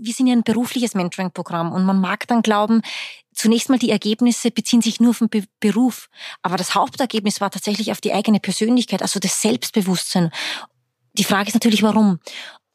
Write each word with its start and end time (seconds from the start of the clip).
wir 0.00 0.12
sind 0.12 0.26
ja 0.26 0.34
ein 0.34 0.42
berufliches 0.42 0.94
Mentoring-Programm 0.94 1.72
und 1.72 1.84
man 1.84 2.00
mag 2.00 2.26
dann 2.28 2.42
glauben, 2.42 2.82
zunächst 3.32 3.68
mal 3.68 3.78
die 3.78 3.90
Ergebnisse 3.90 4.50
beziehen 4.50 4.82
sich 4.82 5.00
nur 5.00 5.10
auf 5.10 5.18
den 5.18 5.28
Be 5.28 5.44
Beruf. 5.60 6.08
Aber 6.42 6.56
das 6.56 6.74
Hauptergebnis 6.74 7.40
war 7.40 7.50
tatsächlich 7.50 7.92
auf 7.92 8.00
die 8.00 8.12
eigene 8.12 8.40
Persönlichkeit, 8.40 9.02
also 9.02 9.20
das 9.20 9.40
Selbstbewusstsein. 9.40 10.30
Die 11.14 11.24
Frage 11.24 11.48
ist 11.48 11.54
natürlich, 11.54 11.82
warum? 11.82 12.20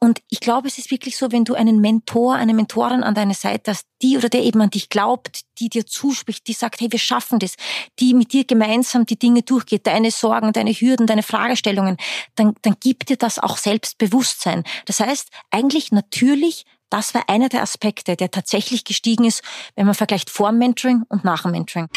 Und 0.03 0.21
ich 0.29 0.41
glaube, 0.41 0.67
es 0.67 0.77
ist 0.77 0.91
wirklich 0.91 1.15
so, 1.15 1.31
wenn 1.31 1.45
du 1.45 1.53
einen 1.53 1.79
Mentor, 1.79 2.35
eine 2.35 2.53
Mentorin 2.53 3.03
an 3.03 3.15
deiner 3.15 3.35
Seite 3.35 3.71
hast, 3.71 3.87
die 4.01 4.17
oder 4.17 4.27
der 4.27 4.43
eben 4.43 4.59
an 4.59 4.69
dich 4.69 4.89
glaubt, 4.89 5.43
die 5.59 5.69
dir 5.69 5.85
zuspricht, 5.85 6.45
die 6.47 6.51
sagt, 6.51 6.81
hey, 6.81 6.91
wir 6.91 6.99
schaffen 6.99 7.39
das, 7.39 7.55
die 7.99 8.13
mit 8.13 8.33
dir 8.33 8.43
gemeinsam 8.43 9.05
die 9.05 9.17
Dinge 9.17 9.43
durchgeht, 9.43 9.87
deine 9.87 10.11
Sorgen, 10.11 10.51
deine 10.51 10.73
Hürden, 10.73 11.07
deine 11.07 11.23
Fragestellungen, 11.23 11.95
dann, 12.35 12.53
dann 12.63 12.75
gibt 12.81 13.07
dir 13.07 13.15
das 13.15 13.39
auch 13.39 13.55
Selbstbewusstsein. 13.55 14.65
Das 14.87 14.99
heißt, 14.99 15.29
eigentlich 15.51 15.93
natürlich, 15.93 16.65
das 16.93 17.15
war 17.15 17.27
einer 17.27 17.49
der 17.49 17.63
Aspekte, 17.63 18.15
der 18.15 18.29
tatsächlich 18.29 18.83
gestiegen 18.83 19.25
ist, 19.25 19.41
wenn 19.75 19.87
man 19.87 19.95
vergleicht 19.95 20.29
vor 20.29 20.51
dem 20.51 20.59
Mentoring 20.59 21.01
und 21.09 21.23
nach 21.23 21.41
dem 21.41 21.49
Mentoring. 21.49 21.87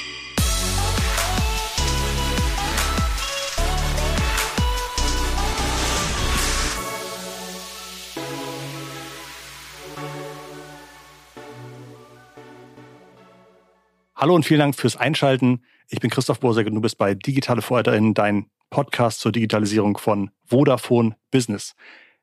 Hallo 14.14 14.34
und 14.34 14.46
vielen 14.46 14.60
Dank 14.60 14.76
fürs 14.76 14.96
Einschalten. 14.96 15.62
Ich 15.90 16.00
bin 16.00 16.08
Christoph 16.08 16.40
Bosek 16.40 16.66
und 16.68 16.74
du 16.74 16.80
bist 16.80 16.96
bei 16.96 17.14
Digitale 17.14 17.60
Vorreiterin, 17.60 18.14
dein 18.14 18.46
Podcast 18.70 19.20
zur 19.20 19.30
Digitalisierung 19.30 19.98
von 19.98 20.30
Vodafone 20.46 21.16
Business. 21.30 21.74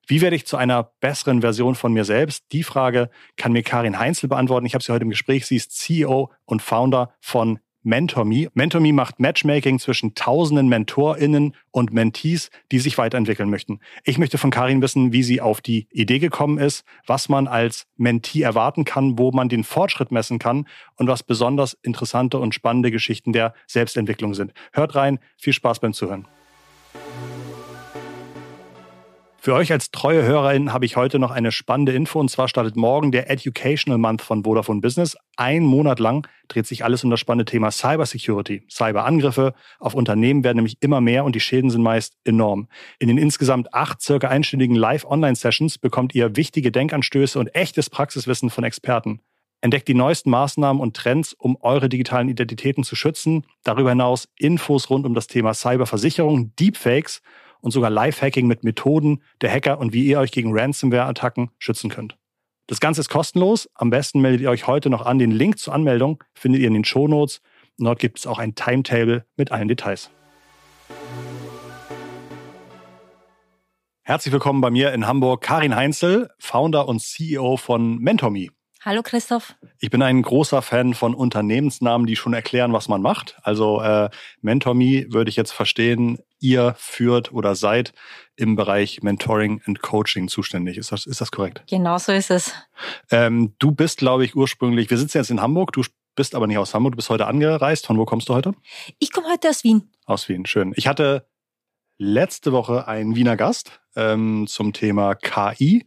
Wie 0.06 0.22
werde 0.22 0.36
ich 0.36 0.46
zu 0.46 0.58
einer 0.58 0.92
besseren 1.00 1.42
Version 1.42 1.76
von 1.76 1.94
mir 1.94 2.04
selbst? 2.04 2.46
Die 2.52 2.64
Frage 2.64 3.10
kann 3.38 3.54
mir 3.54 3.64
Karin 3.64 4.00
Heinzel 4.00 4.28
beantworten. 4.28 4.66
Ich 4.66 4.74
habe 4.74 4.84
sie 4.84 4.92
heute 4.92 5.04
im 5.04 5.10
Gespräch. 5.10 5.46
Sie 5.46 5.56
ist 5.56 5.72
CEO 5.78 6.30
und 6.46 6.62
Founder 6.62 7.14
von 7.22 7.60
MentorMe. 7.84 8.48
MentorMe 8.54 8.92
macht 8.92 9.20
Matchmaking 9.20 9.80
zwischen 9.80 10.14
tausenden 10.16 10.68
MentorInnen 10.68 11.56
und 11.72 11.94
Mentees, 11.94 12.50
die 12.72 12.80
sich 12.80 12.98
weiterentwickeln 12.98 13.50
möchten. 13.50 13.80
Ich 14.04 14.18
möchte 14.18 14.38
von 14.38 14.52
Karin 14.52 14.82
wissen, 14.82 15.14
wie 15.14 15.24
sie 15.24 15.42
auf 15.42 15.62
die 15.62 15.88
Idee 15.92 16.20
gekommen 16.20 16.58
ist, 16.58 16.86
was 17.06 17.30
man 17.30 17.48
als 17.48 17.86
Mentee 17.96 18.42
erwarten 18.42 18.86
kann, 18.86 19.18
wo 19.18 19.32
man 19.32 19.50
den 19.50 19.64
Fortschritt 19.64 20.12
messen 20.12 20.40
kann 20.40 20.68
und 20.96 21.08
was 21.08 21.24
besonders 21.24 21.78
interessante 21.82 22.40
und 22.40 22.56
spannende 22.56 22.92
Geschichten 22.92 23.34
der 23.34 23.54
Selbstentwicklung 23.68 24.34
sind. 24.34 24.54
Hört 24.72 24.96
rein, 24.96 25.20
viel 25.38 25.54
Spaß 25.54 25.80
beim 25.80 25.94
Zuhören. 25.94 26.28
Für 29.44 29.56
euch 29.56 29.74
als 29.74 29.92
treue 29.92 30.24
HörerInnen 30.24 30.72
habe 30.72 30.86
ich 30.86 30.96
heute 30.96 31.20
noch 31.20 31.30
eine 31.30 31.52
spannende 31.52 31.92
Info 31.92 32.18
und 32.18 32.30
zwar 32.30 32.48
startet 32.48 32.78
morgen 32.78 33.12
der 33.12 33.30
Educational 33.30 33.98
Month 33.98 34.22
von 34.22 34.46
Vodafone 34.46 34.80
Business. 34.80 35.18
Ein 35.36 35.64
Monat 35.64 36.00
lang 36.00 36.26
dreht 36.48 36.66
sich 36.66 36.86
alles 36.86 37.04
um 37.04 37.10
das 37.10 37.20
spannende 37.20 37.44
Thema 37.44 37.70
Cybersecurity. 37.70 38.66
Cyberangriffe 38.70 39.54
auf 39.80 39.96
Unternehmen 39.96 40.46
werden 40.46 40.60
nämlich 40.60 40.78
immer 40.80 41.02
mehr 41.02 41.26
und 41.26 41.36
die 41.36 41.42
Schäden 41.42 41.70
sind 41.70 41.82
meist 41.82 42.16
enorm. 42.24 42.70
In 43.00 43.10
den 43.10 43.18
insgesamt 43.18 43.74
acht 43.74 44.02
circa 44.02 44.30
einstündigen 44.30 44.78
Live-Online-Sessions 44.78 45.78
bekommt 45.78 46.16
ihr 46.16 46.38
wichtige 46.38 46.72
Denkanstöße 46.72 47.38
und 47.38 47.54
echtes 47.54 47.90
Praxiswissen 47.90 48.50
von 48.50 48.64
Experten. 48.64 49.20
Entdeckt 49.60 49.90
die 49.90 49.94
neuesten 49.94 50.30
Maßnahmen 50.30 50.82
und 50.82 50.96
Trends, 50.96 51.34
um 51.34 51.58
eure 51.60 51.90
digitalen 51.90 52.30
Identitäten 52.30 52.86
zu 52.86 52.96
schützen. 52.96 53.46
Darüber 53.66 53.90
hinaus 53.90 54.30
Infos 54.38 54.90
rund 54.90 55.06
um 55.06 55.14
das 55.14 55.28
Thema 55.28 55.54
Cyberversicherung, 55.54 56.56
Deepfakes 56.56 57.22
und 57.64 57.72
sogar 57.72 57.90
Lifehacking 57.90 58.46
mit 58.46 58.64
Methoden 58.64 59.24
der 59.42 59.50
Hacker 59.50 59.80
und 59.80 59.94
wie 59.94 60.06
ihr 60.06 60.20
euch 60.20 60.32
gegen 60.32 60.52
Ransomware-Attacken 60.54 61.50
schützen 61.58 61.90
könnt. 61.90 62.18
Das 62.68 62.80
Ganze 62.80 63.02
ist 63.02 63.10
kostenlos. 63.10 63.70
Am 63.74 63.90
besten 63.90 64.22
meldet 64.22 64.42
ihr 64.42 64.50
euch 64.50 64.68
heute 64.68 64.90
noch 64.90 65.06
an. 65.06 65.18
Den 65.18 65.32
Link 65.32 65.58
zur 65.58 65.74
Anmeldung 65.74 66.22
findet 66.34 66.62
ihr 66.62 66.68
in 66.68 66.74
den 66.74 66.84
Shownotes. 66.84 67.42
Und 67.80 67.86
dort 67.86 68.00
gibt 68.00 68.20
es 68.20 68.28
auch 68.28 68.38
ein 68.38 68.54
Timetable 68.54 69.26
mit 69.38 69.52
allen 69.52 69.70
Details. 69.70 70.10
Herzlich 74.04 74.34
willkommen 74.34 74.60
bei 74.60 74.70
mir 74.70 74.92
in 74.94 75.08
Hamburg, 75.08 75.42
Karin 75.42 75.74
Heinzel, 75.74 76.30
Founder 76.40 76.90
und 76.90 77.02
CEO 77.02 77.56
von 77.56 77.98
MentorMe. 78.00 78.50
Hallo 78.86 79.02
Christoph. 79.02 79.56
Ich 79.80 79.90
bin 79.92 80.02
ein 80.02 80.22
großer 80.22 80.62
Fan 80.62 80.94
von 80.94 81.16
Unternehmensnamen, 81.16 82.06
die 82.06 82.18
schon 82.18 82.34
erklären, 82.34 82.74
was 82.74 82.90
man 82.90 83.02
macht. 83.02 83.38
Also 83.42 83.82
äh, 83.82 84.10
MentorMe 84.42 85.06
würde 85.10 85.30
ich 85.30 85.38
jetzt 85.38 85.54
verstehen, 85.54 86.20
ihr 86.42 86.76
führt 86.78 87.32
oder 87.32 87.56
seid 87.56 87.94
im 88.36 88.58
Bereich 88.58 89.02
Mentoring 89.02 89.62
und 89.66 89.82
Coaching 89.82 90.28
zuständig. 90.28 90.78
Ist 90.78 90.92
das, 90.92 91.06
ist 91.06 91.22
das 91.22 91.32
korrekt? 91.32 91.64
Genau 91.70 91.98
so 91.98 92.12
ist 92.12 92.30
es. 92.30 92.54
Ähm, 93.10 93.54
du 93.58 93.72
bist, 93.72 94.00
glaube 94.00 94.26
ich, 94.26 94.36
ursprünglich, 94.36 94.90
wir 94.90 94.98
sitzen 94.98 95.18
jetzt 95.18 95.32
in 95.32 95.40
Hamburg, 95.40 95.72
du 95.72 95.82
bist 96.16 96.36
aber 96.36 96.48
nicht 96.48 96.58
aus 96.58 96.74
Hamburg, 96.74 96.92
du 96.92 96.98
bist 96.98 97.10
heute 97.10 97.28
angereist. 97.28 97.88
Von 97.88 97.98
wo 97.98 98.04
kommst 98.04 98.28
du 98.28 98.34
heute? 98.34 98.54
Ich 99.00 99.14
komme 99.14 99.30
heute 99.32 99.48
aus 99.48 99.64
Wien. 99.64 99.90
Aus 100.06 100.28
Wien, 100.28 100.46
schön. 100.46 100.74
Ich 100.76 100.88
hatte 100.88 101.26
letzte 101.98 102.52
Woche 102.52 102.86
einen 102.86 103.16
Wiener 103.16 103.38
Gast 103.38 103.80
ähm, 103.96 104.46
zum 104.48 104.74
Thema 104.74 105.16
KI. 105.16 105.86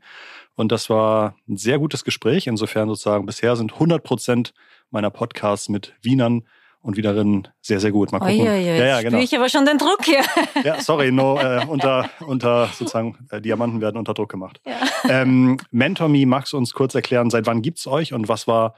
Und 0.57 0.73
das 0.73 0.91
war 0.91 1.37
ein 1.49 1.57
sehr 1.57 1.79
gutes 1.79 2.03
Gespräch. 2.03 2.47
Insofern 2.47 2.89
sozusagen 2.89 3.27
bisher 3.27 3.57
sind 3.57 3.75
100 3.75 4.03
Prozent 4.03 4.55
meiner 4.91 5.11
Podcasts 5.11 5.69
mit 5.69 5.95
Wienern 6.03 6.45
und 6.81 6.97
Wienerinnen 6.97 7.49
sehr, 7.61 7.81
sehr 7.81 7.91
gut. 7.91 8.13
Mal 8.13 8.21
gucken. 8.21 8.41
Oi, 8.41 8.49
oi, 8.49 8.71
oi. 8.71 8.79
Ja, 8.79 8.87
ja, 8.87 9.03
genau. 9.03 9.19
Ich 9.19 9.37
aber 9.37 9.49
schon 9.49 9.67
den 9.67 9.77
Druck 9.77 10.05
hier. 10.05 10.23
Ja, 10.65 10.81
sorry, 10.81 11.11
no, 11.11 11.37
äh, 11.41 11.65
unter, 11.67 12.09
unter 12.27 12.69
sozusagen 12.69 13.19
äh, 13.31 13.41
Diamanten 13.41 13.81
werden 13.81 13.97
unter 13.97 14.15
Druck 14.15 14.31
gemacht. 14.31 14.61
Ja. 14.65 14.77
Ähm, 15.23 15.59
MentorMe, 15.71 16.25
magst 16.27 16.53
du 16.53 16.57
uns 16.57 16.73
kurz 16.73 16.95
erklären, 16.95 17.29
seit 17.29 17.47
wann 17.47 17.61
gibt's 17.61 17.87
euch 17.87 18.13
und 18.13 18.29
was 18.29 18.47
war 18.47 18.75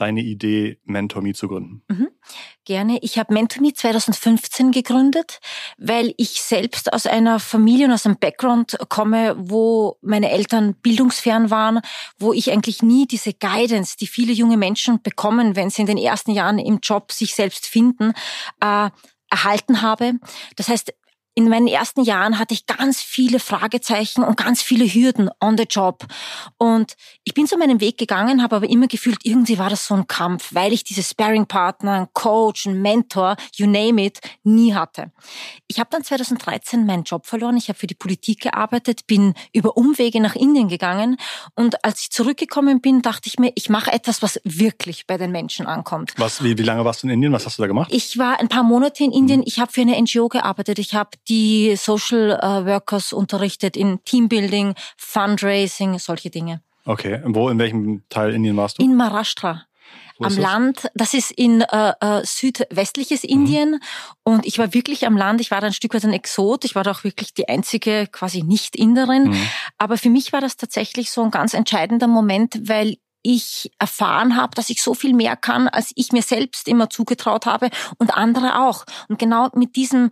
deine 0.00 0.20
Idee, 0.20 0.78
MentorMe 0.84 1.34
zu 1.34 1.48
gründen? 1.48 1.82
Mhm. 1.88 2.08
Gerne. 2.64 2.98
Ich 3.02 3.18
habe 3.18 3.32
MentorMe 3.32 3.72
2015 3.72 4.72
gegründet, 4.72 5.40
weil 5.78 6.14
ich 6.16 6.42
selbst 6.42 6.92
aus 6.92 7.06
einer 7.06 7.40
Familie 7.40 7.86
und 7.86 7.92
aus 7.92 8.06
einem 8.06 8.18
Background 8.18 8.76
komme, 8.88 9.36
wo 9.38 9.96
meine 10.02 10.30
Eltern 10.30 10.74
bildungsfern 10.74 11.50
waren, 11.50 11.80
wo 12.18 12.32
ich 12.32 12.50
eigentlich 12.50 12.82
nie 12.82 13.06
diese 13.06 13.32
Guidance, 13.32 13.96
die 13.96 14.06
viele 14.06 14.32
junge 14.32 14.56
Menschen 14.56 15.02
bekommen, 15.02 15.56
wenn 15.56 15.70
sie 15.70 15.82
in 15.82 15.86
den 15.86 15.98
ersten 15.98 16.30
Jahren 16.32 16.58
im 16.58 16.80
Job 16.82 17.12
sich 17.12 17.34
selbst 17.34 17.66
finden, 17.66 18.12
äh, 18.60 18.90
erhalten 19.30 19.82
habe. 19.82 20.14
Das 20.56 20.68
heißt, 20.68 20.94
in 21.38 21.48
meinen 21.48 21.68
ersten 21.68 22.02
Jahren 22.02 22.40
hatte 22.40 22.52
ich 22.52 22.66
ganz 22.66 23.00
viele 23.00 23.38
Fragezeichen 23.38 24.24
und 24.24 24.36
ganz 24.36 24.60
viele 24.60 24.84
Hürden 24.86 25.30
on 25.40 25.56
the 25.56 25.66
job. 25.70 26.04
Und 26.56 26.96
ich 27.22 27.32
bin 27.32 27.46
so 27.46 27.56
meinen 27.56 27.80
Weg 27.80 27.96
gegangen, 27.96 28.42
habe 28.42 28.56
aber 28.56 28.68
immer 28.68 28.88
gefühlt, 28.88 29.18
irgendwie 29.22 29.56
war 29.56 29.70
das 29.70 29.86
so 29.86 29.94
ein 29.94 30.08
Kampf, 30.08 30.48
weil 30.52 30.72
ich 30.72 30.82
diese 30.82 31.04
Sparring-Partner, 31.04 31.92
einen 31.92 32.08
Coach, 32.12 32.66
einen 32.66 32.82
Mentor, 32.82 33.36
you 33.54 33.68
name 33.68 34.04
it, 34.04 34.18
nie 34.42 34.74
hatte. 34.74 35.12
Ich 35.68 35.78
habe 35.78 35.88
dann 35.92 36.02
2013 36.02 36.84
meinen 36.84 37.04
Job 37.04 37.24
verloren. 37.24 37.56
Ich 37.56 37.68
habe 37.68 37.78
für 37.78 37.86
die 37.86 37.94
Politik 37.94 38.40
gearbeitet, 38.40 39.06
bin 39.06 39.34
über 39.52 39.76
Umwege 39.76 40.20
nach 40.20 40.34
Indien 40.34 40.66
gegangen. 40.66 41.18
Und 41.54 41.84
als 41.84 42.00
ich 42.00 42.10
zurückgekommen 42.10 42.80
bin, 42.80 43.00
dachte 43.00 43.28
ich 43.28 43.38
mir, 43.38 43.52
ich 43.54 43.70
mache 43.70 43.92
etwas, 43.92 44.22
was 44.22 44.40
wirklich 44.42 45.06
bei 45.06 45.16
den 45.16 45.30
Menschen 45.30 45.66
ankommt. 45.66 46.14
Was, 46.16 46.42
wie, 46.42 46.58
wie 46.58 46.64
lange 46.64 46.84
warst 46.84 47.04
du 47.04 47.06
in 47.06 47.12
Indien? 47.12 47.32
Was 47.32 47.46
hast 47.46 47.58
du 47.58 47.62
da 47.62 47.68
gemacht? 47.68 47.92
Ich 47.92 48.18
war 48.18 48.40
ein 48.40 48.48
paar 48.48 48.64
Monate 48.64 49.04
in 49.04 49.12
Indien. 49.12 49.44
Ich 49.46 49.60
habe 49.60 49.70
für 49.70 49.82
eine 49.82 50.02
NGO 50.02 50.28
gearbeitet. 50.28 50.80
Ich 50.80 50.96
habe 50.96 51.10
die 51.28 51.76
Social 51.76 52.32
äh, 52.32 52.66
Workers 52.66 53.12
unterrichtet 53.12 53.76
in 53.76 54.02
Teambuilding, 54.04 54.74
Fundraising, 54.96 55.98
solche 55.98 56.30
Dinge. 56.30 56.62
Okay, 56.84 57.20
und 57.22 57.34
wo, 57.34 57.48
in 57.48 57.58
welchem 57.58 58.02
Teil 58.08 58.34
Indien 58.34 58.56
warst 58.56 58.78
du? 58.78 58.82
In 58.82 58.96
Maharashtra. 58.96 59.64
am 60.20 60.36
Land, 60.36 60.90
das 60.94 61.14
ist 61.14 61.30
in 61.30 61.60
äh, 61.60 61.92
äh, 62.00 62.24
südwestliches 62.24 63.22
mhm. 63.24 63.28
Indien 63.28 63.80
und 64.24 64.46
ich 64.46 64.58
war 64.58 64.72
wirklich 64.74 65.06
am 65.06 65.16
Land, 65.16 65.40
ich 65.40 65.50
war 65.50 65.60
da 65.60 65.68
ein 65.68 65.72
Stück 65.72 65.94
weit 65.94 66.04
ein 66.04 66.12
Exot, 66.12 66.64
ich 66.64 66.74
war 66.74 66.82
da 66.82 66.92
auch 66.92 67.04
wirklich 67.04 67.34
die 67.34 67.48
einzige 67.48 68.06
quasi 68.10 68.42
Nicht-Inderin, 68.42 69.28
mhm. 69.28 69.48
aber 69.76 69.98
für 69.98 70.10
mich 70.10 70.32
war 70.32 70.40
das 70.40 70.56
tatsächlich 70.56 71.10
so 71.10 71.22
ein 71.22 71.30
ganz 71.30 71.54
entscheidender 71.54 72.08
Moment, 72.08 72.68
weil 72.68 72.96
ich 73.22 73.70
erfahren 73.78 74.36
habe, 74.36 74.54
dass 74.54 74.70
ich 74.70 74.82
so 74.82 74.94
viel 74.94 75.12
mehr 75.12 75.36
kann, 75.36 75.68
als 75.68 75.92
ich 75.94 76.12
mir 76.12 76.22
selbst 76.22 76.68
immer 76.68 76.88
zugetraut 76.88 77.46
habe 77.46 77.68
und 77.98 78.16
andere 78.16 78.60
auch. 78.60 78.84
Und 79.08 79.18
genau 79.18 79.48
mit 79.54 79.76
diesem 79.76 80.10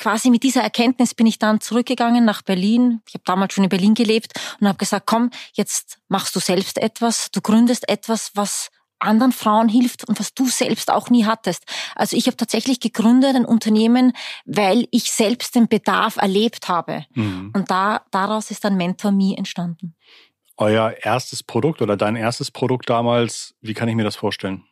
quasi 0.00 0.30
mit 0.30 0.42
dieser 0.42 0.62
Erkenntnis 0.62 1.14
bin 1.14 1.26
ich 1.26 1.38
dann 1.38 1.60
zurückgegangen 1.60 2.24
nach 2.24 2.42
Berlin. 2.42 3.02
Ich 3.06 3.14
habe 3.14 3.24
damals 3.24 3.54
schon 3.54 3.64
in 3.64 3.70
Berlin 3.70 3.94
gelebt 3.94 4.32
und 4.58 4.66
habe 4.66 4.78
gesagt, 4.78 5.06
komm, 5.06 5.30
jetzt 5.52 5.98
machst 6.08 6.34
du 6.34 6.40
selbst 6.40 6.78
etwas, 6.78 7.30
du 7.30 7.40
gründest 7.40 7.88
etwas, 7.88 8.32
was 8.34 8.70
anderen 8.98 9.32
Frauen 9.32 9.68
hilft 9.68 10.06
und 10.08 10.18
was 10.18 10.34
du 10.34 10.46
selbst 10.46 10.90
auch 10.90 11.10
nie 11.10 11.24
hattest. 11.24 11.64
Also 11.94 12.16
ich 12.16 12.26
habe 12.26 12.36
tatsächlich 12.36 12.80
gegründet 12.80 13.34
ein 13.34 13.44
Unternehmen, 13.44 14.12
weil 14.44 14.86
ich 14.90 15.12
selbst 15.12 15.54
den 15.54 15.68
Bedarf 15.68 16.16
erlebt 16.16 16.68
habe. 16.68 17.06
Mhm. 17.14 17.52
Und 17.54 17.70
da, 17.70 18.02
daraus 18.10 18.50
ist 18.50 18.64
dann 18.64 18.76
Mentor 18.76 19.12
Me 19.12 19.36
entstanden. 19.36 19.94
Euer 20.56 20.94
erstes 21.00 21.42
Produkt 21.42 21.80
oder 21.80 21.96
dein 21.96 22.16
erstes 22.16 22.50
Produkt 22.50 22.90
damals, 22.90 23.54
wie 23.62 23.72
kann 23.72 23.88
ich 23.88 23.94
mir 23.94 24.04
das 24.04 24.16
vorstellen? 24.16 24.64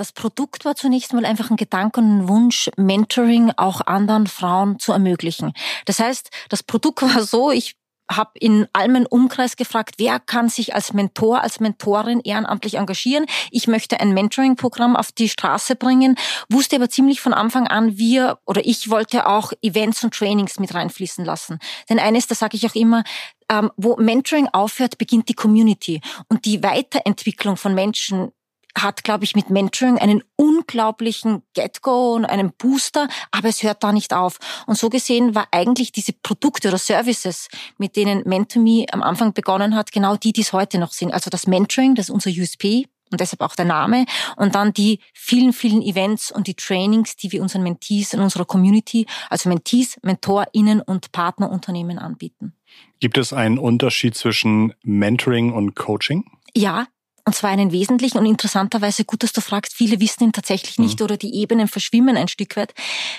Das 0.00 0.12
Produkt 0.12 0.64
war 0.64 0.76
zunächst 0.76 1.12
mal 1.12 1.26
einfach 1.26 1.50
ein 1.50 1.58
Gedanke 1.58 2.00
und 2.00 2.20
ein 2.20 2.28
Wunsch, 2.28 2.70
Mentoring 2.78 3.52
auch 3.58 3.82
anderen 3.82 4.28
Frauen 4.28 4.78
zu 4.78 4.92
ermöglichen. 4.92 5.52
Das 5.84 5.98
heißt, 5.98 6.30
das 6.48 6.62
Produkt 6.62 7.02
war 7.14 7.22
so, 7.22 7.50
ich 7.50 7.76
habe 8.10 8.30
in 8.40 8.66
all 8.72 8.88
meinem 8.88 9.04
Umkreis 9.04 9.56
gefragt, 9.56 9.96
wer 9.98 10.18
kann 10.18 10.48
sich 10.48 10.74
als 10.74 10.94
Mentor, 10.94 11.42
als 11.42 11.60
Mentorin 11.60 12.20
ehrenamtlich 12.20 12.78
engagieren. 12.78 13.26
Ich 13.50 13.68
möchte 13.68 14.00
ein 14.00 14.14
Mentoring-Programm 14.14 14.96
auf 14.96 15.12
die 15.12 15.28
Straße 15.28 15.76
bringen, 15.76 16.16
wusste 16.48 16.76
aber 16.76 16.88
ziemlich 16.88 17.20
von 17.20 17.34
Anfang 17.34 17.68
an, 17.68 17.98
wir 17.98 18.38
oder 18.46 18.64
ich 18.64 18.88
wollte 18.88 19.26
auch 19.26 19.52
Events 19.60 20.02
und 20.02 20.14
Trainings 20.14 20.58
mit 20.58 20.72
reinfließen 20.72 21.26
lassen. 21.26 21.58
Denn 21.90 21.98
eines, 21.98 22.26
da 22.26 22.34
sage 22.34 22.56
ich 22.56 22.66
auch 22.66 22.74
immer, 22.74 23.04
ähm, 23.50 23.70
wo 23.76 23.96
Mentoring 23.96 24.48
aufhört, 24.48 24.96
beginnt 24.96 25.28
die 25.28 25.34
Community. 25.34 26.00
Und 26.28 26.46
die 26.46 26.62
Weiterentwicklung 26.62 27.58
von 27.58 27.74
Menschen 27.74 28.32
hat, 28.78 29.04
glaube 29.04 29.24
ich, 29.24 29.34
mit 29.34 29.50
Mentoring 29.50 29.98
einen 29.98 30.22
unglaublichen 30.36 31.42
Get-Go 31.54 32.14
und 32.14 32.24
einen 32.24 32.52
Booster, 32.52 33.08
aber 33.30 33.48
es 33.48 33.62
hört 33.62 33.82
da 33.82 33.92
nicht 33.92 34.12
auf. 34.12 34.38
Und 34.66 34.78
so 34.78 34.88
gesehen 34.88 35.34
war 35.34 35.48
eigentlich 35.50 35.92
diese 35.92 36.12
Produkte 36.12 36.68
oder 36.68 36.78
Services, 36.78 37.48
mit 37.78 37.96
denen 37.96 38.22
MentorMe 38.26 38.86
am 38.92 39.02
Anfang 39.02 39.32
begonnen 39.32 39.74
hat, 39.74 39.92
genau 39.92 40.16
die, 40.16 40.32
die 40.32 40.42
es 40.42 40.52
heute 40.52 40.78
noch 40.78 40.92
sind. 40.92 41.12
Also 41.12 41.30
das 41.30 41.46
Mentoring, 41.46 41.94
das 41.94 42.08
ist 42.08 42.14
unser 42.14 42.30
USP, 42.30 42.86
und 43.10 43.20
deshalb 43.20 43.40
auch 43.40 43.56
der 43.56 43.64
Name. 43.64 44.06
Und 44.36 44.54
dann 44.54 44.72
die 44.72 45.00
vielen, 45.12 45.52
vielen 45.52 45.82
Events 45.82 46.30
und 46.30 46.46
die 46.46 46.54
Trainings, 46.54 47.16
die 47.16 47.32
wir 47.32 47.42
unseren 47.42 47.62
Mentees 47.62 48.14
in 48.14 48.20
unserer 48.20 48.44
Community, 48.44 49.06
also 49.28 49.48
Mentees, 49.48 49.98
MentorInnen 50.02 50.80
und 50.80 51.12
Partnerunternehmen 51.12 51.98
anbieten. 51.98 52.54
Gibt 53.00 53.18
es 53.18 53.32
einen 53.32 53.58
Unterschied 53.58 54.14
zwischen 54.14 54.74
Mentoring 54.82 55.52
und 55.52 55.74
Coaching? 55.74 56.24
Ja, 56.54 56.86
und 57.30 57.34
zwar 57.34 57.50
einen 57.50 57.70
wesentlichen 57.70 58.18
und 58.18 58.26
interessanterweise 58.26 59.04
gut, 59.04 59.22
dass 59.22 59.32
du 59.32 59.40
fragst, 59.40 59.72
viele 59.72 60.00
wissen 60.00 60.24
ihn 60.24 60.32
tatsächlich 60.32 60.80
nicht 60.80 60.98
mhm. 60.98 61.04
oder 61.04 61.16
die 61.16 61.32
Ebenen 61.36 61.68
verschwimmen 61.68 62.16
ein 62.16 62.26
Stück 62.26 62.56
weit. 62.56 62.74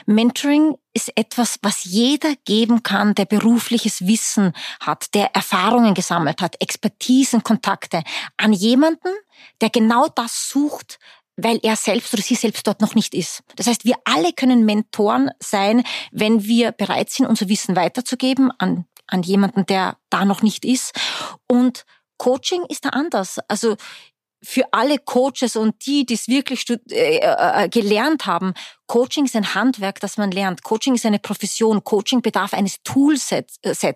Mentoring 0.05 0.75
ist 0.93 1.13
etwas, 1.15 1.59
was 1.61 1.85
jeder 1.85 2.33
geben 2.43 2.83
kann, 2.83 3.15
der 3.15 3.23
berufliches 3.23 4.05
Wissen 4.05 4.51
hat, 4.81 5.13
der 5.13 5.33
Erfahrungen 5.33 5.93
gesammelt 5.93 6.41
hat, 6.41 6.57
Expertisen, 6.59 7.41
Kontakte 7.43 8.03
an 8.35 8.51
jemanden, 8.51 9.13
der 9.61 9.69
genau 9.69 10.09
das 10.13 10.49
sucht, 10.49 10.99
weil 11.37 11.61
er 11.63 11.77
selbst 11.77 12.13
oder 12.13 12.21
sie 12.21 12.35
selbst 12.35 12.67
dort 12.67 12.81
noch 12.81 12.95
nicht 12.95 13.13
ist. 13.13 13.43
Das 13.55 13.67
heißt, 13.67 13.85
wir 13.85 13.95
alle 14.03 14.33
können 14.33 14.65
Mentoren 14.65 15.31
sein, 15.39 15.83
wenn 16.11 16.43
wir 16.43 16.73
bereit 16.73 17.11
sind, 17.11 17.27
unser 17.27 17.47
Wissen 17.47 17.77
weiterzugeben 17.77 18.51
an, 18.57 18.83
an 19.07 19.23
jemanden, 19.23 19.65
der 19.65 19.95
da 20.09 20.25
noch 20.25 20.41
nicht 20.41 20.65
ist. 20.65 20.99
Und 21.47 21.85
Coaching 22.21 22.63
ist 22.69 22.85
da 22.85 22.89
anders. 22.89 23.39
Also 23.47 23.77
für 24.43 24.71
alle 24.71 24.99
Coaches 24.99 25.55
und 25.55 25.87
die, 25.87 26.05
die 26.05 26.13
es 26.13 26.27
wirklich 26.27 26.69
äh, 26.69 27.17
äh, 27.17 27.67
gelernt 27.67 28.27
haben, 28.27 28.53
Coaching 28.85 29.25
ist 29.25 29.35
ein 29.35 29.55
Handwerk, 29.55 29.99
das 30.01 30.17
man 30.17 30.29
lernt. 30.29 30.61
Coaching 30.61 30.93
ist 30.93 31.05
eine 31.07 31.17
Profession. 31.17 31.83
Coaching 31.83 32.21
bedarf 32.21 32.53
eines 32.53 32.83
Toolsets, 32.83 33.57
äh, 33.63 33.93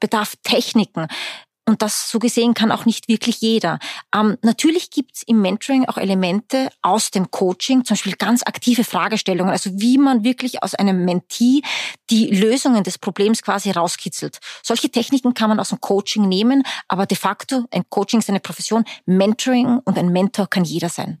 bedarf 0.00 0.34
Techniken. 0.42 1.06
Und 1.68 1.82
das 1.82 2.10
so 2.10 2.18
gesehen 2.18 2.54
kann 2.54 2.72
auch 2.72 2.86
nicht 2.86 3.08
wirklich 3.08 3.42
jeder. 3.42 3.78
Ähm, 4.14 4.38
natürlich 4.40 4.90
gibt's 4.90 5.22
im 5.22 5.42
Mentoring 5.42 5.84
auch 5.84 5.98
Elemente 5.98 6.70
aus 6.80 7.10
dem 7.10 7.30
Coaching, 7.30 7.84
zum 7.84 7.94
Beispiel 7.94 8.14
ganz 8.14 8.42
aktive 8.42 8.84
Fragestellungen, 8.84 9.52
also 9.52 9.70
wie 9.74 9.98
man 9.98 10.24
wirklich 10.24 10.62
aus 10.62 10.74
einem 10.74 11.04
Mentee 11.04 11.60
die 12.08 12.28
Lösungen 12.28 12.84
des 12.84 12.96
Problems 12.96 13.42
quasi 13.42 13.70
rauskitzelt. 13.70 14.38
Solche 14.62 14.88
Techniken 14.88 15.34
kann 15.34 15.50
man 15.50 15.60
aus 15.60 15.68
dem 15.68 15.80
Coaching 15.82 16.26
nehmen, 16.26 16.62
aber 16.88 17.04
de 17.04 17.18
facto, 17.18 17.66
ein 17.70 17.84
Coaching 17.90 18.20
ist 18.20 18.30
eine 18.30 18.40
Profession, 18.40 18.86
Mentoring 19.04 19.80
und 19.84 19.98
ein 19.98 20.08
Mentor 20.08 20.46
kann 20.46 20.64
jeder 20.64 20.88
sein. 20.88 21.18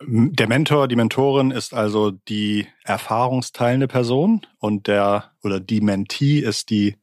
Der 0.00 0.46
Mentor, 0.46 0.86
die 0.86 0.94
Mentorin 0.94 1.50
ist 1.50 1.74
also 1.74 2.12
die 2.12 2.68
erfahrungsteilende 2.84 3.88
Person 3.88 4.46
und 4.58 4.86
der 4.86 5.32
oder 5.42 5.58
die 5.58 5.80
Mentee 5.80 6.38
ist 6.38 6.70
die 6.70 6.94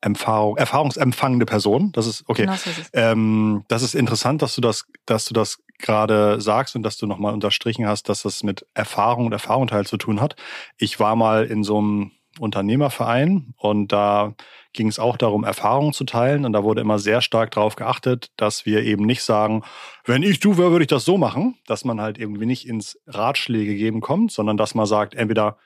Erfahrung, 0.00 0.56
erfahrungsempfangende 0.56 1.46
Person. 1.46 1.92
Das 1.92 2.06
ist 2.06 2.24
okay. 2.26 2.42
Genau 2.42 2.56
so 2.56 2.70
ist. 2.70 2.90
Ähm, 2.92 3.64
das 3.68 3.82
ist 3.82 3.94
interessant, 3.94 4.42
dass 4.42 4.54
du 4.54 4.60
das, 4.60 4.86
dass 5.06 5.26
du 5.26 5.34
das 5.34 5.58
gerade 5.78 6.40
sagst 6.40 6.76
und 6.76 6.82
dass 6.82 6.96
du 6.96 7.06
nochmal 7.06 7.34
unterstrichen 7.34 7.86
hast, 7.86 8.08
dass 8.08 8.22
das 8.22 8.42
mit 8.42 8.66
Erfahrung 8.74 9.26
und 9.26 9.32
Erfahrungsteil 9.32 9.86
zu 9.86 9.96
tun 9.96 10.20
hat. 10.20 10.36
Ich 10.76 11.00
war 11.00 11.16
mal 11.16 11.44
in 11.44 11.64
so 11.64 11.78
einem 11.78 12.12
Unternehmerverein 12.38 13.54
und 13.56 13.88
da 13.92 14.34
ging 14.72 14.86
es 14.86 14.98
auch 14.98 15.16
darum, 15.16 15.42
Erfahrungen 15.42 15.92
zu 15.92 16.04
teilen 16.04 16.44
und 16.44 16.52
da 16.52 16.62
wurde 16.62 16.80
immer 16.80 16.98
sehr 16.98 17.22
stark 17.22 17.50
darauf 17.50 17.74
geachtet, 17.74 18.30
dass 18.36 18.66
wir 18.66 18.82
eben 18.84 19.04
nicht 19.04 19.22
sagen, 19.22 19.62
wenn 20.04 20.22
ich 20.22 20.38
du 20.38 20.56
wäre, 20.56 20.70
würde 20.70 20.84
ich 20.84 20.88
das 20.88 21.04
so 21.04 21.18
machen, 21.18 21.56
dass 21.66 21.84
man 21.84 22.00
halt 22.00 22.18
irgendwie 22.18 22.46
nicht 22.46 22.68
ins 22.68 22.98
Ratschläge 23.06 23.74
geben 23.74 24.00
kommt, 24.00 24.30
sondern 24.30 24.56
dass 24.56 24.74
man 24.74 24.86
sagt, 24.86 25.14
entweder 25.14 25.58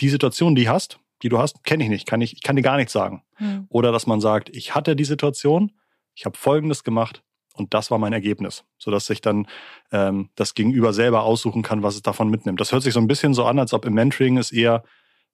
die 0.00 0.08
Situation, 0.08 0.54
die 0.54 0.68
hast, 0.68 0.98
die 1.22 1.28
du 1.28 1.38
hast, 1.38 1.64
kenne 1.64 1.84
ich 1.84 1.90
nicht, 1.90 2.06
kann 2.06 2.20
ich, 2.20 2.34
ich 2.34 2.42
kann 2.42 2.56
dir 2.56 2.62
gar 2.62 2.76
nichts 2.76 2.92
sagen. 2.92 3.22
Mhm. 3.38 3.66
Oder 3.68 3.92
dass 3.92 4.06
man 4.06 4.20
sagt, 4.20 4.48
ich 4.50 4.74
hatte 4.74 4.96
die 4.96 5.04
Situation, 5.04 5.72
ich 6.14 6.24
habe 6.24 6.36
Folgendes 6.36 6.84
gemacht 6.84 7.22
und 7.54 7.74
das 7.74 7.90
war 7.90 7.98
mein 7.98 8.12
Ergebnis, 8.12 8.64
sodass 8.78 9.06
sich 9.06 9.20
dann 9.20 9.46
ähm, 9.92 10.30
das 10.34 10.54
Gegenüber 10.54 10.92
selber 10.92 11.22
aussuchen 11.22 11.62
kann, 11.62 11.82
was 11.82 11.94
es 11.94 12.02
davon 12.02 12.28
mitnimmt. 12.28 12.60
Das 12.60 12.72
hört 12.72 12.82
sich 12.82 12.94
so 12.94 13.00
ein 13.00 13.08
bisschen 13.08 13.34
so 13.34 13.44
an, 13.44 13.58
als 13.58 13.72
ob 13.72 13.84
im 13.86 13.94
Mentoring 13.94 14.36
es 14.38 14.52
eher 14.52 14.84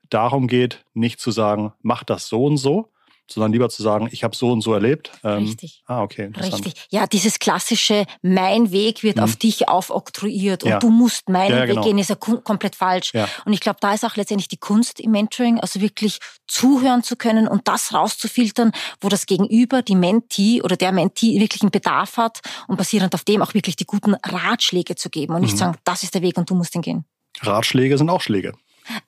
darum 0.09 0.47
geht, 0.47 0.85
nicht 0.95 1.21
zu 1.21 1.31
sagen, 1.31 1.73
mach 1.81 2.05
das 2.05 2.29
so 2.29 2.45
und 2.45 2.57
so, 2.57 2.93
sondern 3.31 3.53
lieber 3.53 3.69
zu 3.69 3.83
sagen, 3.83 4.09
ich 4.11 4.25
habe 4.25 4.37
so 4.37 4.51
und 4.51 4.61
so 4.61 4.75
erlebt. 4.75 5.13
Ähm, 5.25 5.45
Richtig. 5.45 5.83
Ah, 5.87 6.03
okay. 6.03 6.31
Richtig. 6.37 6.75
Ja, 6.91 7.07
dieses 7.07 7.39
klassische, 7.39 8.05
mein 8.21 8.73
Weg 8.73 9.03
wird 9.03 9.17
mhm. 9.17 9.23
auf 9.23 9.37
dich 9.37 9.69
aufoktroyiert 9.69 10.65
und 10.65 10.71
ja. 10.71 10.79
du 10.79 10.91
musst 10.91 11.29
meinen 11.29 11.57
ja, 11.57 11.67
genau. 11.67 11.81
Weg 11.81 11.89
gehen, 11.89 11.99
ist 11.99 12.11
ja 12.11 12.17
komplett 12.17 12.77
falsch. 12.77 13.13
Ja. 13.15 13.29
Und 13.45 13.53
ich 13.53 13.61
glaube, 13.61 13.79
da 13.81 13.95
ist 13.95 14.05
auch 14.05 14.17
letztendlich 14.17 14.49
die 14.49 14.59
Kunst 14.59 15.01
im 15.01 15.13
Mentoring, 15.13 15.61
also 15.61 15.81
wirklich 15.81 16.19
zuhören 16.47 17.03
zu 17.03 17.17
können 17.17 17.49
und 17.49 17.69
das 17.69 17.95
rauszufiltern, 17.95 18.73
wo 19.01 19.09
das 19.09 19.27
Gegenüber, 19.27 19.83
die 19.83 19.97
Mentee 19.97 20.63
oder 20.63 20.77
der 20.77 20.93
Mentee 20.93 21.41
wirklich 21.41 21.63
einen 21.63 21.71
Bedarf 21.71 22.17
hat 22.17 22.41
und 22.69 22.77
basierend 22.77 23.15
auf 23.15 23.25
dem 23.25 23.43
auch 23.43 23.55
wirklich 23.55 23.77
die 23.77 23.87
guten 23.87 24.15
Ratschläge 24.15 24.97
zu 24.97 25.11
geben 25.11 25.35
und 25.35 25.43
nicht 25.43 25.55
mhm. 25.55 25.59
sagen, 25.59 25.79
das 25.85 26.03
ist 26.03 26.15
der 26.15 26.23
Weg 26.23 26.37
und 26.37 26.51
du 26.51 26.55
musst 26.55 26.75
ihn 26.75 26.83
gehen. 26.83 27.05
Ratschläge 27.41 27.97
sind 27.97 28.11
auch 28.11 28.21
Schläge. 28.21 28.53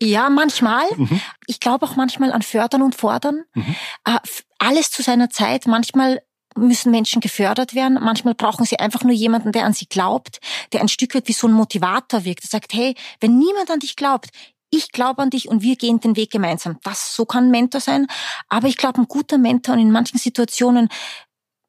Ja, 0.03 0.31
manchmal. 0.31 0.85
Mhm. 0.97 1.21
Ich 1.47 1.61
glaube 1.61 1.87
auch 1.87 1.97
manchmal 1.97 2.33
an 2.33 2.43
Fördern 2.43 2.83
und 2.83 2.95
Fordern. 2.95 3.45
Mhm. 3.55 3.75
Äh, 4.05 4.19
alles 4.59 4.91
zu 4.91 5.03
seiner 5.03 5.31
Zeit. 5.31 5.67
Manchmal 5.67 6.23
müssen 6.57 6.91
Menschen 6.91 7.21
gefördert 7.21 7.75
werden. 7.75 7.99
Manchmal 8.01 8.35
brauchen 8.35 8.65
sie 8.65 8.79
einfach 8.79 9.03
nur 9.03 9.13
jemanden, 9.13 9.53
der 9.53 9.65
an 9.65 9.73
sie 9.73 9.87
glaubt, 9.87 10.41
der 10.73 10.81
ein 10.81 10.89
Stück 10.89 11.15
weit 11.15 11.29
wie 11.29 11.33
so 11.33 11.49
ein 11.49 11.53
Motivator 11.53 12.25
wirkt. 12.25 12.45
Der 12.45 12.51
sagt, 12.51 12.73
hey, 12.75 12.95
wenn 13.21 13.39
niemand 13.39 13.71
an 13.71 13.81
dich 13.81 13.97
glaubt, 13.97 14.31
ich 14.71 14.91
glaube 14.93 15.23
an 15.23 15.31
dich 15.31 15.49
und 15.49 15.63
wir 15.63 15.77
gehen 15.77 16.01
den 16.01 16.17
Weg 16.17 16.31
gemeinsam. 16.31 16.79
Das, 16.83 17.15
so 17.15 17.25
kann 17.25 17.45
ein 17.45 17.51
Mentor 17.51 17.81
sein. 17.81 18.07
Aber 18.49 18.69
ich 18.69 18.77
glaube, 18.77 19.01
ein 19.01 19.09
guter 19.09 19.39
Mentor 19.39 19.75
und 19.75 19.81
in 19.81 19.91
manchen 19.91 20.19
Situationen 20.19 20.89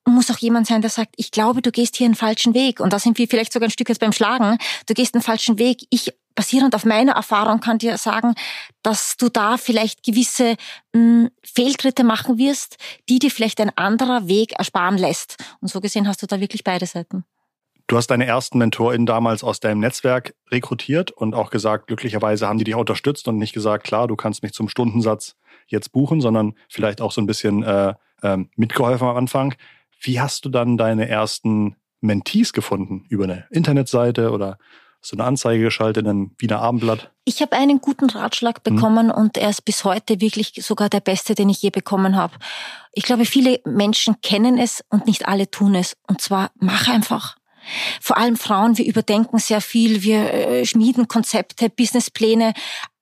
muss 0.07 0.29
auch 0.29 0.37
jemand 0.37 0.67
sein, 0.67 0.81
der 0.81 0.89
sagt, 0.89 1.15
ich 1.17 1.31
glaube, 1.31 1.61
du 1.61 1.71
gehst 1.71 1.95
hier 1.95 2.05
einen 2.05 2.15
falschen 2.15 2.53
Weg. 2.53 2.79
Und 2.79 2.93
da 2.93 2.99
sind 2.99 3.17
wir 3.17 3.27
vielleicht 3.27 3.53
sogar 3.53 3.67
ein 3.67 3.71
Stück 3.71 3.89
jetzt 3.89 3.99
beim 3.99 4.13
Schlagen. 4.13 4.57
Du 4.85 4.93
gehst 4.93 5.15
einen 5.15 5.23
falschen 5.23 5.57
Weg. 5.57 5.85
Ich, 5.89 6.13
basierend 6.35 6.75
auf 6.75 6.85
meiner 6.85 7.13
Erfahrung, 7.13 7.61
kann 7.61 7.77
dir 7.77 7.97
sagen, 7.97 8.35
dass 8.83 9.17
du 9.17 9.29
da 9.29 9.57
vielleicht 9.57 10.03
gewisse 10.03 10.55
mh, 10.93 10.99
hm, 10.99 11.29
Fehltritte 11.43 12.03
machen 12.03 12.37
wirst, 12.37 12.77
die 13.09 13.19
dir 13.19 13.31
vielleicht 13.31 13.59
ein 13.61 13.75
anderer 13.77 14.27
Weg 14.27 14.53
ersparen 14.53 14.97
lässt. 14.97 15.37
Und 15.61 15.69
so 15.69 15.79
gesehen 15.81 16.07
hast 16.07 16.21
du 16.21 16.27
da 16.27 16.39
wirklich 16.39 16.63
beide 16.63 16.85
Seiten. 16.85 17.25
Du 17.87 17.97
hast 17.97 18.07
deine 18.07 18.25
ersten 18.25 18.57
MentorInnen 18.57 19.05
damals 19.05 19.43
aus 19.43 19.59
deinem 19.59 19.79
Netzwerk 19.79 20.33
rekrutiert 20.49 21.11
und 21.11 21.35
auch 21.35 21.51
gesagt, 21.51 21.85
glücklicherweise 21.87 22.47
haben 22.47 22.57
die 22.57 22.63
dich 22.63 22.75
unterstützt 22.75 23.27
und 23.27 23.37
nicht 23.37 23.53
gesagt, 23.53 23.83
klar, 23.83 24.07
du 24.07 24.15
kannst 24.15 24.41
mich 24.41 24.53
zum 24.53 24.69
Stundensatz 24.69 25.35
jetzt 25.67 25.91
buchen, 25.91 26.19
sondern 26.19 26.55
vielleicht 26.67 26.99
auch 26.99 27.11
so 27.11 27.21
ein 27.21 27.27
bisschen 27.27 27.61
äh, 27.61 27.93
äh, 28.23 28.37
mitgeholfen 28.55 29.07
am 29.07 29.15
Anfang. 29.15 29.53
Wie 30.01 30.19
hast 30.19 30.45
du 30.45 30.49
dann 30.49 30.77
deine 30.77 31.07
ersten 31.07 31.75
Mentees 32.01 32.53
gefunden? 32.53 33.05
Über 33.07 33.25
eine 33.25 33.45
Internetseite 33.51 34.31
oder 34.31 34.57
du 35.11 35.17
eine 35.17 35.25
Anzeige 35.25 35.63
geschaltet 35.63 36.03
in 36.03 36.09
einem 36.09 36.31
Wiener 36.37 36.59
Abendblatt? 36.59 37.11
Ich 37.25 37.41
habe 37.41 37.55
einen 37.55 37.81
guten 37.81 38.09
Ratschlag 38.09 38.61
hm. 38.63 38.75
bekommen 38.75 39.09
hm. 39.09 39.15
und 39.15 39.37
er 39.37 39.49
ist 39.49 39.65
bis 39.65 39.83
heute 39.83 40.21
wirklich 40.21 40.53
sogar 40.61 40.89
der 40.89 40.99
beste, 40.99 41.35
den 41.35 41.49
ich 41.49 41.61
je 41.61 41.69
bekommen 41.69 42.15
habe. 42.15 42.35
Ich 42.93 43.03
glaube, 43.03 43.25
viele 43.25 43.59
Menschen 43.65 44.21
kennen 44.21 44.57
es 44.57 44.83
und 44.89 45.05
nicht 45.05 45.27
alle 45.27 45.49
tun 45.49 45.75
es. 45.75 45.97
Und 46.07 46.21
zwar 46.21 46.51
mach 46.59 46.87
einfach. 46.87 47.37
Vor 47.99 48.17
allem 48.17 48.37
Frauen, 48.37 48.77
wir 48.77 48.85
überdenken 48.85 49.39
sehr 49.39 49.61
viel, 49.61 50.03
wir 50.03 50.33
äh, 50.33 50.65
schmieden 50.65 51.07
Konzepte, 51.07 51.69
Businesspläne, 51.69 52.53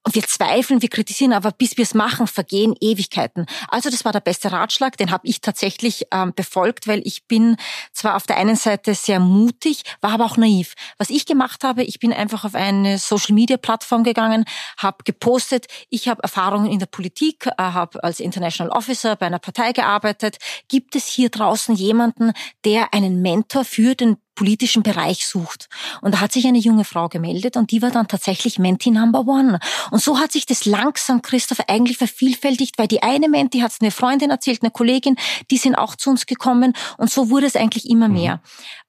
und 0.03 0.15
wir 0.15 0.24
zweifeln, 0.24 0.81
wir 0.81 0.89
kritisieren, 0.89 1.33
aber 1.33 1.51
bis 1.51 1.77
wir 1.77 1.83
es 1.83 1.93
machen, 1.93 2.27
vergehen 2.27 2.75
Ewigkeiten. 2.79 3.45
Also 3.69 3.89
das 3.89 4.03
war 4.03 4.12
der 4.12 4.19
beste 4.19 4.51
Ratschlag, 4.51 4.98
den 4.98 5.12
habe 5.12 5.27
ich 5.27 5.41
tatsächlich 5.41 6.07
ähm, 6.12 6.33
befolgt, 6.36 6.88
weil 6.88 7.01
ich 7.05 7.25
bin 7.27 7.55
zwar 7.93 8.15
auf 8.15 8.27
der 8.27 8.38
einen 8.38 8.55
Seite 8.55 8.95
sehr 8.95 9.19
mutig, 9.19 9.83
war 10.01 10.12
aber 10.12 10.25
auch 10.25 10.38
naiv. 10.38 10.74
Was 10.98 11.10
ich 11.10 11.25
gemacht 11.25 11.63
habe, 11.63 11.83
ich 11.83 12.00
bin 12.00 12.12
einfach 12.12 12.43
auf 12.43 12.55
eine 12.55 12.98
Social-Media-Plattform 12.98 14.03
gegangen, 14.03 14.45
habe 14.77 15.03
gepostet, 15.05 15.67
ich 15.89 16.07
habe 16.07 16.24
Erfahrungen 16.24 16.69
in 16.69 16.79
der 16.79 16.86
Politik, 16.88 17.48
äh, 17.48 17.51
habe 17.57 18.03
als 18.03 18.19
International 18.19 18.75
Officer 18.75 19.15
bei 19.15 19.27
einer 19.27 19.39
Partei 19.39 19.72
gearbeitet. 19.72 20.38
Gibt 20.67 20.95
es 20.95 21.07
hier 21.07 21.29
draußen 21.29 21.75
jemanden, 21.75 22.33
der 22.65 22.93
einen 22.93 23.22
Mentor 23.22 23.63
für 23.63 23.95
den 23.95 24.17
politischen 24.36 24.84
Bereich 24.84 25.25
sucht. 25.28 25.70
Und 26.02 26.16
da 26.16 26.20
hat 26.20 26.32
sich 26.32 26.46
eine 26.46 26.58
junge 26.58 26.84
Frau 26.84 27.10
gemeldet 27.10 27.58
und 27.58 27.72
die 27.72 27.82
war 27.82 27.92
dann 27.92 28.08
tatsächlich 28.08 28.60
Menti 28.60 28.92
Number 28.92 29.28
One. 29.28 29.60
Und 29.92 30.02
so 30.02 30.20
hat 30.20 30.32
sich 30.32 30.46
das 30.46 30.66
langsam, 30.66 31.22
Christoph, 31.22 31.60
eigentlich 31.68 31.98
vervielfältigt, 31.98 32.78
weil 32.78 32.88
die 32.88 33.04
eine 33.04 33.30
Menti 33.30 33.60
hat 33.60 33.72
es 33.72 33.82
eine 33.82 33.92
Freundin 33.92 34.30
erzählt, 34.30 34.62
eine 34.62 34.72
Kollegin, 34.72 35.16
die 35.52 35.58
sind 35.58 35.75
auch 35.75 35.96
zu 35.96 36.10
uns 36.10 36.25
gekommen 36.25 36.74
und 36.98 37.12
so 37.12 37.30
wurde 37.30 37.46
es 37.46 37.56
eigentlich 37.56 37.90
immer 37.90 38.08
mhm. 38.08 38.13
mehr. 38.13 38.42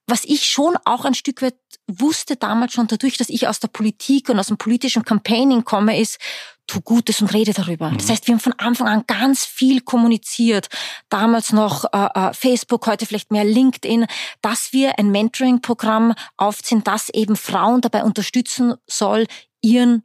Was 0.07 0.23
ich 0.23 0.45
schon 0.45 0.77
auch 0.85 1.05
ein 1.05 1.15
Stück 1.15 1.41
weit 1.41 1.55
wusste 1.87 2.35
damals 2.35 2.73
schon 2.73 2.87
dadurch, 2.87 3.17
dass 3.17 3.29
ich 3.29 3.47
aus 3.47 3.59
der 3.59 3.67
Politik 3.67 4.29
und 4.29 4.39
aus 4.39 4.47
dem 4.47 4.57
politischen 4.57 5.03
Campaigning 5.03 5.63
komme, 5.63 5.99
ist, 5.99 6.19
tu 6.67 6.81
Gutes 6.81 7.21
und 7.21 7.33
rede 7.33 7.53
darüber. 7.53 7.91
Mhm. 7.91 7.97
Das 7.97 8.09
heißt, 8.09 8.27
wir 8.27 8.33
haben 8.33 8.39
von 8.39 8.53
Anfang 8.53 8.87
an 8.87 9.03
ganz 9.07 9.45
viel 9.45 9.81
kommuniziert. 9.81 10.67
Damals 11.09 11.53
noch 11.53 11.85
äh, 11.93 12.09
äh, 12.13 12.33
Facebook, 12.33 12.87
heute 12.87 13.05
vielleicht 13.05 13.31
mehr 13.31 13.43
LinkedIn, 13.43 14.07
dass 14.41 14.73
wir 14.73 14.97
ein 14.97 15.11
Mentoring-Programm 15.11 16.13
aufziehen, 16.37 16.83
das 16.83 17.09
eben 17.09 17.35
Frauen 17.35 17.81
dabei 17.81 18.03
unterstützen 18.03 18.75
soll, 18.87 19.27
ihren 19.61 20.03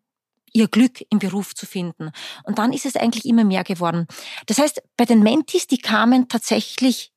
ihr 0.53 0.69
Glück 0.69 1.05
im 1.11 1.21
Beruf 1.21 1.55
zu 1.55 1.65
finden. 1.65 2.11
Und 2.43 2.59
dann 2.59 2.73
ist 2.73 2.85
es 2.85 2.97
eigentlich 2.97 3.25
immer 3.25 3.45
mehr 3.45 3.63
geworden. 3.63 4.09
Das 4.47 4.59
heißt, 4.59 4.83
bei 4.97 5.05
den 5.05 5.23
Mentis, 5.23 5.69
die 5.69 5.79
kamen 5.79 6.29
tatsächlich 6.29 7.13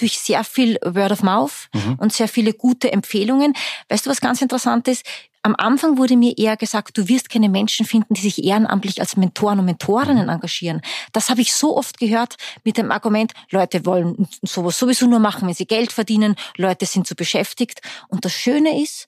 durch 0.00 0.18
sehr 0.18 0.44
viel 0.44 0.78
Word 0.84 1.12
of 1.12 1.22
Mouth 1.22 1.68
mhm. 1.74 1.96
und 1.98 2.12
sehr 2.12 2.28
viele 2.28 2.52
gute 2.52 2.92
Empfehlungen. 2.92 3.54
Weißt 3.88 4.06
du, 4.06 4.10
was 4.10 4.20
ganz 4.20 4.42
interessant 4.42 4.88
ist? 4.88 5.04
Am 5.42 5.54
Anfang 5.56 5.96
wurde 5.96 6.16
mir 6.16 6.36
eher 6.36 6.56
gesagt, 6.58 6.98
du 6.98 7.08
wirst 7.08 7.30
keine 7.30 7.48
Menschen 7.48 7.86
finden, 7.86 8.12
die 8.12 8.20
sich 8.20 8.44
ehrenamtlich 8.44 9.00
als 9.00 9.16
Mentoren 9.16 9.58
und 9.58 9.64
Mentorinnen 9.64 10.24
mhm. 10.24 10.30
engagieren. 10.30 10.82
Das 11.12 11.30
habe 11.30 11.40
ich 11.40 11.54
so 11.54 11.76
oft 11.76 11.98
gehört 11.98 12.36
mit 12.62 12.76
dem 12.76 12.90
Argument, 12.90 13.32
Leute 13.50 13.86
wollen 13.86 14.28
sowas 14.42 14.78
sowieso 14.78 15.06
nur 15.06 15.18
machen, 15.18 15.48
wenn 15.48 15.54
sie 15.54 15.66
Geld 15.66 15.92
verdienen, 15.92 16.36
Leute 16.56 16.84
sind 16.84 17.06
zu 17.06 17.14
beschäftigt. 17.14 17.80
Und 18.08 18.26
das 18.26 18.32
Schöne 18.32 18.82
ist, 18.82 19.06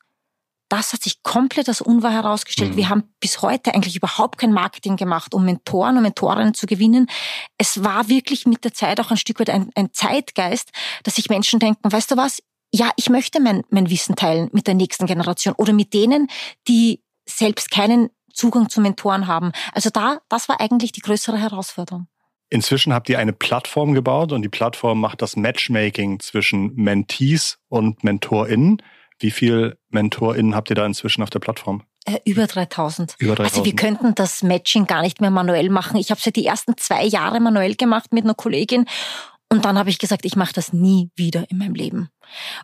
das 0.73 0.95
hat 0.95 1.02
sich 1.02 1.23
komplett 1.23 1.69
als 1.69 1.83
unwahr 1.83 2.12
herausgestellt. 2.12 2.73
Mhm. 2.73 2.76
Wir 2.79 2.88
haben 2.88 3.02
bis 3.21 3.43
heute 3.43 3.75
eigentlich 3.75 3.95
überhaupt 3.95 4.38
kein 4.38 4.52
Marketing 4.52 4.97
gemacht, 4.97 5.35
um 5.35 5.45
Mentoren 5.45 5.99
und 5.99 6.02
Mentorinnen 6.02 6.55
zu 6.55 6.64
gewinnen. 6.64 7.09
Es 7.59 7.85
war 7.85 8.09
wirklich 8.09 8.47
mit 8.47 8.64
der 8.64 8.73
Zeit 8.73 8.99
auch 8.99 9.11
ein 9.11 9.19
Stück 9.19 9.38
weit 9.38 9.50
ein, 9.50 9.71
ein 9.75 9.93
Zeitgeist, 9.93 10.71
dass 11.02 11.17
sich 11.17 11.29
Menschen 11.29 11.61
denken, 11.61 11.93
weißt 11.93 12.11
du 12.11 12.17
was, 12.17 12.43
ja, 12.73 12.91
ich 12.97 13.11
möchte 13.11 13.38
mein, 13.38 13.64
mein 13.69 13.91
Wissen 13.91 14.17
teilen 14.17 14.49
mit 14.52 14.67
der 14.67 14.73
nächsten 14.73 15.05
Generation 15.05 15.55
oder 15.59 15.75
mit 15.75 15.93
denen, 15.93 16.29
die 16.67 17.02
selbst 17.29 17.71
keinen 17.71 18.09
Zugang 18.33 18.71
zu 18.71 18.81
Mentoren 18.81 19.26
haben. 19.26 19.52
Also 19.75 19.91
da, 19.91 20.23
das 20.31 20.49
war 20.49 20.59
eigentlich 20.59 20.93
die 20.93 21.02
größere 21.02 21.37
Herausforderung. 21.37 22.07
Inzwischen 22.49 22.95
habt 22.95 23.11
ihr 23.11 23.19
eine 23.19 23.35
Plattform 23.35 23.93
gebaut 23.93 24.33
und 24.33 24.41
die 24.41 24.49
Plattform 24.49 25.00
macht 25.00 25.21
das 25.21 25.37
Matchmaking 25.37 26.21
zwischen 26.21 26.75
Mentees 26.76 27.59
und 27.69 28.05
MentorInnen. 28.05 28.81
Wie 29.23 29.31
viel 29.31 29.79
MentorInnen 29.91 30.55
habt 30.55 30.71
ihr 30.71 30.76
da 30.76 30.85
inzwischen 30.85 31.23
auf 31.23 31.31
der 31.31 31.38
Plattform? 31.38 31.83
Äh, 32.05 32.19
über 32.25 32.47
3000. 32.47 33.14
Über 33.19 33.37
3000. 33.37 33.55
Also 33.55 33.64
wir 33.64 33.76
könnten 33.76 34.14
das 34.14 34.43
Matching 34.43 34.87
gar 34.87 35.02
nicht 35.02 35.21
mehr 35.21 35.31
manuell 35.31 35.71
machen. 35.71 35.97
Ich 35.99 36.11
habe 36.11 36.19
es 36.19 36.25
ja 36.25 36.33
die 36.33 36.47
ersten 36.47 36.76
zwei 36.76 37.05
Jahre 37.05 37.38
manuell 37.41 37.76
gemacht 37.76 38.12
mit 38.12 38.25
einer 38.25 38.35
Kollegin 38.35 38.87
und 39.52 39.67
dann 39.67 39.79
habe 39.79 39.91
ich 39.91 39.99
gesagt, 39.99 40.25
ich 40.25 40.35
mache 40.35 40.55
das 40.55 40.73
nie 40.73 41.11
wieder 41.14 41.45
in 41.50 41.59
meinem 41.59 41.75
Leben. 41.75 42.09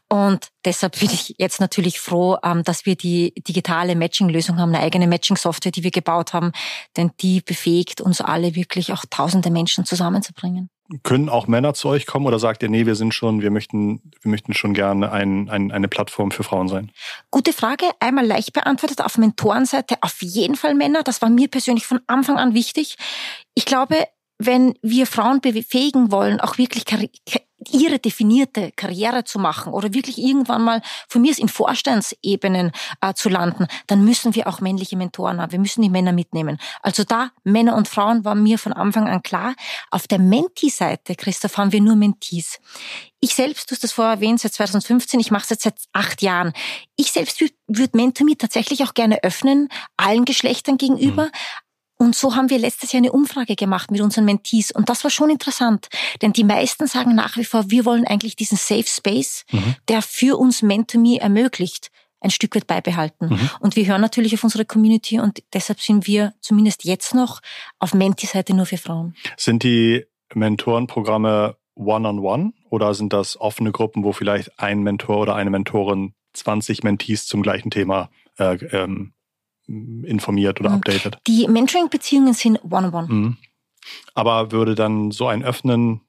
Und 0.09 0.49
deshalb 0.65 0.99
bin 0.99 1.11
ich 1.11 1.35
jetzt 1.37 1.61
natürlich 1.61 2.01
froh, 2.01 2.39
ähm, 2.43 2.65
dass 2.65 2.87
wir 2.87 2.97
die 2.97 3.35
digitale 3.47 3.95
Matching-Lösung 3.95 4.59
haben, 4.59 4.75
eine 4.75 4.83
eigene 4.83 5.07
Matching-Software, 5.07 5.71
die 5.71 5.85
wir 5.85 5.91
gebaut 5.91 6.33
haben, 6.33 6.53
denn 6.97 7.11
die 7.21 7.43
befähigt 7.43 8.01
uns 8.01 8.23
alle 8.23 8.55
wirklich 8.55 8.91
auch 8.95 9.05
tausende 9.11 9.51
Menschen 9.51 9.85
zusammenzubringen. 9.85 10.71
Können 11.03 11.29
auch 11.29 11.47
Männer 11.47 11.75
zu 11.75 11.89
euch 11.89 12.07
kommen 12.07 12.27
oder 12.27 12.39
sagt 12.39 12.63
ihr, 12.63 12.71
nee, 12.71 12.87
wir 12.87 12.95
sind 12.95 13.13
schon, 13.13 13.43
wir 13.43 13.51
möchten, 13.51 14.01
wir 14.23 14.31
möchten 14.31 14.55
schon 14.55 14.73
gerne 14.73 15.13
ein, 15.13 15.51
ein, 15.51 15.71
eine 15.71 15.89
Plattform 15.89 16.31
für 16.31 16.45
Frauen 16.45 16.69
sein? 16.69 16.91
Gute 17.31 17.53
Frage. 17.53 17.85
Einmal 18.01 18.27
leicht 18.27 18.55
beantwortet. 18.55 19.03
Auf 19.03 19.19
Mentorenseite 19.19 19.97
auf 20.01 20.23
jeden 20.23 20.57
Fall 20.57 20.75
Männer. 20.75 21.03
Das 21.03 21.21
war 21.21 21.29
mir 21.29 21.49
persönlich 21.49 21.87
von 21.87 22.01
Anfang 22.07 22.39
an 22.39 22.55
wichtig. 22.55 22.97
Ich 23.55 23.67
glaube, 23.67 23.97
wenn 24.39 24.79
wir 24.83 25.07
Frauen 25.07 25.41
befähigen 25.41 26.11
wollen, 26.11 26.41
auch 26.41 26.59
wirklich 26.59 26.85
ihre 27.73 27.99
definierte 27.99 28.73
Karriere 28.77 29.25
zu 29.25 29.39
machen 29.39 29.73
oder 29.73 29.95
wirklich 29.95 30.19
irgendwann 30.19 30.63
mal 30.63 30.83
von 31.09 31.23
mir 31.23 31.37
in 31.39 31.49
Vorstandsebenen 31.49 32.73
äh, 33.01 33.15
zu 33.15 33.29
landen, 33.29 33.67
dann 33.87 34.05
müssen 34.05 34.35
wir 34.35 34.47
auch 34.47 34.61
männliche 34.61 34.97
Mentoren 34.97 35.41
haben. 35.41 35.53
Wir 35.53 35.59
müssen 35.59 35.83
die 35.83 35.91
Männer 35.91 36.13
mitnehmen. 36.13 36.59
Also 36.83 37.05
da 37.05 37.31
Männer 37.45 37.77
und 37.77 37.89
Frauen 37.89 38.25
war 38.25 38.35
mir 38.35 38.59
von 38.59 38.73
Anfang 38.73 39.09
an 39.09 39.23
klar. 39.23 39.55
Auf 39.91 40.07
der 40.07 40.19
Menti-Seite, 40.19 41.15
Christoph, 41.15 41.57
haben 41.59 41.73
wir 41.73 41.81
nur 41.81 41.97
Mentees. 41.97 42.59
Ich 43.21 43.35
selbst, 43.35 43.71
du 43.71 43.75
hast 43.75 43.83
das 43.83 43.93
vorher 43.93 44.15
erwähnt, 44.15 44.41
seit 44.41 44.55
2015, 44.55 45.21
ich 45.21 45.31
mache 45.31 45.43
es 45.45 45.51
jetzt 45.51 45.65
seit 45.65 45.75
acht 45.93 46.23
Jahren. 46.23 46.53
Ich 46.97 47.13
selbst 47.13 47.41
würde 47.41 47.55
würd 47.69 47.95
MentorMe 47.95 48.37
tatsächlich 48.37 48.83
auch 48.85 48.95
gerne 48.95 49.23
öffnen, 49.23 49.69
allen 49.97 50.25
Geschlechtern 50.25 50.79
gegenüber, 50.79 51.27
mhm. 51.27 51.31
Und 51.99 52.15
so 52.15 52.37
haben 52.37 52.49
wir 52.49 52.59
letztes 52.59 52.93
Jahr 52.93 53.01
eine 53.01 53.13
Umfrage 53.13 53.57
gemacht 53.57 53.91
mit 53.91 54.01
unseren 54.01 54.25
Mentees. 54.25 54.71
Und 54.71 54.89
das 54.89 55.03
war 55.03 55.11
schon 55.11 55.31
interessant. 55.31 55.89
Denn 56.23 56.33
die 56.33 56.45
meisten 56.45 56.87
sagen 56.87 57.15
nach 57.15 57.37
wie 57.37 57.45
vor, 57.45 57.71
wir 57.71 57.85
wollen 57.85 58.07
eigentlich 58.07 58.37
diesen 58.37 58.57
Safe 58.57 58.87
Space, 58.87 59.45
mhm. 59.51 59.75
der 59.89 60.01
für 60.01 60.39
uns 60.39 60.63
Mentor.me 60.63 61.21
ermöglicht, 61.21 61.91
ein 62.21 62.31
Stück 62.31 62.55
weit 62.55 62.67
beibehalten. 62.67 63.29
Mhm. 63.31 63.51
Und 63.61 63.77
wir 63.77 63.87
hören 63.87 64.01
natürlich 64.01 64.35
auf 64.35 64.45
unsere 64.45 64.65
Community 64.65 65.21
und 65.21 65.43
deshalb 65.53 65.81
sind 65.81 66.07
wir 66.07 66.35
zumindest 66.41 66.85
jetzt 66.85 67.15
noch 67.15 67.41
auf 67.79 67.95
Menti-Seite 67.95 68.55
nur 68.55 68.67
für 68.67 68.79
Frauen. 68.79 69.15
Sind 69.37 69.63
die 69.63 70.05
Mentorenprogramme 70.35 71.57
one-on-one 71.75 72.19
-on 72.19 72.47
-one, 72.49 72.53
oder 72.71 72.95
sind 72.95 73.13
das 73.13 73.41
offene 73.41 73.73
Gruppen, 73.73 74.05
wo 74.05 74.13
vielleicht 74.13 74.59
ein 74.59 74.83
Mentor 74.83 75.19
oder 75.19 75.35
eine 75.37 75.51
Mentorin 75.51 76.15
20 76.33 76.83
Mentees 76.83 77.27
zum 77.27 77.43
gleichen 77.43 77.71
Thema 77.71 78.11
äh, 78.39 78.55
ähm, 78.73 79.13
informiert 79.69 80.61
oder 80.61 80.71
mhm. 80.71 80.77
updated. 80.77 81.19
Die 81.27 81.47
Mentoring-Beziehungen 81.47 82.35
sind 82.35 82.59
one-on-one. 82.65 83.09
Mhm. 83.09 83.37
Aber 84.15 84.53
würde 84.53 84.75
dann 84.75 85.11
so 85.11 85.29
ein 85.29 85.43
Öffnen, 85.43 86.01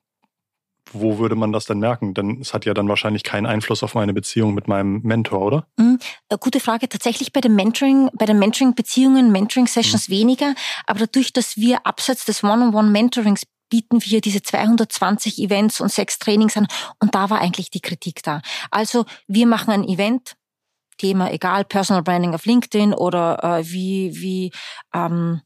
wo 0.92 1.20
würde 1.20 1.36
man 1.36 1.52
das 1.52 1.66
denn 1.66 1.80
merken? 1.80 2.14
Denn 2.14 2.40
es 2.42 2.54
hat 2.54 2.66
ja 2.66 2.74
dann 2.74 2.88
wahrscheinlich 2.88 3.24
keinen 3.24 3.46
Einfluss 3.46 3.84
auf 3.84 3.96
meine 3.96 4.14
Beziehung 4.14 4.54
mit 4.54 4.68
meinem 4.68 5.02
Mentor, 5.04 5.42
oder? 5.42 5.68
Mhm. 5.78 6.00
Äh, 6.30 6.38
gute 6.40 6.60
Frage. 6.60 6.90
Tatsächlich 6.90 7.32
bei 7.32 7.42
den 7.42 7.56
Mentoring, 7.56 8.10
bei 8.14 8.26
den 8.26 8.40
Mentoring-Beziehungen, 8.40 9.32
Mentoring-Sessions 9.32 10.10
mhm. 10.10 10.14
weniger. 10.14 10.56
Aber 10.88 11.00
dadurch, 11.00 11.34
dass 11.34 11.58
wir 11.58 11.86
abseits 11.86 12.26
des 12.26 12.44
One-on-One-Mentorings 12.44 13.44
bieten 13.70 14.04
wir 14.04 14.20
diese 14.20 14.42
220 14.42 15.38
Events 15.40 15.80
und 15.80 15.92
sechs 15.92 16.18
Trainings 16.18 16.58
an. 16.58 16.68
Und 17.00 17.14
da 17.14 17.30
war 17.30 17.40
eigentlich 17.40 17.70
die 17.70 17.82
Kritik 17.82 18.24
da. 18.24 18.42
Also 18.72 19.06
wir 19.28 19.46
machen 19.46 19.72
ein 19.72 19.84
Event, 19.84 20.36
Thema, 21.00 21.32
egal, 21.32 21.66
Personal 21.66 22.04
Branding 22.04 22.36
auf 22.36 22.46
LinkedIn 22.46 22.94
oder 22.94 23.44
äh, 23.44 23.72
wie, 23.72 24.12
wie 24.16 24.52
ähm, 24.94 25.42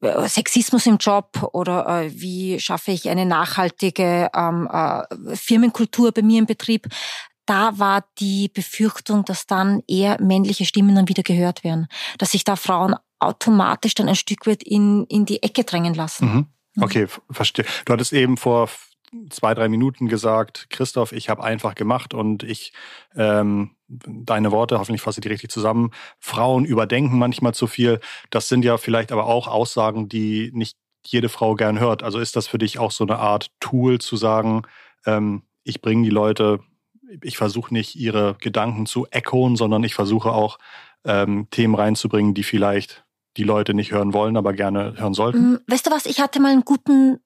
Sexismus 0.00 0.86
im 0.86 0.96
Job 0.96 1.50
oder 1.52 2.04
äh, 2.04 2.10
wie 2.20 2.58
schaffe 2.58 2.92
ich 2.92 3.08
eine 3.08 3.26
nachhaltige 3.26 4.30
ähm, 4.34 4.68
äh, 4.72 5.36
Firmenkultur 5.36 6.12
bei 6.12 6.22
mir 6.22 6.38
im 6.38 6.46
Betrieb. 6.46 6.88
Da 7.44 7.78
war 7.78 8.04
die 8.18 8.48
Befürchtung, 8.48 9.24
dass 9.24 9.46
dann 9.46 9.82
eher 9.88 10.20
männliche 10.20 10.64
Stimmen 10.64 10.94
dann 10.94 11.08
wieder 11.08 11.22
gehört 11.22 11.64
werden, 11.64 11.88
dass 12.18 12.30
sich 12.30 12.44
da 12.44 12.56
Frauen 12.56 12.94
automatisch 13.18 13.94
dann 13.94 14.08
ein 14.08 14.16
Stück 14.16 14.46
weit 14.46 14.62
in, 14.62 15.04
in 15.06 15.26
die 15.26 15.42
Ecke 15.42 15.64
drängen 15.64 15.94
lassen. 15.94 16.32
Mhm. 16.32 16.46
Okay, 16.80 17.06
verstehe. 17.30 17.66
Du 17.84 17.92
hattest 17.92 18.12
eben 18.12 18.36
vor 18.36 18.70
zwei, 19.30 19.54
drei 19.54 19.68
Minuten 19.68 20.08
gesagt, 20.08 20.68
Christoph, 20.70 21.12
ich 21.12 21.28
habe 21.28 21.42
einfach 21.42 21.74
gemacht 21.74 22.14
und 22.14 22.42
ich, 22.42 22.72
ähm, 23.16 23.72
deine 23.88 24.52
Worte, 24.52 24.78
hoffentlich 24.78 25.02
fasse 25.02 25.18
ich 25.18 25.22
die 25.22 25.28
richtig 25.28 25.50
zusammen, 25.50 25.90
Frauen 26.18 26.64
überdenken 26.64 27.18
manchmal 27.18 27.54
zu 27.54 27.66
viel. 27.66 28.00
Das 28.30 28.48
sind 28.48 28.64
ja 28.64 28.78
vielleicht 28.78 29.10
aber 29.12 29.26
auch 29.26 29.48
Aussagen, 29.48 30.08
die 30.08 30.50
nicht 30.54 30.76
jede 31.04 31.28
Frau 31.28 31.54
gern 31.54 31.80
hört. 31.80 32.02
Also 32.02 32.18
ist 32.18 32.36
das 32.36 32.46
für 32.46 32.58
dich 32.58 32.78
auch 32.78 32.90
so 32.90 33.04
eine 33.04 33.18
Art 33.18 33.50
Tool 33.58 33.98
zu 33.98 34.16
sagen, 34.16 34.62
ähm, 35.06 35.42
ich 35.64 35.82
bringe 35.82 36.04
die 36.04 36.10
Leute, 36.10 36.60
ich 37.22 37.36
versuche 37.36 37.74
nicht 37.74 37.96
ihre 37.96 38.36
Gedanken 38.40 38.86
zu 38.86 39.06
echoen, 39.10 39.56
sondern 39.56 39.82
ich 39.82 39.94
versuche 39.94 40.30
auch 40.30 40.58
ähm, 41.04 41.48
Themen 41.50 41.74
reinzubringen, 41.74 42.34
die 42.34 42.42
vielleicht 42.42 43.04
die 43.36 43.44
Leute 43.44 43.74
nicht 43.74 43.92
hören 43.92 44.12
wollen, 44.12 44.36
aber 44.36 44.52
gerne 44.52 44.94
hören 44.96 45.14
sollten. 45.14 45.52
Mm, 45.52 45.58
weißt 45.66 45.86
du 45.86 45.90
was, 45.90 46.06
ich 46.06 46.20
hatte 46.20 46.40
mal 46.40 46.52
einen 46.52 46.64
guten 46.64 47.20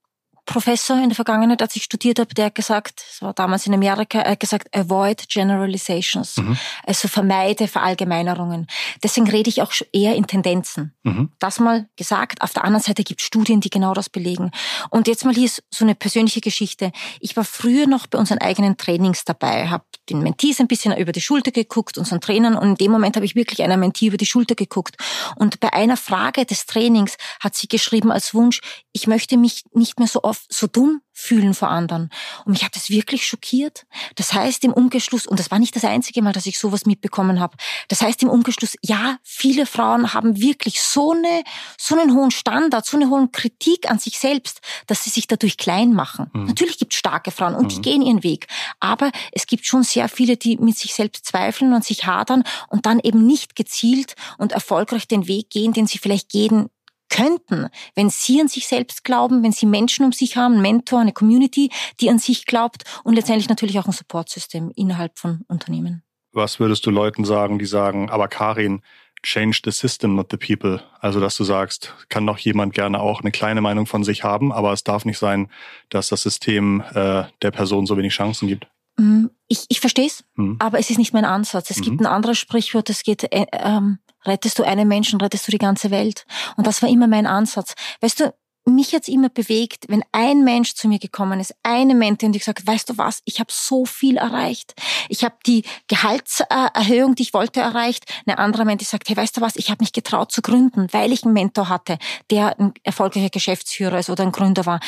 Professor 0.47 0.97
in 0.99 1.09
der 1.09 1.17
Vergangenheit, 1.17 1.63
als 1.63 1.75
ich 1.77 1.85
studiert 1.85 2.19
habe, 2.19 2.35
der 2.35 2.47
hat 2.47 2.55
gesagt, 2.55 3.05
es 3.11 3.23
war 3.23 3.33
damals 3.33 3.67
in 3.67 3.75
Amerika, 3.75 4.21
er 4.21 4.33
hat 4.33 4.41
gesagt, 4.41 4.75
avoid 4.77 5.29
generalizations. 5.29 6.37
Mhm. 6.37 6.57
Also 6.85 7.09
vermeide 7.09 7.67
Verallgemeinerungen. 7.67 8.67
Deswegen 9.03 9.29
rede 9.29 9.49
ich 9.49 9.63
auch 9.63 9.73
eher 9.93 10.15
in 10.17 10.27
Tendenzen. 10.27 10.95
Mhm. 11.03 11.31
Das 11.39 11.61
mal 11.61 11.89
gesagt. 11.97 12.43
Auf 12.43 12.53
der 12.53 12.65
anderen 12.65 12.83
Seite 12.83 13.05
gibt 13.05 13.21
es 13.21 13.27
Studien, 13.27 13.61
die 13.61 13.71
genau 13.71 13.95
das 13.95 14.11
belegen. 14.11 14.51
Und 14.91 15.09
jetzt 15.09 15.25
mal 15.25 15.35
hier 15.35 15.49
so 15.49 15.85
eine 15.85 15.95
persönliche 15.95 16.41
Geschichte. 16.41 16.93
Ich 17.21 17.37
war 17.37 17.45
früher 17.45 17.87
noch 17.87 18.07
bei 18.07 18.19
unseren 18.19 18.39
eigenen 18.39 18.77
Trainings 18.77 19.25
dabei, 19.25 19.69
habe 19.69 19.85
den 20.11 20.21
Mentees 20.23 20.61
ein 20.61 20.69
bisschen 20.69 20.97
über 20.97 21.13
die 21.13 21.21
Schulter 21.21 21.51
geguckt, 21.51 21.97
unseren 21.97 22.21
Trainern, 22.21 22.57
und 22.57 22.69
in 22.69 22.75
dem 22.75 22.93
Moment 22.93 23.17
habe 23.17 23.25
ich 23.25 23.35
wirklich 23.35 23.63
einer 23.63 23.77
Mentee 23.77 24.07
über 24.07 24.17
die 24.19 24.27
Schulter 24.27 24.55
geguckt. 24.55 24.97
Und 25.37 25.61
bei 25.61 25.73
einer 25.73 25.97
Frage 25.97 26.45
des 26.45 26.67
Trainings 26.67 27.17
hat 27.41 27.55
sie 27.55 27.69
geschrieben 27.69 28.13
als 28.13 28.35
Wunsch, 28.35 28.61
ich 28.93 29.07
möchte 29.07 29.37
mich 29.37 29.65
nicht 29.73 29.99
mehr 29.99 30.09
so 30.09 30.23
oft 30.23 30.34
auf 30.35 30.45
so 30.49 30.67
dumm 30.67 31.01
fühlen 31.13 31.55
vor 31.55 31.69
anderen. 31.69 32.11
Und 32.45 32.53
mich 32.53 32.65
hat 32.65 32.75
das 32.75 32.91
wirklich 32.91 33.25
schockiert. 33.25 33.87
Das 34.17 34.33
heißt 34.33 34.65
im 34.65 34.73
Umgeschluss, 34.73 35.27
und 35.27 35.39
das 35.39 35.51
war 35.53 35.61
nicht 35.61 35.77
das 35.77 35.85
einzige 35.85 36.23
Mal, 36.23 36.33
dass 36.33 36.47
ich 36.47 36.59
sowas 36.59 36.87
mitbekommen 36.87 37.39
habe, 37.39 37.57
das 37.89 38.03
heißt 38.03 38.23
im 38.25 38.29
Umgeschluss, 38.29 38.75
ja, 38.83 39.19
viele 39.23 39.65
Frauen 39.65 40.13
haben 40.13 40.41
wirklich 40.41 40.83
so, 40.83 41.13
eine, 41.13 41.45
so 41.79 41.97
einen 41.97 42.15
hohen 42.15 42.33
Standard, 42.33 42.85
so 42.85 42.97
eine 42.97 43.09
hohe 43.11 43.29
Kritik 43.29 43.89
an 43.89 44.01
sich 44.01 44.19
selbst, 44.19 44.61
dass 44.89 45.05
sie 45.05 45.11
sich 45.11 45.29
dadurch 45.29 45.57
klein 45.57 45.93
machen. 45.93 46.31
Mhm. 46.33 46.47
Natürlich 46.47 46.79
gibt 46.79 46.93
es 46.93 46.99
starke 46.99 47.31
Frauen 47.31 47.55
und 47.55 47.65
mhm. 47.65 47.69
die 47.69 47.83
gehen 47.83 48.03
ihren 48.03 48.25
Weg. 48.25 48.49
Aber 48.81 49.13
es 49.31 49.47
gibt 49.47 49.67
schon 49.67 49.85
sehr 49.85 50.09
viele, 50.09 50.37
die 50.37 50.57
mit 50.57 50.77
sich 50.77 50.95
selbst 50.95 51.27
zweifeln 51.27 51.73
und 51.73 51.85
sich 51.85 52.07
hadern 52.07 52.43
und 52.69 52.87
dann 52.87 52.99
eben 52.99 53.25
nicht 53.25 53.55
gezielt 53.55 54.17
und 54.37 54.51
erfolgreich 54.51 55.07
den 55.07 55.29
Weg 55.29 55.51
gehen, 55.51 55.73
den 55.73 55.87
sie 55.87 55.99
vielleicht 55.99 56.29
gehen 56.29 56.71
könnten, 57.15 57.69
wenn 57.95 58.11
sie 58.11 58.41
an 58.41 58.49
sich 58.49 58.67
selbst 58.67 59.05
glauben, 59.05 59.45
wenn 59.45 59.53
sie 59.53 59.67
Menschen 59.67 60.05
um 60.05 60.13
sich 60.13 60.37
haben, 60.37 60.55
einen 60.55 60.63
Mentor, 60.63 60.99
eine 61.01 61.13
Community, 61.13 61.71
die 62.01 62.11
an 62.11 62.19
sich 62.19 62.45
glaubt 62.45 62.83
und 63.05 63.15
letztendlich 63.15 63.49
natürlich 63.49 63.79
auch 63.79 63.87
ein 63.87 63.93
Supportsystem 63.93 64.73
innerhalb 64.75 65.17
von 65.17 65.45
Unternehmen. 65.47 66.03
Was 66.33 66.59
würdest 66.59 66.85
du 66.87 66.91
Leuten 66.91 67.25
sagen, 67.25 67.61
die 67.61 67.67
sagen, 67.67 68.11
aber 68.11 68.27
Karin, 68.27 68.83
change 69.23 69.61
the 69.65 69.71
system, 69.71 70.17
not 70.17 70.27
the 70.33 70.37
people. 70.37 70.83
Also, 71.01 71.21
dass 71.21 71.37
du 71.37 71.45
sagst, 71.45 71.95
kann 72.09 72.27
doch 72.27 72.39
jemand 72.39 72.75
gerne 72.75 73.01
auch 73.01 73.21
eine 73.21 73.31
kleine 73.31 73.61
Meinung 73.61 73.87
von 73.87 74.03
sich 74.03 74.25
haben, 74.25 74.53
aber 74.53 74.73
es 74.73 74.83
darf 74.83 75.05
nicht 75.05 75.19
sein, 75.19 75.49
dass 75.91 76.09
das 76.09 76.23
System 76.23 76.83
äh, 76.95 77.25
der 77.43 77.51
Person 77.53 77.87
so 77.87 77.97
wenig 77.97 78.13
Chancen 78.13 78.49
gibt. 78.49 78.67
Mm, 78.97 79.27
ich, 79.47 79.67
ich 79.69 79.81
verstehe 79.81 80.07
es, 80.07 80.25
mhm. 80.35 80.57
aber 80.59 80.79
es 80.81 80.91
ist 80.91 80.99
nicht 80.99 81.13
mein 81.13 81.25
Ansatz. 81.25 81.71
Es 81.71 81.79
mhm. 81.79 81.83
gibt 81.83 82.01
ein 82.01 82.07
anderes 82.07 82.39
Sprichwort, 82.39 82.91
es 82.91 83.03
geht, 83.03 83.25
äh, 83.33 83.47
ähm, 83.53 83.99
rettest 84.27 84.59
du 84.59 84.63
einen 84.63 84.89
Menschen, 84.89 85.21
rettest 85.21 85.47
du 85.47 85.53
die 85.53 85.59
ganze 85.59 85.91
Welt. 85.91 86.27
Und 86.57 86.67
das 86.67 86.83
war 86.83 86.89
immer 86.89 87.07
mein 87.07 87.27
Ansatz. 87.27 87.75
Weißt 88.01 88.21
du, 88.21 88.35
mich 88.67 88.93
jetzt 88.93 89.09
immer 89.09 89.29
bewegt, 89.29 89.85
wenn 89.89 90.03
ein 90.13 90.43
Mensch 90.43 90.75
zu 90.75 90.89
mir 90.89 90.99
gekommen 90.99 91.41
ist, 91.41 91.55
eine 91.63 91.95
Mente 91.95 92.27
und 92.27 92.35
ich 92.35 92.41
gesagt, 92.41 92.67
weißt 92.67 92.91
du 92.91 92.99
was, 92.99 93.21
ich 93.25 93.41
habe 93.41 93.53
so 93.53 93.85
viel 93.85 94.17
erreicht. 94.17 94.75
Ich 95.09 95.23
habe 95.23 95.37
die 95.47 95.65
Gehaltserhöhung, 95.89 97.15
die 97.15 97.25
ich 97.25 97.35
wollte, 97.35 97.61
erreicht. 97.61 98.05
Eine 98.27 98.39
andere 98.39 98.65
Mente 98.65 98.85
sagt, 98.85 99.09
hey, 99.09 99.17
weißt 99.17 99.37
du 99.37 99.41
was, 99.41 99.57
ich 99.57 99.71
habe 99.71 99.83
mich 99.83 99.93
getraut 99.93 100.33
zu 100.33 100.41
gründen, 100.41 100.89
weil 100.93 101.13
ich 101.13 101.25
einen 101.25 101.35
Mentor 101.35 101.69
hatte, 101.69 101.99
der 102.31 102.59
ein 102.59 102.73
erfolgreicher 102.83 103.31
Geschäftsführer 103.31 103.99
ist 103.99 104.11
oder 104.11 104.23
ein 104.23 104.33
Gründer 104.33 104.65
war. 104.65 104.81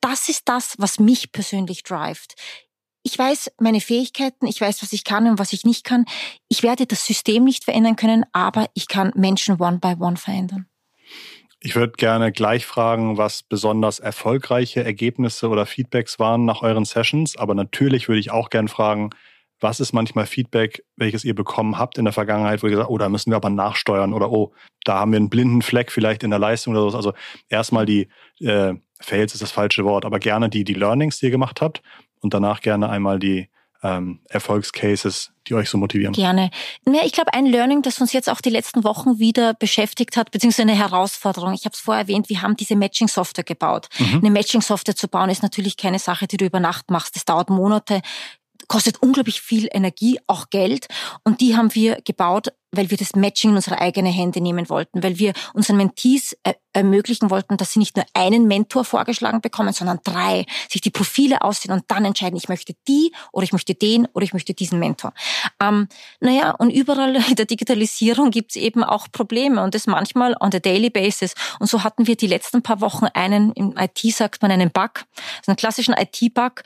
Das 0.00 0.28
ist 0.28 0.42
das, 0.48 0.74
was 0.78 0.98
mich 0.98 1.32
persönlich 1.32 1.84
drivet 1.84 2.34
ich 3.02 3.18
weiß 3.18 3.52
meine 3.60 3.80
Fähigkeiten, 3.80 4.46
ich 4.46 4.60
weiß, 4.60 4.82
was 4.82 4.92
ich 4.92 5.04
kann 5.04 5.26
und 5.28 5.38
was 5.38 5.52
ich 5.52 5.64
nicht 5.64 5.84
kann. 5.84 6.04
Ich 6.48 6.62
werde 6.62 6.86
das 6.86 7.04
System 7.04 7.44
nicht 7.44 7.64
verändern 7.64 7.96
können, 7.96 8.24
aber 8.32 8.66
ich 8.74 8.88
kann 8.88 9.12
Menschen 9.16 9.60
one 9.60 9.78
by 9.78 9.94
one 9.98 10.16
verändern. 10.16 10.66
Ich 11.60 11.76
würde 11.76 11.92
gerne 11.92 12.32
gleich 12.32 12.66
fragen, 12.66 13.18
was 13.18 13.42
besonders 13.44 14.00
erfolgreiche 14.00 14.82
Ergebnisse 14.82 15.48
oder 15.48 15.64
Feedbacks 15.64 16.18
waren 16.18 16.44
nach 16.44 16.62
euren 16.62 16.84
Sessions. 16.84 17.36
Aber 17.36 17.54
natürlich 17.54 18.08
würde 18.08 18.18
ich 18.18 18.32
auch 18.32 18.50
gerne 18.50 18.68
fragen, 18.68 19.10
was 19.60 19.78
ist 19.78 19.92
manchmal 19.92 20.26
Feedback, 20.26 20.82
welches 20.96 21.24
ihr 21.24 21.36
bekommen 21.36 21.78
habt 21.78 21.98
in 21.98 22.04
der 22.04 22.12
Vergangenheit, 22.12 22.62
wo 22.62 22.66
ihr 22.66 22.72
gesagt 22.72 22.90
oh, 22.90 22.98
da 22.98 23.08
müssen 23.08 23.30
wir 23.30 23.36
aber 23.36 23.50
nachsteuern 23.50 24.12
oder 24.12 24.32
oh, 24.32 24.52
da 24.84 24.98
haben 24.98 25.12
wir 25.12 25.18
einen 25.18 25.30
blinden 25.30 25.62
Fleck 25.62 25.92
vielleicht 25.92 26.24
in 26.24 26.30
der 26.30 26.40
Leistung 26.40 26.74
oder 26.74 26.90
so. 26.90 26.96
Also 26.96 27.12
erstmal 27.48 27.86
die 27.86 28.08
äh, 28.40 28.74
Fails 29.00 29.34
ist 29.34 29.42
das 29.42 29.52
falsche 29.52 29.84
Wort, 29.84 30.04
aber 30.04 30.18
gerne 30.18 30.48
die, 30.48 30.64
die 30.64 30.74
Learnings, 30.74 31.18
die 31.18 31.26
ihr 31.26 31.30
gemacht 31.30 31.60
habt 31.60 31.80
und 32.22 32.32
danach 32.32 32.60
gerne 32.62 32.88
einmal 32.88 33.18
die 33.18 33.48
ähm, 33.82 34.20
Erfolgscases, 34.28 35.32
die 35.46 35.54
euch 35.54 35.68
so 35.68 35.76
motivieren? 35.76 36.14
Gerne. 36.14 36.50
Ja, 36.86 37.00
ich 37.04 37.12
glaube, 37.12 37.34
ein 37.34 37.46
Learning, 37.46 37.82
das 37.82 38.00
uns 38.00 38.12
jetzt 38.12 38.30
auch 38.30 38.40
die 38.40 38.50
letzten 38.50 38.84
Wochen 38.84 39.18
wieder 39.18 39.54
beschäftigt 39.54 40.16
hat, 40.16 40.30
beziehungsweise 40.30 40.62
eine 40.62 40.78
Herausforderung. 40.78 41.52
Ich 41.52 41.64
habe 41.64 41.74
es 41.74 41.80
vorher 41.80 42.02
erwähnt, 42.02 42.28
wir 42.28 42.42
haben 42.42 42.56
diese 42.56 42.76
Matching-Software 42.76 43.44
gebaut. 43.44 43.88
Mhm. 43.98 44.18
Eine 44.18 44.30
Matching-Software 44.30 44.96
zu 44.96 45.08
bauen 45.08 45.30
ist 45.30 45.42
natürlich 45.42 45.76
keine 45.76 45.98
Sache, 45.98 46.26
die 46.26 46.36
du 46.36 46.44
über 46.44 46.60
Nacht 46.60 46.90
machst. 46.90 47.16
Das 47.16 47.24
dauert 47.24 47.50
Monate 47.50 48.00
kostet 48.68 49.02
unglaublich 49.02 49.40
viel 49.40 49.68
Energie, 49.70 50.18
auch 50.26 50.50
Geld. 50.50 50.88
Und 51.24 51.40
die 51.40 51.56
haben 51.56 51.74
wir 51.74 52.00
gebaut, 52.04 52.48
weil 52.72 52.90
wir 52.90 52.96
das 52.96 53.14
Matching 53.14 53.50
in 53.50 53.56
unsere 53.56 53.80
eigene 53.80 54.08
Hände 54.08 54.40
nehmen 54.40 54.68
wollten, 54.68 55.02
weil 55.02 55.18
wir 55.18 55.34
unseren 55.52 55.76
Mentees 55.76 56.36
äh, 56.42 56.54
ermöglichen 56.72 57.30
wollten, 57.30 57.58
dass 57.58 57.72
sie 57.72 57.78
nicht 57.78 57.96
nur 57.96 58.06
einen 58.14 58.48
Mentor 58.48 58.84
vorgeschlagen 58.84 59.42
bekommen, 59.42 59.74
sondern 59.74 60.00
drei, 60.02 60.46
sich 60.70 60.80
die 60.80 60.90
Profile 60.90 61.42
aussehen 61.42 61.72
und 61.72 61.84
dann 61.88 62.06
entscheiden, 62.06 62.36
ich 62.36 62.48
möchte 62.48 62.74
die 62.88 63.12
oder 63.30 63.44
ich 63.44 63.52
möchte 63.52 63.74
den 63.74 64.08
oder 64.14 64.24
ich 64.24 64.32
möchte 64.32 64.54
diesen 64.54 64.78
Mentor. 64.78 65.12
Ähm, 65.60 65.88
naja, 66.20 66.52
und 66.52 66.70
überall 66.70 67.16
in 67.28 67.36
der 67.36 67.46
Digitalisierung 67.46 68.30
gibt's 68.30 68.56
eben 68.56 68.82
auch 68.82 69.06
Probleme 69.12 69.62
und 69.62 69.74
das 69.74 69.86
manchmal 69.86 70.34
on 70.40 70.50
a 70.54 70.58
daily 70.58 70.88
basis. 70.88 71.34
Und 71.60 71.68
so 71.68 71.84
hatten 71.84 72.06
wir 72.06 72.16
die 72.16 72.26
letzten 72.26 72.62
paar 72.62 72.80
Wochen 72.80 73.06
einen, 73.12 73.52
im 73.52 73.74
IT 73.76 74.00
sagt 74.14 74.40
man 74.40 74.50
einen 74.50 74.70
Bug, 74.70 75.04
also 75.38 75.48
einen 75.48 75.56
klassischen 75.56 75.94
IT-Bug, 75.94 76.62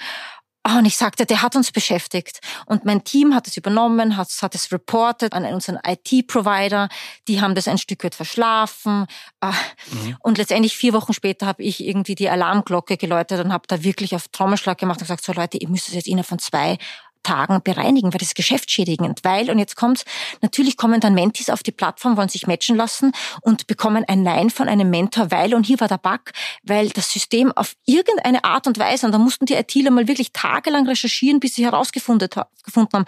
und 0.74 0.84
ich 0.84 0.96
sagte, 0.96 1.26
der 1.26 1.42
hat 1.42 1.54
uns 1.54 1.70
beschäftigt. 1.70 2.40
Und 2.66 2.84
mein 2.84 3.04
Team 3.04 3.34
hat 3.34 3.46
es 3.46 3.56
übernommen, 3.56 4.16
hat, 4.16 4.28
hat 4.42 4.54
es 4.54 4.72
reported 4.72 5.32
an 5.32 5.44
unseren 5.44 5.78
IT-Provider. 5.86 6.88
Die 7.28 7.40
haben 7.40 7.54
das 7.54 7.68
ein 7.68 7.78
Stück 7.78 8.04
weit 8.04 8.14
verschlafen. 8.14 9.06
Ah, 9.40 9.52
mhm. 9.90 10.16
Und 10.20 10.38
letztendlich 10.38 10.76
vier 10.76 10.92
Wochen 10.92 11.12
später 11.12 11.46
habe 11.46 11.62
ich 11.62 11.84
irgendwie 11.84 12.14
die 12.14 12.28
Alarmglocke 12.28 12.96
geläutet 12.96 13.44
und 13.44 13.52
habe 13.52 13.64
da 13.68 13.82
wirklich 13.84 14.14
auf 14.14 14.28
Trommelschlag 14.28 14.78
gemacht 14.78 14.98
und 14.98 15.04
gesagt, 15.04 15.24
so 15.24 15.32
Leute, 15.32 15.58
ihr 15.58 15.68
müsst 15.68 15.88
es 15.88 15.94
jetzt 15.94 16.08
innerhalb 16.08 16.26
von 16.26 16.38
zwei 16.38 16.78
Tagen 17.26 17.60
bereinigen, 17.62 18.12
weil 18.12 18.18
das 18.18 18.28
ist 18.28 18.34
geschäftsschädigend. 18.36 19.24
Weil, 19.24 19.50
und 19.50 19.58
jetzt 19.58 19.74
kommt's, 19.74 20.04
natürlich 20.42 20.76
kommen 20.76 21.00
dann 21.00 21.14
Mentis 21.14 21.50
auf 21.50 21.62
die 21.62 21.72
Plattform, 21.72 22.16
wollen 22.16 22.28
sich 22.28 22.46
matchen 22.46 22.76
lassen 22.76 23.12
und 23.40 23.66
bekommen 23.66 24.04
ein 24.06 24.22
Nein 24.22 24.50
von 24.50 24.68
einem 24.68 24.90
Mentor, 24.90 25.30
weil, 25.30 25.54
und 25.54 25.66
hier 25.66 25.80
war 25.80 25.88
der 25.88 25.98
Bug, 25.98 26.32
weil 26.62 26.90
das 26.90 27.10
System 27.10 27.52
auf 27.52 27.74
irgendeine 27.84 28.44
Art 28.44 28.66
und 28.66 28.78
Weise, 28.78 29.06
und 29.06 29.12
da 29.12 29.18
mussten 29.18 29.46
die 29.46 29.54
ITler 29.54 29.90
mal 29.90 30.06
wirklich 30.06 30.32
tagelang 30.32 30.86
recherchieren, 30.86 31.40
bis 31.40 31.54
sie 31.54 31.64
herausgefunden 31.64 32.28
haben, 32.36 33.04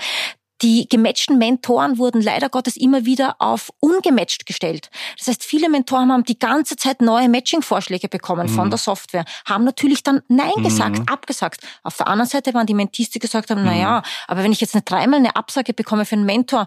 die 0.63 0.89
gematchten 0.89 1.39
Mentoren 1.39 1.99
wurden 1.99 2.21
leider 2.21 2.49
Gottes 2.49 2.77
immer 2.77 3.05
wieder 3.05 3.37
auf 3.39 3.71
ungematcht 3.81 4.47
gestellt. 4.47 4.91
Das 5.17 5.29
heißt, 5.29 5.45
viele 5.45 5.69
Mentoren 5.69 6.11
haben 6.11 6.25
die 6.25 6.39
ganze 6.39 6.77
Zeit 6.77 7.01
neue 7.01 7.29
Matching-Vorschläge 7.29 8.09
bekommen 8.09 8.51
mhm. 8.51 8.55
von 8.55 8.71
der 8.71 8.79
Software, 8.79 9.25
haben 9.47 9.65
natürlich 9.65 10.03
dann 10.03 10.23
Nein 10.29 10.51
mhm. 10.57 10.65
gesagt, 10.65 11.11
abgesagt. 11.11 11.61
Auf 11.83 11.97
der 11.97 12.09
anderen 12.09 12.29
Seite 12.29 12.55
waren 12.55 12.67
die 12.67 12.75
Mentees, 12.75 13.11
die 13.11 13.19
gesagt 13.19 13.51
haben, 13.51 13.61
mhm. 13.61 13.67
na 13.67 13.77
ja, 13.77 14.03
aber 14.27 14.43
wenn 14.43 14.53
ich 14.53 14.61
jetzt 14.61 14.75
nicht 14.75 14.91
dreimal 14.91 15.19
eine 15.19 15.37
Absage 15.37 15.75
bekomme 15.75 16.05
für 16.05 16.17
einen 16.17 16.27
Mentor, 16.27 16.67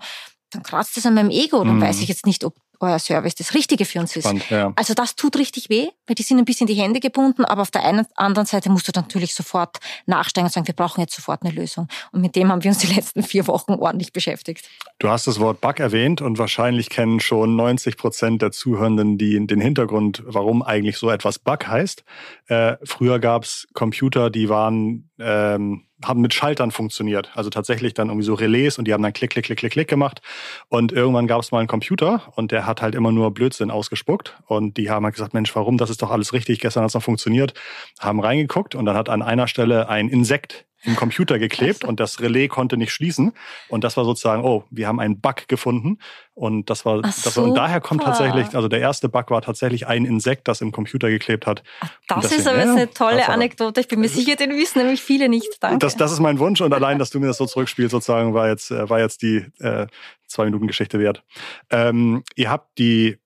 dann 0.51 0.63
kratzt 0.63 0.97
es 0.97 1.06
an 1.06 1.13
meinem 1.13 1.30
Ego, 1.30 1.63
dann 1.63 1.77
mhm. 1.77 1.82
weiß 1.82 2.01
ich 2.01 2.08
jetzt 2.08 2.25
nicht, 2.25 2.43
ob 2.43 2.56
euer 2.82 3.00
Service 3.00 3.36
das 3.36 3.54
Richtige 3.54 3.86
für 3.86 4.00
uns 4.00 4.15
ist. 4.15 4.24
Spannend, 4.24 4.50
ja. 4.50 4.74
Also 4.76 4.94
das 4.94 5.15
tut 5.15 5.38
richtig 5.38 5.70
weh, 5.70 5.88
weil 6.08 6.15
die 6.15 6.24
sind 6.24 6.38
ein 6.38 6.46
bisschen 6.46 6.67
die 6.67 6.74
Hände 6.74 7.00
gebunden, 7.00 7.46
aber 7.46 7.62
auf 7.62 7.72
der 7.72 7.84
einen 7.84 8.06
anderen 8.15 8.46
Seite 8.46 8.70
musst 8.70 8.88
du 8.88 8.91
natürlich 8.96 9.34
sofort 9.36 9.78
nachsteigen 10.06 10.48
und 10.48 10.54
sagen, 10.54 10.67
wir 10.67 10.74
brauchen 10.74 11.02
jetzt 11.02 11.15
sofort 11.15 11.44
eine 11.44 11.54
Lösung. 11.54 11.88
Und 12.12 12.22
mit 12.22 12.36
dem 12.36 12.52
haben 12.52 12.63
wir 12.63 12.70
uns 12.70 12.80
die 12.80 12.94
letzten 12.94 13.24
vier 13.24 13.48
Wochen 13.48 13.74
ordentlich 13.74 14.13
beschäftigt. 14.13 14.70
Du 15.00 15.10
hast 15.10 15.28
das 15.28 15.39
Wort 15.39 15.62
Bug 15.62 15.80
erwähnt 15.80 16.22
und 16.22 16.38
wahrscheinlich 16.38 16.89
kennen 16.89 17.20
schon 17.20 17.56
90 17.56 17.98
Prozent 17.98 18.41
der 18.41 18.52
Zuhörenden 18.52 19.17
die, 19.17 19.46
den 19.46 19.62
Hintergrund, 19.62 20.24
warum 20.26 20.62
eigentlich 20.63 20.98
so 20.98 21.10
etwas 21.10 21.39
Bug 21.39 21.67
heißt. 21.67 22.04
Äh, 22.48 22.78
früher 22.84 23.20
gab 23.20 23.44
es 23.44 23.67
Computer, 23.74 24.30
die 24.30 24.50
waren 24.50 25.11
ähm, 25.23 25.86
haben 26.03 26.21
mit 26.21 26.34
Schaltern 26.34 26.71
funktioniert. 26.71 27.31
Also 27.36 27.49
tatsächlich 27.49 27.93
dann 27.93 28.07
irgendwie 28.10 28.25
so 28.25 28.34
Relais 28.34 28.77
und 28.77 28.86
die 28.88 28.93
haben 28.93 29.03
dann 29.03 29.13
klick, 29.13 29.31
klick, 29.31 29.45
klick, 29.45 29.60
klick, 29.60 29.71
klick 29.71 29.88
gemacht. 29.88 30.21
Und 30.69 30.91
irgendwann 30.91 31.27
gab 31.27 31.41
es 31.41 31.51
mal 31.51 31.60
einen 31.60 31.67
Computer 31.67 32.34
und 32.36 32.51
der 32.51 32.65
hat 32.65 32.81
halt 32.81 32.95
immer 32.95 33.12
nur 33.12 33.34
Blödsinn 33.34 33.71
ausgespuckt. 33.71 34.38
Und 34.47 34.77
die 34.77 34.89
haben 34.89 35.05
halt 35.05 35.15
gesagt, 35.15 35.34
Mensch, 35.34 35.55
warum? 35.55 35.77
Das 35.77 35.89
ist 35.89 36.01
doch 36.01 36.12
alles 36.12 36.34
richtig. 36.34 36.60
Gestern 36.60 36.84
hat 36.84 36.89
es 36.89 36.95
noch 36.95 37.03
funktioniert. 37.03 37.53
Haben 37.99 38.19
reingeguckt 38.19 38.75
und 38.75 38.86
dann 38.86 38.95
hat 38.95 39.10
an 39.10 39.21
einer 39.21 39.47
Stelle 39.47 39.89
ein 39.89 40.10
Insekt 40.10 40.65
im 40.84 40.96
Computer 40.96 41.38
geklebt 41.38 41.84
und 41.84 42.00
das 42.00 42.20
Relais 42.22 42.48
konnte 42.48 42.78
nicht 42.78 42.91
schließen. 42.91 43.34
Und 43.67 43.84
das 43.84 43.98
war 43.98 44.06
sozusagen, 44.06 44.44
oh, 44.44 44.63
wir 44.72 44.88
haben 44.88 45.00
einen 45.00 45.20
Bug 45.20 45.48
gefunden. 45.48 46.00
Und 46.34 46.70
das 46.70 46.86
war, 46.86 47.02
Ach, 47.04 47.24
das 47.24 47.38
war 47.38 47.44
und 47.44 47.56
daher 47.56 47.82
kommt 47.82 48.04
tatsächlich, 48.04 48.56
also 48.56 48.67
der 48.67 48.80
erste 48.80 49.10
Bug 49.10 49.30
war 49.30 49.41
tatsächlich 49.41 49.88
ein 49.88 50.06
Insekt, 50.06 50.48
das 50.48 50.62
im 50.62 50.72
Computer 50.72 51.10
geklebt 51.10 51.46
hat. 51.46 51.62
das 52.08 52.22
deswegen, 52.22 52.41
ist 52.41 52.48
aber 52.48 52.58
ja, 52.65 52.72
eine 52.72 52.89
tolle 52.91 53.30
Anekdote. 53.30 53.82
Ich 53.82 53.88
bin 53.88 54.00
mir 54.00 54.10
sicher, 54.10 54.36
den 54.36 54.52
wissen 54.52 54.80
nämlich 54.80 55.02
viele 55.02 55.30
nicht. 55.30 55.58
Danke. 55.60 55.80
Das, 55.80 55.98
das 55.98 56.12
ist 56.12 56.20
mein 56.20 56.39
Wunsch 56.39 56.62
und 56.62 56.74
allein, 56.74 56.98
dass 57.00 57.12
du 57.12 57.20
mir 57.20 57.28
das 57.28 57.38
so 57.38 57.46
zurückspielst, 57.46 57.91
sozusagen, 57.91 58.34
war 58.34 58.48
jetzt, 58.48 58.72
äh, 58.72 58.89
war 58.89 59.00
jetzt 59.00 59.22
die 59.22 59.46
äh, 59.60 59.88
zwei 60.28 60.46
Minuten 60.46 60.67
Geschichte 60.67 61.00
wert. 61.00 61.24
Ähm, 61.70 62.24
ihr 62.36 62.50
habt 62.50 62.78
die 62.78 63.17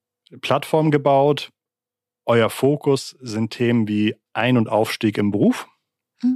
Plattform 0.41 0.91
gebaut. 0.91 1.51
Euer 2.25 2.49
Fokus 2.49 3.15
sind 3.21 3.51
Themen 3.51 3.87
wie 3.87 4.15
Ein- 4.33 4.57
und 4.57 4.67
Aufstieg 4.67 5.17
im 5.17 5.31
Beruf. 5.31 5.67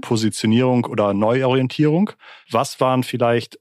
Positionierung 0.01 0.85
oder 0.85 1.13
Neuorientierung. 1.13 2.11
Was 2.51 2.79
waren 2.79 3.03
vielleicht 3.03 3.59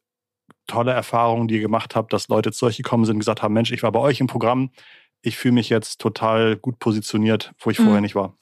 tolle 0.66 0.92
Erfahrungen, 0.92 1.48
die 1.48 1.56
ihr 1.56 1.60
gemacht 1.60 1.96
habt, 1.96 2.12
dass 2.12 2.28
Leute 2.28 2.52
zu 2.52 2.66
euch 2.66 2.76
gekommen 2.76 3.04
sind 3.04 3.14
und 3.14 3.20
gesagt 3.20 3.42
haben, 3.42 3.54
Mensch, 3.54 3.72
ich 3.72 3.82
war 3.82 3.92
bei 3.92 4.00
euch 4.00 4.20
im 4.20 4.26
Programm, 4.26 4.70
ich 5.22 5.36
fühle 5.36 5.54
mich 5.54 5.68
jetzt 5.68 6.00
total 6.00 6.56
gut 6.56 6.78
positioniert, 6.78 7.52
wo 7.58 7.70
ich 7.70 7.76
vorher 7.76 7.96
hm. 7.96 8.02
nicht 8.02 8.14
war? 8.14 8.36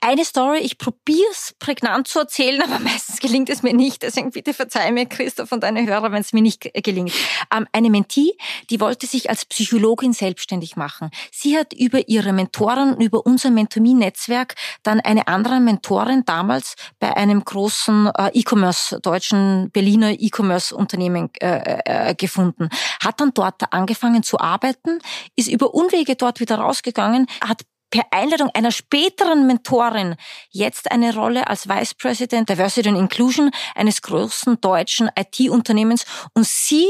Eine 0.00 0.24
Story, 0.24 0.58
ich 0.58 0.78
probiere 0.78 1.30
es 1.30 1.54
prägnant 1.58 2.08
zu 2.08 2.20
erzählen, 2.20 2.62
aber 2.70 2.78
meistens 2.78 3.20
gelingt 3.20 3.50
es 3.50 3.62
mir 3.62 3.74
nicht. 3.74 4.02
Deswegen 4.02 4.30
bitte 4.30 4.54
verzeih 4.54 4.90
mir, 4.92 5.06
Christoph 5.06 5.52
und 5.52 5.62
deine 5.62 5.86
Hörer, 5.86 6.12
wenn 6.12 6.20
es 6.20 6.32
mir 6.32 6.42
nicht 6.42 6.70
gelingt. 6.74 7.12
Ähm, 7.54 7.66
eine 7.72 7.90
Mentee, 7.90 8.32
die 8.70 8.80
wollte 8.80 9.06
sich 9.06 9.30
als 9.30 9.44
Psychologin 9.44 10.12
selbstständig 10.12 10.76
machen. 10.76 11.10
Sie 11.32 11.56
hat 11.56 11.72
über 11.72 12.08
ihre 12.08 12.32
Mentoren, 12.32 13.00
über 13.00 13.24
unser 13.26 13.50
Mentomie-Netzwerk 13.50 14.54
dann 14.82 15.00
eine 15.00 15.28
andere 15.28 15.60
Mentorin 15.60 16.24
damals 16.24 16.74
bei 16.98 17.16
einem 17.16 17.44
großen 17.44 18.10
äh, 18.16 18.30
E-Commerce, 18.34 19.00
deutschen 19.00 19.70
Berliner 19.70 20.12
E-Commerce-Unternehmen 20.12 21.30
äh, 21.40 22.10
äh, 22.10 22.14
gefunden. 22.14 22.68
Hat 23.02 23.20
dann 23.20 23.32
dort 23.34 23.72
angefangen 23.72 24.22
zu 24.22 24.38
arbeiten, 24.38 24.98
ist 25.36 25.48
über 25.48 25.74
Unwege 25.74 26.16
dort 26.16 26.40
wieder 26.40 26.56
rausgegangen, 26.56 27.26
hat 27.42 27.62
per 27.90 28.04
Einladung 28.10 28.50
einer 28.54 28.72
späteren 28.72 29.46
Mentorin 29.46 30.16
jetzt 30.50 30.90
eine 30.90 31.14
Rolle 31.14 31.46
als 31.48 31.68
Vice 31.68 31.94
President 31.94 32.48
Diversity 32.48 32.88
and 32.88 32.98
Inclusion 32.98 33.50
eines 33.74 34.02
großen 34.02 34.60
deutschen 34.60 35.10
IT-Unternehmens 35.16 36.04
und 36.34 36.46
sie 36.46 36.86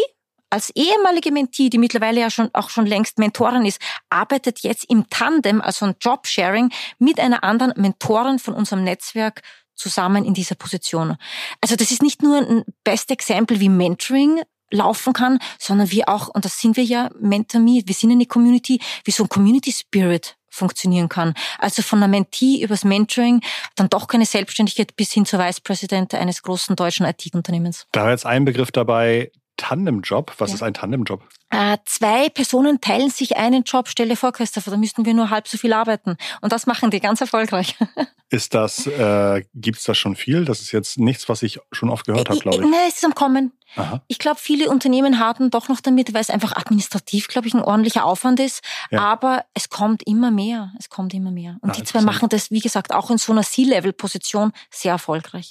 als 0.51 0.71
ehemalige 0.71 1.31
Mentee, 1.31 1.71
die 1.71 1.79
mittlerweile 1.79 2.21
ja 2.21 2.31
schon 2.31 2.51
auch 2.53 2.71
schon 2.71 2.85
längst 2.85 3.19
Mentorin 3.19 3.65
ist, 3.65 3.81
arbeitet 4.11 4.61
jetzt 4.61 4.85
im 4.89 5.09
Tandem, 5.09 5.61
also 5.61 5.87
ein 5.87 5.95
Jobsharing, 6.01 6.71
mit 6.99 7.21
einer 7.21 7.45
anderen 7.45 7.73
Mentorin 7.77 8.41
von 8.41 8.55
unserem 8.55 8.83
Netzwerk 8.83 9.43
zusammen 9.77 10.25
in 10.25 10.35
dieser 10.35 10.57
Position. 10.57 11.17
Also 11.61 11.77
das 11.77 11.93
ist 11.93 12.03
nicht 12.03 12.23
nur 12.23 12.39
ein 12.39 12.65
best 12.83 13.11
Example, 13.13 13.61
wie 13.61 13.69
Mentoring 13.69 14.43
laufen 14.73 15.13
kann, 15.13 15.39
sondern 15.59 15.91
wie 15.91 16.07
auch, 16.07 16.29
und 16.29 16.45
das 16.45 16.59
sind 16.59 16.77
wir 16.77 16.85
ja, 16.85 17.11
MentorMe, 17.21 17.83
wir 17.85 17.95
sind 17.95 18.11
eine 18.11 18.27
Community, 18.27 18.81
wie 19.05 19.11
so 19.11 19.25
ein 19.25 19.29
Community 19.29 19.73
Spirit 19.73 20.37
funktionieren 20.61 21.09
kann. 21.09 21.35
Also 21.59 21.83
von 21.83 21.99
einer 21.99 22.09
Mentee 22.09 22.63
übers 22.63 22.85
Mentoring, 22.85 23.41
dann 23.75 23.89
doch 23.89 24.07
keine 24.07 24.27
Selbstständigkeit 24.27 24.95
bis 24.95 25.13
hin 25.13 25.27
zur 25.27 25.41
Vice 25.41 25.61
President 25.61 26.15
eines 26.15 26.43
großen 26.43 26.77
deutschen 26.77 27.05
IT-Unternehmens. 27.07 27.87
Da 27.93 28.05
war 28.05 28.11
jetzt 28.11 28.27
ein 28.27 28.45
Begriff 28.45 28.71
dabei, 28.71 29.33
Tandemjob. 29.61 30.33
Was 30.39 30.51
ja. 30.51 30.55
ist 30.55 30.63
ein 30.63 30.73
Tandemjob? 30.73 31.23
Äh, 31.51 31.77
zwei 31.85 32.31
Personen 32.31 32.81
teilen 32.81 33.11
sich 33.11 33.37
einen 33.37 33.65
Job. 33.65 33.89
Stelle 33.89 34.17
vor, 34.17 34.33
Christopher, 34.33 34.71
da 34.71 34.77
müssten 34.79 35.05
wir 35.05 35.13
nur 35.13 35.29
halb 35.29 35.49
so 35.49 35.59
viel 35.59 35.75
arbeiten. 35.75 36.17
Und 36.41 36.53
das 36.53 36.67
machen 36.67 36.91
die 36.91 37.01
ganz 37.01 37.21
erfolgreich. 37.21 37.77
Ist 38.31 38.55
das, 38.55 38.87
äh, 38.87 39.45
gibt 39.55 39.79
es 39.79 39.85
das 39.85 39.99
schon 39.99 40.15
viel? 40.17 40.45
Das 40.45 40.61
ist 40.61 40.71
jetzt 40.71 41.01
nichts, 41.01 41.29
was 41.29 41.43
ich 41.43 41.59
schon 41.73 41.91
oft 41.91 42.07
gehört 42.07 42.31
habe, 42.31 42.39
glaube 42.39 42.59
ich. 42.59 42.71
Nein, 42.71 42.87
es 42.87 42.95
ist 42.95 43.05
am 43.05 43.17
Kommen. 43.17 43.53
Aha. 43.75 44.03
Ich 44.07 44.21
glaube, 44.21 44.39
viele 44.41 44.71
Unternehmen 44.71 45.19
hatten 45.19 45.51
doch 45.51 45.69
noch 45.69 45.81
damit, 45.81 46.15
weil 46.15 46.21
es 46.21 46.31
einfach 46.31 46.53
administrativ, 46.53 47.27
glaube 47.27 47.49
ich, 47.49 47.55
ein 47.55 47.61
ordentlicher 47.61 48.05
Aufwand 48.05 48.39
ist. 48.39 48.63
Ja. 48.93 49.01
Aber 49.01 49.47
es 49.53 49.69
kommt 49.69 50.05
immer 50.07 50.31
mehr. 50.31 50.73
Es 50.79 50.89
kommt 50.89 51.13
immer 51.13 51.33
mehr. 51.33 51.59
Und 51.61 51.71
ah, 51.71 51.73
die 51.73 51.83
zwei 51.83 52.03
machen 52.03 52.29
das, 52.29 52.53
wie 52.53 52.61
gesagt, 52.61 52.95
auch 52.95 53.11
in 53.11 53.19
so 53.19 53.33
einer 53.33 53.43
C-Level-Position 53.43 54.53
sehr 54.71 54.93
erfolgreich. 54.93 55.51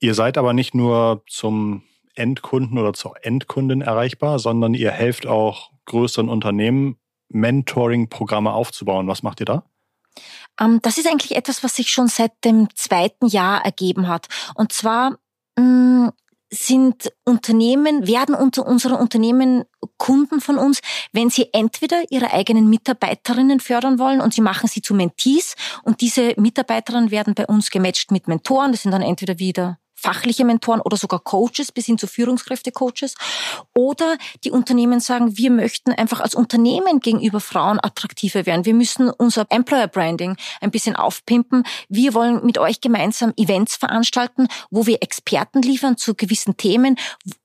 Ihr 0.00 0.14
seid 0.14 0.38
aber 0.38 0.54
nicht 0.54 0.74
nur 0.74 1.22
zum 1.28 1.82
Endkunden 2.14 2.78
oder 2.78 2.92
zur 2.92 3.14
Endkundin 3.24 3.80
erreichbar, 3.80 4.38
sondern 4.38 4.74
ihr 4.74 4.90
helft 4.90 5.26
auch 5.26 5.70
größeren 5.86 6.28
Unternehmen, 6.28 6.96
Mentoring-Programme 7.28 8.52
aufzubauen. 8.52 9.08
Was 9.08 9.22
macht 9.22 9.40
ihr 9.40 9.46
da? 9.46 9.64
Ähm, 10.60 10.80
das 10.82 10.98
ist 10.98 11.06
eigentlich 11.06 11.36
etwas, 11.36 11.64
was 11.64 11.76
sich 11.76 11.90
schon 11.90 12.08
seit 12.08 12.32
dem 12.44 12.68
zweiten 12.74 13.26
Jahr 13.26 13.64
ergeben 13.64 14.08
hat. 14.08 14.28
Und 14.54 14.72
zwar 14.72 15.18
mm, 15.58 16.08
sind 16.50 17.10
Unternehmen, 17.24 18.06
werden 18.06 18.34
unter 18.34 18.66
unsere 18.66 18.96
Unternehmen 18.96 19.64
Kunden 19.96 20.40
von 20.40 20.58
uns, 20.58 20.80
wenn 21.12 21.30
sie 21.30 21.48
entweder 21.52 22.02
ihre 22.10 22.32
eigenen 22.32 22.68
Mitarbeiterinnen 22.68 23.58
fördern 23.58 23.98
wollen 23.98 24.20
und 24.20 24.34
sie 24.34 24.42
machen 24.42 24.68
sie 24.68 24.82
zu 24.82 24.94
Mentees 24.94 25.54
und 25.82 26.02
diese 26.02 26.34
Mitarbeiterinnen 26.36 27.10
werden 27.10 27.34
bei 27.34 27.46
uns 27.46 27.70
gematcht 27.70 28.10
mit 28.10 28.28
Mentoren, 28.28 28.72
das 28.72 28.82
sind 28.82 28.92
dann 28.92 29.00
entweder 29.00 29.38
wieder 29.38 29.78
fachliche 30.02 30.44
Mentoren 30.44 30.80
oder 30.80 30.96
sogar 30.96 31.20
Coaches 31.20 31.70
bis 31.72 31.86
hin 31.86 31.96
zu 31.96 32.06
Führungskräfte-Coaches. 32.06 33.14
Oder 33.74 34.18
die 34.44 34.50
Unternehmen 34.50 35.00
sagen, 35.00 35.36
wir 35.38 35.50
möchten 35.50 35.92
einfach 35.92 36.20
als 36.20 36.34
Unternehmen 36.34 37.00
gegenüber 37.00 37.40
Frauen 37.40 37.78
attraktiver 37.80 38.44
werden. 38.44 38.64
Wir 38.64 38.74
müssen 38.74 39.10
unser 39.10 39.46
Employer 39.50 39.86
Branding 39.86 40.36
ein 40.60 40.70
bisschen 40.70 40.96
aufpimpen. 40.96 41.64
Wir 41.88 42.14
wollen 42.14 42.44
mit 42.44 42.58
euch 42.58 42.80
gemeinsam 42.80 43.32
Events 43.36 43.76
veranstalten, 43.76 44.48
wo 44.70 44.86
wir 44.86 45.02
Experten 45.02 45.62
liefern 45.62 45.96
zu 45.96 46.14
gewissen 46.14 46.56
Themen 46.56 46.96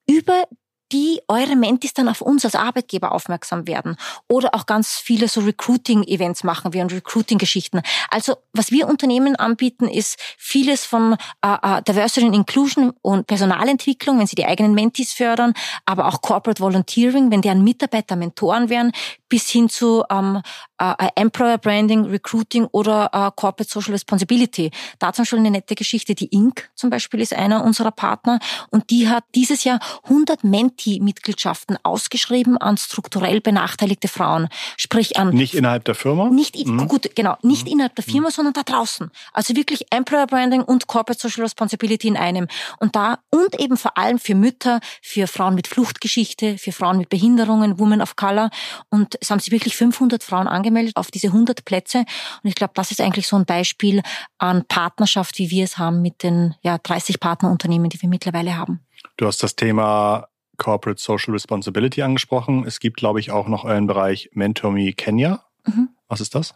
über 0.07 0.43
die 0.91 1.21
eure 1.27 1.55
Mentis 1.55 1.93
dann 1.93 2.07
auf 2.07 2.21
uns 2.21 2.45
als 2.45 2.55
Arbeitgeber 2.55 3.11
aufmerksam 3.11 3.67
werden. 3.67 3.97
Oder 4.27 4.55
auch 4.55 4.65
ganz 4.65 4.93
viele 4.93 5.27
so 5.27 5.41
Recruiting-Events 5.41 6.43
machen 6.43 6.73
wir 6.73 6.81
und 6.81 6.93
Recruiting-Geschichten. 6.93 7.81
Also 8.09 8.35
was 8.53 8.71
wir 8.71 8.87
Unternehmen 8.87 9.35
anbieten, 9.35 9.87
ist 9.87 10.17
vieles 10.37 10.85
von 10.85 11.17
äh, 11.43 11.57
äh, 11.61 11.81
Diversity 11.83 12.25
and 12.25 12.35
Inclusion 12.35 12.93
und 13.01 13.27
Personalentwicklung, 13.27 14.19
wenn 14.19 14.27
sie 14.27 14.35
die 14.35 14.45
eigenen 14.45 14.73
Mentis 14.73 15.13
fördern, 15.13 15.53
aber 15.85 16.07
auch 16.07 16.21
Corporate 16.21 16.61
Volunteering, 16.61 17.31
wenn 17.31 17.41
deren 17.41 17.63
Mitarbeiter 17.63 18.15
Mentoren 18.15 18.69
werden, 18.69 18.91
bis 19.29 19.49
hin 19.49 19.69
zu 19.69 20.03
ähm, 20.09 20.41
äh, 20.79 20.93
äh, 20.97 21.09
Employer 21.15 21.57
Branding, 21.57 22.05
Recruiting 22.05 22.65
oder 22.71 23.09
äh, 23.11 23.31
Corporate 23.35 23.69
Social 23.69 23.93
Responsibility. 23.93 24.71
Da 24.99 25.11
zum 25.13 25.23
Beispiel 25.23 25.39
eine 25.39 25.51
nette 25.51 25.75
Geschichte. 25.75 26.15
Die 26.15 26.27
Inc. 26.27 26.69
zum 26.75 26.89
Beispiel 26.89 27.19
ist 27.19 27.33
einer 27.33 27.63
unserer 27.63 27.91
Partner 27.91 28.39
und 28.69 28.89
die 28.89 29.09
hat 29.09 29.23
dieses 29.35 29.63
Jahr 29.63 29.79
100 30.03 30.43
Menti-Mitgliedschaften 30.43 31.77
ausgeschrieben 31.83 32.57
an 32.57 32.77
strukturell 32.77 33.41
benachteiligte 33.41 34.07
Frauen. 34.07 34.49
Sprich 34.77 35.17
an... 35.17 35.29
Nicht 35.29 35.55
innerhalb 35.55 35.85
der 35.85 35.95
Firma? 35.95 36.29
Nicht, 36.29 36.55
mhm. 36.55 36.87
gut, 36.87 37.15
genau, 37.15 37.37
nicht 37.41 37.65
mhm. 37.65 37.73
innerhalb 37.73 37.95
der 37.95 38.03
Firma, 38.03 38.27
mhm. 38.27 38.33
sondern 38.33 38.53
da 38.53 38.63
draußen. 38.63 39.09
Also 39.33 39.55
wirklich 39.55 39.85
Employer 39.91 40.27
Branding 40.27 40.61
und 40.61 40.87
Corporate 40.87 41.19
Social 41.19 41.43
Responsibility 41.43 42.07
in 42.07 42.17
einem. 42.17 42.47
Und 42.79 42.95
da, 42.95 43.19
und 43.29 43.59
eben 43.59 43.77
vor 43.77 43.97
allem 43.97 44.19
für 44.19 44.35
Mütter, 44.35 44.79
für 45.01 45.27
Frauen 45.27 45.55
mit 45.55 45.67
Fluchtgeschichte, 45.67 46.57
für 46.57 46.71
Frauen 46.71 46.97
mit 46.97 47.09
Behinderungen, 47.09 47.79
Women 47.79 48.01
of 48.01 48.15
Color. 48.15 48.49
Und 48.89 49.17
es 49.21 49.31
haben 49.31 49.39
sich 49.39 49.51
wirklich 49.51 49.75
500 49.75 50.23
Frauen 50.23 50.47
angemeldet 50.67 50.95
auf 50.97 51.11
diese 51.11 51.27
100 51.27 51.65
Plätze. 51.65 51.99
Und 51.99 52.49
ich 52.49 52.55
glaube, 52.55 52.73
das 52.75 52.91
ist 52.91 53.01
eigentlich 53.01 53.27
so 53.27 53.35
ein 53.35 53.45
Beispiel 53.45 54.01
an 54.37 54.65
Partnerschaft, 54.67 55.39
wie 55.39 55.49
wir 55.49 55.63
es 55.63 55.77
haben 55.77 56.01
mit 56.01 56.23
den 56.23 56.55
ja, 56.61 56.77
30 56.77 57.19
Partnerunternehmen, 57.19 57.89
die 57.89 58.01
wir 58.01 58.09
mittlerweile 58.09 58.57
haben. 58.57 58.81
Du 59.17 59.25
hast 59.25 59.41
das 59.43 59.55
Thema 59.55 60.27
Corporate 60.57 61.01
Social 61.01 61.33
Responsibility 61.33 62.01
angesprochen. 62.01 62.65
Es 62.65 62.79
gibt, 62.79 62.97
glaube 62.97 63.19
ich, 63.19 63.31
auch 63.31 63.47
noch 63.47 63.65
einen 63.65 63.87
Bereich 63.87 64.29
MentorMe 64.33 64.93
Kenya. 64.93 65.43
Mhm. 65.65 65.89
Was 66.07 66.21
ist 66.21 66.35
das? 66.35 66.55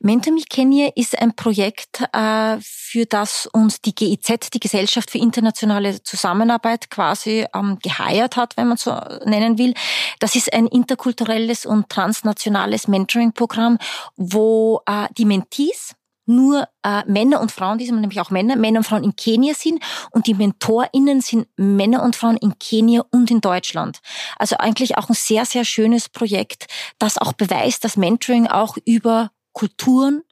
MentorMe 0.00 0.42
Kenya 0.48 0.90
ist 0.96 1.18
ein 1.18 1.34
Projekt, 1.34 2.02
äh, 2.12 2.56
für 2.60 3.06
das 3.06 3.46
uns 3.52 3.80
die 3.80 3.94
GIZ, 3.94 4.50
die 4.52 4.60
Gesellschaft 4.60 5.10
für 5.10 5.18
internationale 5.18 6.02
Zusammenarbeit, 6.02 6.90
quasi 6.90 7.46
ähm, 7.54 7.78
geheiert 7.82 8.36
hat, 8.36 8.56
wenn 8.56 8.68
man 8.68 8.76
so 8.76 8.92
nennen 9.24 9.58
will. 9.58 9.74
Das 10.18 10.34
ist 10.34 10.52
ein 10.52 10.66
interkulturelles 10.66 11.66
und 11.66 11.88
transnationales 11.88 12.88
Mentoring-Programm, 12.88 13.78
wo 14.16 14.82
äh, 14.86 15.06
die 15.16 15.24
Mentees 15.24 15.94
nur 16.26 16.68
äh, 16.82 17.02
Männer 17.06 17.40
und 17.40 17.50
Frauen, 17.50 17.78
diesmal 17.78 18.00
nämlich 18.00 18.20
auch 18.20 18.30
Männer, 18.30 18.56
Männer 18.56 18.78
und 18.78 18.84
Frauen 18.84 19.04
in 19.04 19.16
Kenia 19.16 19.54
sind 19.54 19.82
und 20.10 20.26
die 20.26 20.34
MentorInnen 20.34 21.20
sind 21.20 21.48
Männer 21.56 22.02
und 22.02 22.16
Frauen 22.16 22.36
in 22.36 22.58
Kenia 22.58 23.04
und 23.10 23.30
in 23.30 23.40
Deutschland. 23.40 24.00
Also 24.38 24.56
eigentlich 24.56 24.96
auch 24.96 25.08
ein 25.08 25.14
sehr, 25.14 25.44
sehr 25.44 25.64
schönes 25.64 26.08
Projekt, 26.08 26.66
das 26.98 27.18
auch 27.18 27.32
beweist, 27.32 27.84
dass 27.84 27.96
Mentoring 27.96 28.46
auch 28.46 28.76
über 28.84 29.30
Kulturen, 29.52 30.22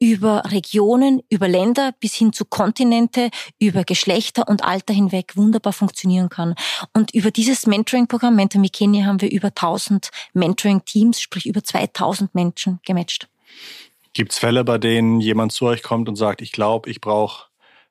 über 0.00 0.42
Regionen, 0.46 1.22
über 1.30 1.48
Länder 1.48 1.92
bis 1.98 2.14
hin 2.14 2.32
zu 2.32 2.44
Kontinente, 2.44 3.30
über 3.58 3.84
Geschlechter 3.84 4.48
und 4.48 4.62
Alter 4.62 4.92
hinweg 4.92 5.36
wunderbar 5.36 5.72
funktionieren 5.72 6.28
kann. 6.28 6.54
Und 6.92 7.14
über 7.14 7.30
dieses 7.30 7.66
Mentoring-Programm 7.66 8.36
Mentor 8.36 8.60
Me 8.60 8.68
Kenya 8.68 9.06
haben 9.06 9.20
wir 9.20 9.30
über 9.30 9.48
1000 9.48 10.10
Mentoring-Teams, 10.34 11.20
sprich 11.20 11.46
über 11.46 11.62
2000 11.62 12.34
Menschen 12.34 12.80
gematcht. 12.84 13.28
Gibt 14.12 14.32
es 14.32 14.38
Fälle, 14.38 14.62
bei 14.62 14.78
denen 14.78 15.20
jemand 15.20 15.52
zu 15.52 15.66
euch 15.66 15.82
kommt 15.82 16.08
und 16.08 16.16
sagt, 16.16 16.42
ich 16.42 16.52
glaube, 16.52 16.90
ich 16.90 17.00
brauche 17.00 17.46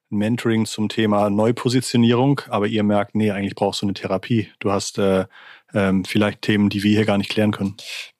Mentoring 0.09 0.65
zum 0.65 0.89
Thema 0.89 1.29
Neupositionierung, 1.29 2.41
aber 2.47 2.67
ihr 2.67 2.83
merkt, 2.83 3.15
nee, 3.15 3.31
eigentlich 3.31 3.55
brauchst 3.55 3.81
du 3.81 3.87
eine 3.87 3.93
Therapie. 3.93 4.49
Du 4.59 4.71
hast 4.71 4.99
äh, 4.99 5.25
ähm, 5.73 6.05
vielleicht 6.05 6.43
Themen, 6.43 6.69
die 6.69 6.83
wir 6.83 6.91
hier 6.91 7.05
gar 7.05 7.17
nicht 7.17 7.31
klären 7.31 7.51
können. 7.51 7.75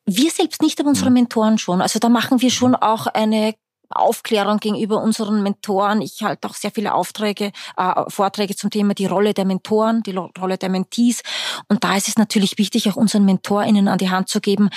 Wir 0.06 0.32
selbst 0.32 0.62
nicht, 0.62 0.80
aber 0.80 0.90
unsere. 0.90 1.12
Mentoren 1.12 1.58
schon. 1.58 1.82
Also 1.82 2.00
da 2.00 2.10
machen 2.10 2.42
wir 2.42 2.52
schon 2.52 2.76
auch 2.76 3.08
eine 3.08 3.54
Aufklärung 3.90 4.58
gegenüber 4.58 5.02
unseren 5.02 5.44
Mentoren. 5.44 6.02
Ich 6.02 6.24
halte 6.24 6.48
auch 6.48 6.56
sehr 6.56 6.72
viele 6.72 6.94
Aufträge, 6.94 7.52
äh, 7.78 8.04
Vorträge 8.08 8.56
zum 8.56 8.70
Thema 8.70 8.94
die 8.94 9.06
Rolle 9.06 9.34
der 9.34 9.46
Mentoren, 9.46 10.04
die 10.04 10.16
Rolle 10.16 10.58
der 10.58 10.70
Mentees. 10.70 11.22
Und 11.68 11.84
da 11.84 11.96
ist 11.96 12.08
es 12.08 12.18
natürlich 12.18 12.58
wichtig, 12.58 12.90
auch 12.90 12.96
unseren 12.96 13.26
MentorInnen 13.26 13.88
an 13.88 13.98
die 13.98 14.10
Hand 14.10 14.30
zu 14.30 14.42
geben, 14.42 14.70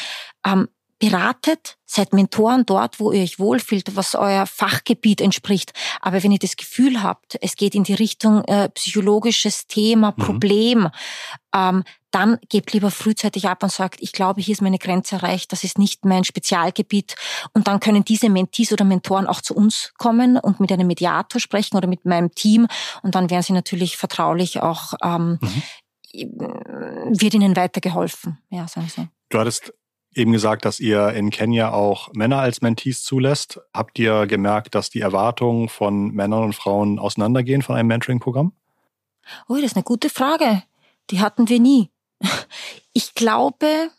ähm, 0.46 0.68
beratet, 0.98 1.76
seid 1.84 2.14
Mentoren 2.14 2.64
dort, 2.64 3.00
wo 3.00 3.12
ihr 3.12 3.22
euch 3.22 3.38
wohlfühlt, 3.38 3.96
was 3.96 4.14
euer 4.14 4.46
Fachgebiet 4.46 5.20
entspricht. 5.20 5.72
Aber 6.00 6.22
wenn 6.22 6.32
ihr 6.32 6.38
das 6.38 6.56
Gefühl 6.56 7.02
habt, 7.02 7.36
es 7.42 7.56
geht 7.56 7.74
in 7.74 7.84
die 7.84 7.94
Richtung 7.94 8.44
äh, 8.44 8.70
psychologisches 8.70 9.66
Thema, 9.66 10.14
mhm. 10.16 10.22
Problem, 10.22 10.78
mhm. 10.80 10.90
ähm, 11.54 11.84
dann 12.16 12.38
gebt 12.48 12.72
lieber 12.72 12.90
frühzeitig 12.90 13.46
ab 13.46 13.62
und 13.62 13.70
sagt, 13.70 14.00
ich 14.00 14.12
glaube, 14.12 14.40
hier 14.40 14.54
ist 14.54 14.62
meine 14.62 14.78
Grenze 14.78 15.16
erreicht, 15.16 15.52
das 15.52 15.64
ist 15.64 15.78
nicht 15.78 16.06
mein 16.06 16.24
Spezialgebiet. 16.24 17.14
Und 17.52 17.68
dann 17.68 17.78
können 17.78 18.06
diese 18.06 18.30
Mentees 18.30 18.72
oder 18.72 18.86
Mentoren 18.86 19.26
auch 19.26 19.42
zu 19.42 19.54
uns 19.54 19.92
kommen 19.98 20.38
und 20.38 20.58
mit 20.58 20.72
einem 20.72 20.86
Mediator 20.86 21.42
sprechen 21.42 21.76
oder 21.76 21.86
mit 21.86 22.06
meinem 22.06 22.34
Team. 22.34 22.68
Und 23.02 23.14
dann 23.14 23.28
werden 23.28 23.42
sie 23.42 23.52
natürlich 23.52 23.98
vertraulich 23.98 24.62
auch, 24.62 24.94
ähm, 25.04 25.38
mhm. 25.42 27.20
wird 27.20 27.34
ihnen 27.34 27.54
weitergeholfen. 27.54 28.38
Ja, 28.48 28.66
sagen 28.66 28.88
so. 28.88 29.06
Du 29.28 29.38
hattest 29.38 29.74
eben 30.14 30.32
gesagt, 30.32 30.64
dass 30.64 30.80
ihr 30.80 31.10
in 31.10 31.28
Kenia 31.28 31.70
auch 31.72 32.08
Männer 32.14 32.38
als 32.38 32.62
Mentees 32.62 33.04
zulässt. 33.04 33.60
Habt 33.74 33.98
ihr 33.98 34.26
gemerkt, 34.26 34.74
dass 34.74 34.88
die 34.88 35.02
Erwartungen 35.02 35.68
von 35.68 36.12
Männern 36.12 36.44
und 36.44 36.54
Frauen 36.54 36.98
auseinandergehen 36.98 37.60
von 37.60 37.76
einem 37.76 37.88
Mentoring-Programm? 37.88 38.52
Oh, 39.48 39.56
das 39.56 39.64
ist 39.64 39.76
eine 39.76 39.82
gute 39.82 40.08
Frage. 40.08 40.62
Die 41.10 41.20
hatten 41.20 41.50
wir 41.50 41.60
nie. 41.60 41.90
Ich 42.92 43.14
glaube, 43.14 43.90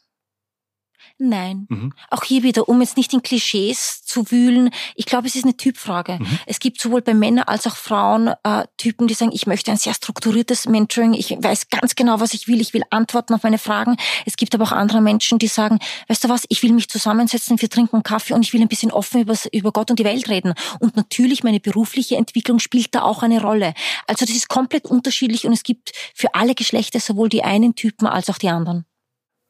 Nein. 1.20 1.66
Mhm. 1.70 1.94
Auch 2.12 2.24
hier 2.24 2.44
wieder, 2.44 2.70
um 2.70 2.80
jetzt 2.80 2.96
nicht 2.96 3.12
in 3.12 3.24
Klischees 3.24 4.04
zu 4.04 4.30
wühlen, 4.30 4.70
ich 4.94 5.08
glaube, 5.08 5.28
es 5.28 5.36
ist 5.36 5.46
eine 5.46 5.58
Typfrage. 5.58 6.20
Mhm. 6.20 6.40
Es 6.46 6.60
gibt 6.60 6.80
sowohl 6.80 7.02
bei 7.02 7.16
Männern 7.16 7.46
als 7.46 7.66
auch 7.66 7.76
Frauen 7.76 8.34
äh, 8.44 8.66
Typen, 8.78 9.08
die 9.08 9.16
sagen, 9.16 9.32
ich 9.34 9.48
möchte 9.48 9.72
ein 9.72 9.78
sehr 9.78 9.96
strukturiertes 9.96 10.68
Mentoring, 10.68 11.14
ich 11.14 11.32
weiß 11.32 11.70
ganz 11.70 11.96
genau, 11.96 12.20
was 12.20 12.36
ich 12.36 12.48
will, 12.48 12.62
ich 12.62 12.74
will 12.76 12.84
Antworten 12.92 13.34
auf 13.34 13.42
meine 13.42 13.58
Fragen. 13.58 13.98
Es 14.28 14.38
gibt 14.38 14.54
aber 14.54 14.66
auch 14.66 14.72
andere 14.72 15.02
Menschen, 15.02 15.40
die 15.40 15.48
sagen, 15.48 15.80
weißt 16.08 16.24
du 16.24 16.30
was, 16.30 16.46
ich 16.50 16.62
will 16.62 16.72
mich 16.72 16.88
zusammensetzen, 16.88 17.60
wir 17.60 17.70
trinken 17.70 18.04
Kaffee 18.04 18.34
und 18.34 18.44
ich 18.44 18.54
will 18.54 18.62
ein 18.62 18.68
bisschen 18.68 18.92
offen 18.92 19.22
über, 19.22 19.36
über 19.52 19.72
Gott 19.72 19.90
und 19.90 19.98
die 19.98 20.06
Welt 20.06 20.30
reden. 20.30 20.54
Und 20.80 20.96
natürlich, 20.96 21.44
meine 21.44 21.60
berufliche 21.60 22.16
Entwicklung 22.16 22.60
spielt 22.60 22.94
da 22.94 23.02
auch 23.02 23.24
eine 23.24 23.42
Rolle. 23.42 23.74
Also 24.06 24.26
das 24.26 24.36
ist 24.36 24.50
komplett 24.50 24.86
unterschiedlich 24.86 25.48
und 25.48 25.54
es 25.54 25.64
gibt 25.64 25.94
für 26.14 26.36
alle 26.36 26.54
Geschlechter 26.54 27.00
sowohl 27.00 27.30
die 27.30 27.44
einen 27.44 27.74
Typen 27.74 28.06
als 28.06 28.30
auch 28.30 28.38
die 28.38 28.50
anderen. 28.50 28.86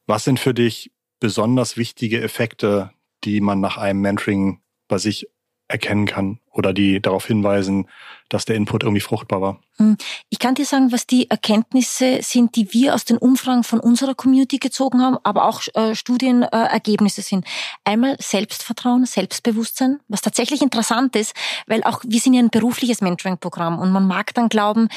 Was 0.06 0.24
sind 0.24 0.40
für 0.40 0.54
dich 0.54 0.90
besonders 1.20 1.76
wichtige 1.76 2.22
Effekte, 2.22 2.90
die 3.24 3.40
man 3.40 3.60
nach 3.60 3.76
einem 3.76 4.00
Mentoring 4.00 4.60
bei 4.88 4.98
sich 4.98 5.28
erkennen 5.68 6.06
kann 6.06 6.40
oder 6.50 6.72
die 6.72 7.00
darauf 7.00 7.26
hinweisen, 7.26 7.88
dass 8.30 8.46
der 8.46 8.56
Input 8.56 8.82
irgendwie 8.82 9.00
fruchtbar 9.00 9.40
war? 9.40 9.60
Hm. 9.76 9.96
Ich 10.30 10.38
kann 10.38 10.54
dir 10.54 10.64
sagen, 10.64 10.92
was 10.92 11.06
die 11.06 11.30
Erkenntnisse 11.30 12.20
sind, 12.22 12.56
die 12.56 12.72
wir 12.72 12.94
aus 12.94 13.04
den 13.04 13.18
Umfragen 13.18 13.64
von 13.64 13.78
unserer 13.78 14.14
Community 14.14 14.58
gezogen 14.58 15.02
haben, 15.02 15.18
aber 15.22 15.46
auch 15.46 15.62
äh, 15.74 15.94
Studienergebnisse 15.94 17.22
sind. 17.22 17.46
Einmal 17.84 18.16
Selbstvertrauen, 18.18 19.04
Selbstbewusstsein, 19.04 20.00
was 20.08 20.22
tatsächlich 20.22 20.62
interessant 20.62 21.14
ist, 21.14 21.34
weil 21.66 21.84
auch 21.84 22.02
wir 22.06 22.18
sind 22.18 22.34
ja 22.34 22.40
ein 22.40 22.50
berufliches 22.50 23.00
Mentoring-Programm 23.02 23.78
und 23.78 23.92
man 23.92 24.06
mag 24.06 24.34
dann 24.34 24.48
glauben, 24.48 24.88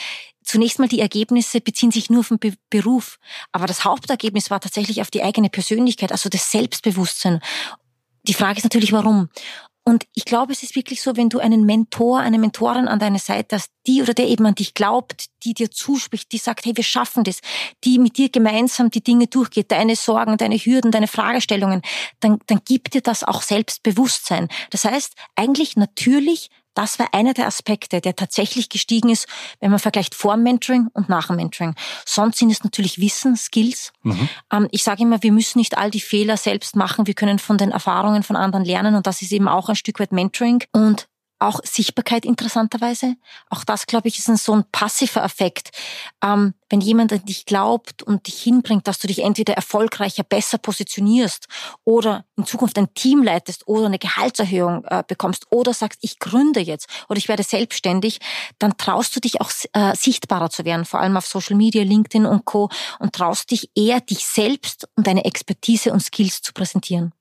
Zunächst 0.52 0.80
mal 0.80 0.90
die 0.90 1.00
Ergebnisse 1.00 1.62
beziehen 1.62 1.92
sich 1.92 2.10
nur 2.10 2.20
auf 2.20 2.28
den 2.28 2.38
Be 2.38 2.52
Beruf, 2.70 3.20
aber 3.54 3.68
das 3.68 3.86
Hauptergebnis 3.86 4.52
war 4.52 4.60
tatsächlich 4.60 5.00
auf 5.00 5.10
die 5.10 5.24
eigene 5.24 5.50
Persönlichkeit, 5.50 6.12
also 6.12 6.28
das 6.28 6.52
Selbstbewusstsein. 6.52 7.40
Die 8.24 8.34
Frage 8.34 8.58
ist 8.58 8.66
natürlich, 8.66 8.92
warum. 8.92 9.30
Und 9.86 10.06
ich 10.14 10.26
glaube, 10.26 10.52
es 10.52 10.62
ist 10.62 10.76
wirklich 10.76 11.02
so, 11.02 11.16
wenn 11.16 11.30
du 11.30 11.40
einen 11.40 11.66
Mentor, 11.66 12.20
eine 12.20 12.38
Mentorin 12.38 12.90
an 12.90 13.00
deiner 13.00 13.18
Seite 13.18 13.56
hast, 13.56 13.70
die 13.88 14.02
oder 14.02 14.14
der 14.14 14.28
eben 14.28 14.46
an 14.46 14.56
dich 14.56 14.74
glaubt, 14.74 15.28
die 15.46 15.54
dir 15.54 15.72
zuspricht, 15.72 16.34
die 16.34 16.38
sagt, 16.38 16.66
hey, 16.66 16.76
wir 16.76 16.84
schaffen 16.84 17.24
das, 17.24 17.40
die 17.86 17.98
mit 17.98 18.18
dir 18.18 18.28
gemeinsam 18.28 18.92
die 18.92 19.02
Dinge 19.02 19.28
durchgeht, 19.28 19.72
deine 19.72 19.96
Sorgen, 19.96 20.36
deine 20.36 20.58
Hürden, 20.58 20.92
deine 20.92 21.08
Fragestellungen, 21.08 21.82
dann, 22.20 22.40
dann 22.48 22.60
gibt 22.66 22.94
dir 22.94 23.02
das 23.02 23.24
auch 23.24 23.42
Selbstbewusstsein. 23.42 24.50
Das 24.70 24.84
heißt, 24.84 25.14
eigentlich 25.38 25.78
natürlich 25.78 26.50
das 26.74 27.00
war 27.00 27.14
einer 27.14 27.34
der 27.34 27.48
Aspekte, 27.48 28.02
der 28.02 28.16
tatsächlich 28.16 28.70
gestiegen 28.70 29.10
ist, 29.10 29.28
wenn 29.60 29.72
man 29.72 29.80
vergleicht 29.80 30.16
vor 30.16 30.38
Mentoring 30.38 30.88
und 30.94 31.10
nach 31.10 31.28
dem 31.28 31.38
Mentoring. 31.38 31.76
Sonst 32.06 32.38
sind 32.38 32.52
es 32.52 32.64
natürlich 32.64 33.00
Wissen, 33.00 33.36
Skills. 33.36 33.92
Mhm. 34.04 34.30
Ähm, 34.52 34.68
ich 34.72 34.84
sage 34.84 35.04
immer, 35.04 35.22
wir 35.24 35.32
müssen 35.32 35.60
nicht 35.60 35.78
all 35.78 35.92
die 35.92 36.02
Fehler 36.02 36.38
selbst 36.38 36.76
machen. 36.76 37.08
Wir 37.08 37.14
können 37.14 37.40
von 37.40 37.58
den 37.58 37.72
Erfahrungen 37.72 38.24
von 38.24 38.36
anderen 38.36 38.66
lernen 38.66 38.96
und 38.96 39.08
das 39.08 39.22
ist 39.22 39.32
eben 39.32 39.48
auch 39.48 39.70
ein 39.70 39.76
Stück 39.76 40.00
weit 40.00 40.12
Mentoring. 40.12 40.64
Und 40.72 41.08
auch 41.42 41.60
Sichtbarkeit 41.64 42.26
interessanterweise. 42.26 43.16
Auch 43.50 43.64
das, 43.64 43.88
glaube 43.88 44.08
ich, 44.08 44.20
ist 44.20 44.30
ein 44.30 44.38
so 44.38 44.54
ein 44.54 44.64
passiver 44.72 45.24
Effekt. 45.24 45.72
Ähm, 46.24 46.54
wenn 46.70 46.82
jemand 46.82 47.12
an 47.12 47.26
dich 47.26 47.46
glaubt 47.46 48.04
und 48.04 48.28
dich 48.28 48.42
hinbringt, 48.42 48.88
dass 48.88 49.00
du 49.00 49.08
dich 49.08 49.20
entweder 49.20 49.54
erfolgreicher, 49.54 50.24
besser 50.24 50.58
positionierst 50.58 51.48
oder 51.84 52.26
in 52.38 52.46
Zukunft 52.46 52.78
ein 52.78 52.94
Team 52.94 53.24
leitest 53.24 53.68
oder 53.68 53.88
eine 53.88 54.00
Gehaltserhöhung 54.00 54.86
äh, 54.86 55.04
bekommst 55.06 55.48
oder 55.50 55.74
sagst, 55.74 56.00
ich 56.02 56.20
gründe 56.20 56.62
jetzt 56.62 56.88
oder 57.10 57.18
ich 57.18 57.28
werde 57.28 57.44
selbstständig, 57.44 58.20
dann 58.60 58.78
traust 58.78 59.16
du 59.16 59.20
dich 59.20 59.42
auch 59.42 59.52
äh, 59.74 59.96
sichtbarer 59.96 60.50
zu 60.50 60.64
werden, 60.64 60.86
vor 60.86 61.00
allem 61.00 61.18
auf 61.18 61.26
Social 61.26 61.58
Media, 61.58 61.84
LinkedIn 61.84 62.26
und 62.26 62.46
Co. 62.46 62.70
und 63.00 63.14
traust 63.14 63.52
dich 63.52 63.70
eher, 63.76 64.00
dich 64.00 64.26
selbst 64.26 64.88
und 64.96 65.08
deine 65.08 65.26
Expertise 65.26 65.92
und 65.92 66.02
Skills 66.02 66.42
zu 66.42 66.54
präsentieren. 66.54 67.14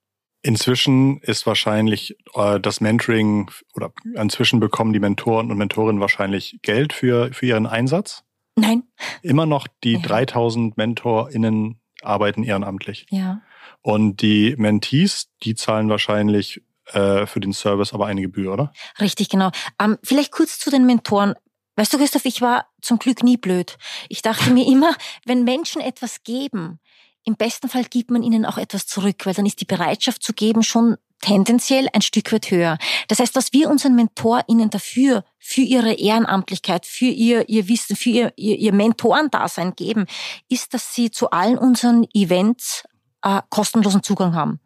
Inzwischen 0.42 1.20
ist 1.20 1.46
wahrscheinlich 1.46 2.16
äh, 2.35 2.59
das 2.61 2.81
Mentoring 2.81 3.50
oder 3.74 3.92
inzwischen 4.14 4.59
bekommen 4.59 4.92
die 4.92 5.00
Mentoren 5.00 5.50
und 5.50 5.59
Mentorinnen 5.59 6.00
wahrscheinlich 6.00 6.59
Geld 6.62 6.92
für, 6.92 7.33
für 7.33 7.46
ihren 7.46 7.66
Einsatz. 7.66 8.24
Nein. 8.57 8.85
Immer 9.22 9.46
noch 9.46 9.66
die 9.85 9.94
ja. 9.94 10.00
3000 10.00 10.76
MentorInnen 10.76 11.81
arbeiten 12.03 12.42
ehrenamtlich. 12.42 13.07
Ja. 13.11 13.42
Und 13.83 14.22
die 14.22 14.55
Mentees, 14.57 15.29
die 15.42 15.55
zahlen 15.55 15.88
wahrscheinlich 15.88 16.62
äh, 16.87 17.26
für 17.26 17.40
den 17.40 17.53
Service 17.53 17.92
aber 17.92 18.07
eine 18.07 18.20
Gebühr, 18.20 18.53
oder? 18.53 18.72
Richtig, 19.00 19.29
genau. 19.29 19.50
Ähm, 19.81 19.98
vielleicht 20.03 20.33
kurz 20.33 20.59
zu 20.59 20.70
den 20.70 20.87
Mentoren. 20.87 21.35
Weißt 21.76 21.92
du, 21.92 21.98
Christoph, 21.98 22.24
ich 22.24 22.40
war 22.40 22.66
zum 22.83 22.98
Glück 22.98 23.22
nie 23.22 23.37
blöd. 23.37 23.79
Ich 24.09 24.22
dachte 24.22 24.50
mir 24.50 24.66
immer, 24.70 24.94
wenn 25.24 25.44
Menschen 25.44 25.81
etwas 25.81 26.22
geben, 26.22 26.81
im 27.24 27.37
besten 27.37 27.68
Fall 27.68 27.85
gibt 27.85 28.11
man 28.11 28.22
ihnen 28.22 28.46
auch 28.46 28.59
etwas 28.59 28.87
zurück, 28.87 29.26
weil 29.26 29.35
dann 29.35 29.46
ist 29.46 29.61
die 29.61 29.66
Bereitschaft 29.66 30.22
zu 30.22 30.33
geben 30.33 30.62
schon 30.62 30.96
tendenziell 31.20 31.88
ein 31.92 32.02
Stück 32.02 32.33
weit 32.33 32.50
höher. 32.50 32.78
Das 33.09 33.18
heißt, 33.18 33.35
was 33.37 33.52
wir 33.52 33.68
unseren 33.68 33.94
MentorInnen 33.94 34.70
dafür, 34.70 35.24
für 35.38 35.61
ihre 35.61 35.92
Ehrenamtlichkeit, 35.92 36.87
für 36.87 37.06
ihr, 37.06 37.48
ihr 37.48 37.68
Wissen, 37.68 37.96
für 37.96 38.11
ihr, 38.11 38.33
ihr, 38.37 38.56
ihr 38.56 38.72
Mentorendasein 38.72 39.74
geben, 39.74 40.06
ist, 40.48 40.72
dass 40.74 40.94
sie 40.94 41.11
zu 41.11 41.30
allen 41.30 41.59
unseren 41.59 42.06
Events 42.14 42.85
äh, 43.22 43.42
kostenlosen 43.50 44.02
Zugang 44.02 44.35
haben. 44.35 44.61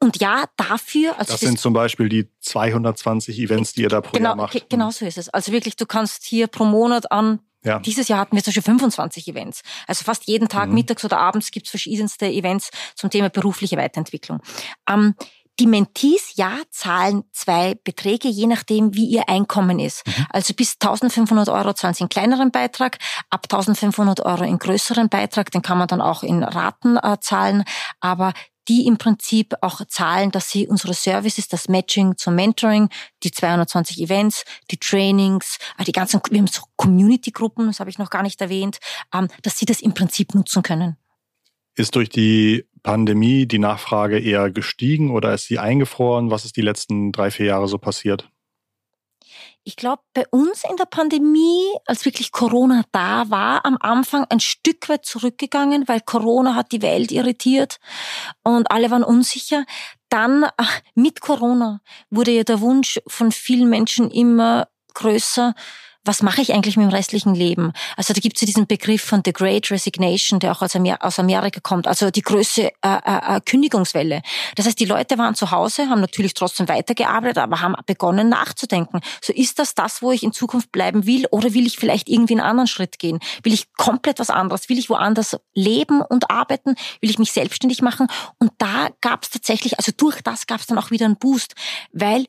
Und 0.00 0.20
ja, 0.20 0.44
dafür. 0.56 1.12
Also 1.18 1.32
das, 1.32 1.40
das 1.40 1.40
sind 1.40 1.58
zum 1.58 1.72
Beispiel 1.72 2.08
die 2.08 2.28
220 2.40 3.38
Events, 3.38 3.72
die 3.72 3.82
ihr 3.82 3.88
da 3.88 4.00
pro 4.00 4.12
genau, 4.12 4.30
Jahr 4.30 4.36
macht. 4.36 4.70
Genau 4.70 4.90
so 4.90 5.04
ist 5.04 5.18
es. 5.18 5.28
Also 5.30 5.52
wirklich, 5.52 5.76
du 5.76 5.86
kannst 5.86 6.24
hier 6.24 6.46
pro 6.46 6.64
Monat 6.64 7.10
an 7.10 7.40
ja. 7.68 7.78
Dieses 7.80 8.08
Jahr 8.08 8.20
hatten 8.20 8.34
wir 8.34 8.42
zum 8.42 8.50
Beispiel 8.50 8.62
25 8.62 9.28
Events. 9.28 9.62
Also 9.86 10.04
fast 10.04 10.26
jeden 10.26 10.48
Tag, 10.48 10.68
mhm. 10.68 10.74
mittags 10.74 11.04
oder 11.04 11.18
abends, 11.18 11.50
gibt 11.50 11.66
es 11.66 11.70
verschiedenste 11.70 12.26
Events 12.26 12.70
zum 12.94 13.10
Thema 13.10 13.30
berufliche 13.30 13.76
Weiterentwicklung. 13.76 14.40
Ähm, 14.88 15.14
die 15.60 15.66
Mentees, 15.66 16.36
ja, 16.36 16.58
zahlen 16.70 17.24
zwei 17.32 17.74
Beträge, 17.82 18.28
je 18.28 18.46
nachdem, 18.46 18.94
wie 18.94 19.06
ihr 19.06 19.28
Einkommen 19.28 19.80
ist. 19.80 20.06
Mhm. 20.06 20.26
Also 20.30 20.54
bis 20.54 20.74
1500 20.80 21.48
Euro 21.48 21.72
zahlen 21.72 21.94
sie 21.94 22.02
einen 22.02 22.08
kleineren 22.08 22.52
Beitrag, 22.52 22.98
ab 23.30 23.46
1500 23.50 24.20
Euro 24.20 24.44
einen 24.44 24.58
größeren 24.58 25.08
Beitrag, 25.08 25.50
den 25.50 25.62
kann 25.62 25.78
man 25.78 25.88
dann 25.88 26.00
auch 26.00 26.22
in 26.22 26.44
Raten 26.44 26.96
äh, 26.96 27.18
zahlen. 27.20 27.64
Aber 28.00 28.32
die 28.68 28.86
im 28.86 28.98
Prinzip 28.98 29.54
auch 29.62 29.84
zahlen, 29.86 30.30
dass 30.30 30.50
sie 30.50 30.68
unsere 30.68 30.94
Services, 30.94 31.48
das 31.48 31.68
Matching 31.68 32.16
zum 32.16 32.34
Mentoring, 32.34 32.88
die 33.22 33.30
220 33.30 34.00
Events, 34.00 34.44
die 34.70 34.76
Trainings, 34.76 35.58
äh, 35.78 35.84
die 35.84 35.92
ganzen, 35.92 36.20
so 36.50 36.62
Community-Gruppen, 36.76 37.66
das 37.66 37.80
habe 37.80 37.90
ich 37.90 37.98
noch 37.98 38.10
gar 38.10 38.22
nicht 38.22 38.40
erwähnt, 38.40 38.78
ähm, 39.14 39.28
dass 39.42 39.58
sie 39.58 39.66
das 39.66 39.80
im 39.80 39.94
Prinzip 39.94 40.34
nutzen 40.34 40.62
können. 40.62 40.96
Ist 41.74 41.94
durch 41.94 42.08
die 42.08 42.64
Pandemie 42.82 43.46
die 43.46 43.58
Nachfrage 43.58 44.18
eher 44.18 44.50
gestiegen 44.50 45.10
oder 45.10 45.34
ist 45.34 45.46
sie 45.46 45.58
eingefroren? 45.58 46.30
Was 46.30 46.44
ist 46.44 46.56
die 46.56 46.62
letzten 46.62 47.12
drei, 47.12 47.30
vier 47.30 47.46
Jahre 47.46 47.68
so 47.68 47.78
passiert? 47.78 48.30
Ich 49.68 49.76
glaube, 49.76 50.00
bei 50.14 50.24
uns 50.30 50.64
in 50.64 50.78
der 50.78 50.86
Pandemie, 50.86 51.62
als 51.84 52.06
wirklich 52.06 52.32
Corona 52.32 52.84
da 52.90 53.28
war, 53.28 53.66
am 53.66 53.76
Anfang 53.78 54.24
ein 54.30 54.40
Stück 54.40 54.88
weit 54.88 55.04
zurückgegangen, 55.04 55.86
weil 55.88 56.00
Corona 56.00 56.54
hat 56.54 56.72
die 56.72 56.80
Welt 56.80 57.12
irritiert 57.12 57.78
und 58.42 58.70
alle 58.70 58.90
waren 58.90 59.04
unsicher. 59.04 59.66
Dann 60.08 60.46
mit 60.94 61.20
Corona 61.20 61.82
wurde 62.08 62.30
ja 62.30 62.44
der 62.44 62.62
Wunsch 62.62 62.98
von 63.06 63.30
vielen 63.30 63.68
Menschen 63.68 64.10
immer 64.10 64.68
größer, 64.94 65.52
was 66.08 66.22
mache 66.22 66.40
ich 66.40 66.54
eigentlich 66.54 66.78
mit 66.78 66.86
dem 66.86 66.90
restlichen 66.90 67.34
Leben? 67.34 67.72
Also 67.98 68.14
da 68.14 68.20
gibt 68.20 68.36
es 68.36 68.40
ja 68.40 68.46
diesen 68.46 68.66
Begriff 68.66 69.02
von 69.02 69.20
The 69.22 69.32
Great 69.34 69.70
Resignation, 69.70 70.40
der 70.40 70.52
auch 70.52 70.62
aus, 70.62 71.18
Amerika 71.18 71.60
kommt, 71.60 71.86
also 71.86 72.10
die 72.10 72.22
größte 72.22 72.62
äh, 72.62 72.70
äh, 72.82 73.36
äh, 73.36 73.40
Kündigungswelle. 73.44 74.22
Das 74.56 74.64
heißt, 74.64 74.80
die 74.80 74.86
Leute 74.86 75.18
waren 75.18 75.34
zu 75.34 75.50
Hause, 75.50 75.90
haben 75.90 76.00
natürlich 76.00 76.32
trotzdem 76.32 76.66
weitergearbeitet, 76.66 77.36
aber 77.36 77.60
haben 77.60 77.74
begonnen 77.84 78.30
nachzudenken. 78.30 79.00
So 79.22 79.34
ist 79.34 79.58
das 79.58 79.74
das, 79.74 80.00
wo 80.00 80.10
ich 80.10 80.22
in 80.22 80.32
Zukunft 80.32 80.72
bleiben 80.72 81.04
will 81.04 81.26
oder 81.30 81.52
will 81.52 81.66
ich 81.66 81.76
vielleicht 81.76 82.08
irgendwie 82.08 82.34
einen 82.34 82.48
anderen 82.48 82.68
Schritt 82.68 82.98
gehen? 82.98 83.18
Will 83.42 83.52
ich 83.52 83.70
komplett 83.74 84.18
was 84.18 84.30
anderes? 84.30 84.70
Will 84.70 84.78
ich 84.78 84.88
woanders 84.88 85.36
leben 85.54 86.00
und 86.00 86.30
arbeiten? 86.30 86.76
Will 87.02 87.10
ich 87.10 87.18
mich 87.18 87.32
selbstständig 87.32 87.82
machen? 87.82 88.06
Und 88.38 88.52
da 88.56 88.88
gab 89.02 89.24
es 89.24 89.30
tatsächlich, 89.30 89.76
also 89.76 89.92
durch 89.94 90.22
das 90.22 90.46
gab 90.46 90.60
es 90.60 90.66
dann 90.66 90.78
auch 90.78 90.90
wieder 90.90 91.04
einen 91.04 91.18
Boost, 91.18 91.54
weil 91.92 92.24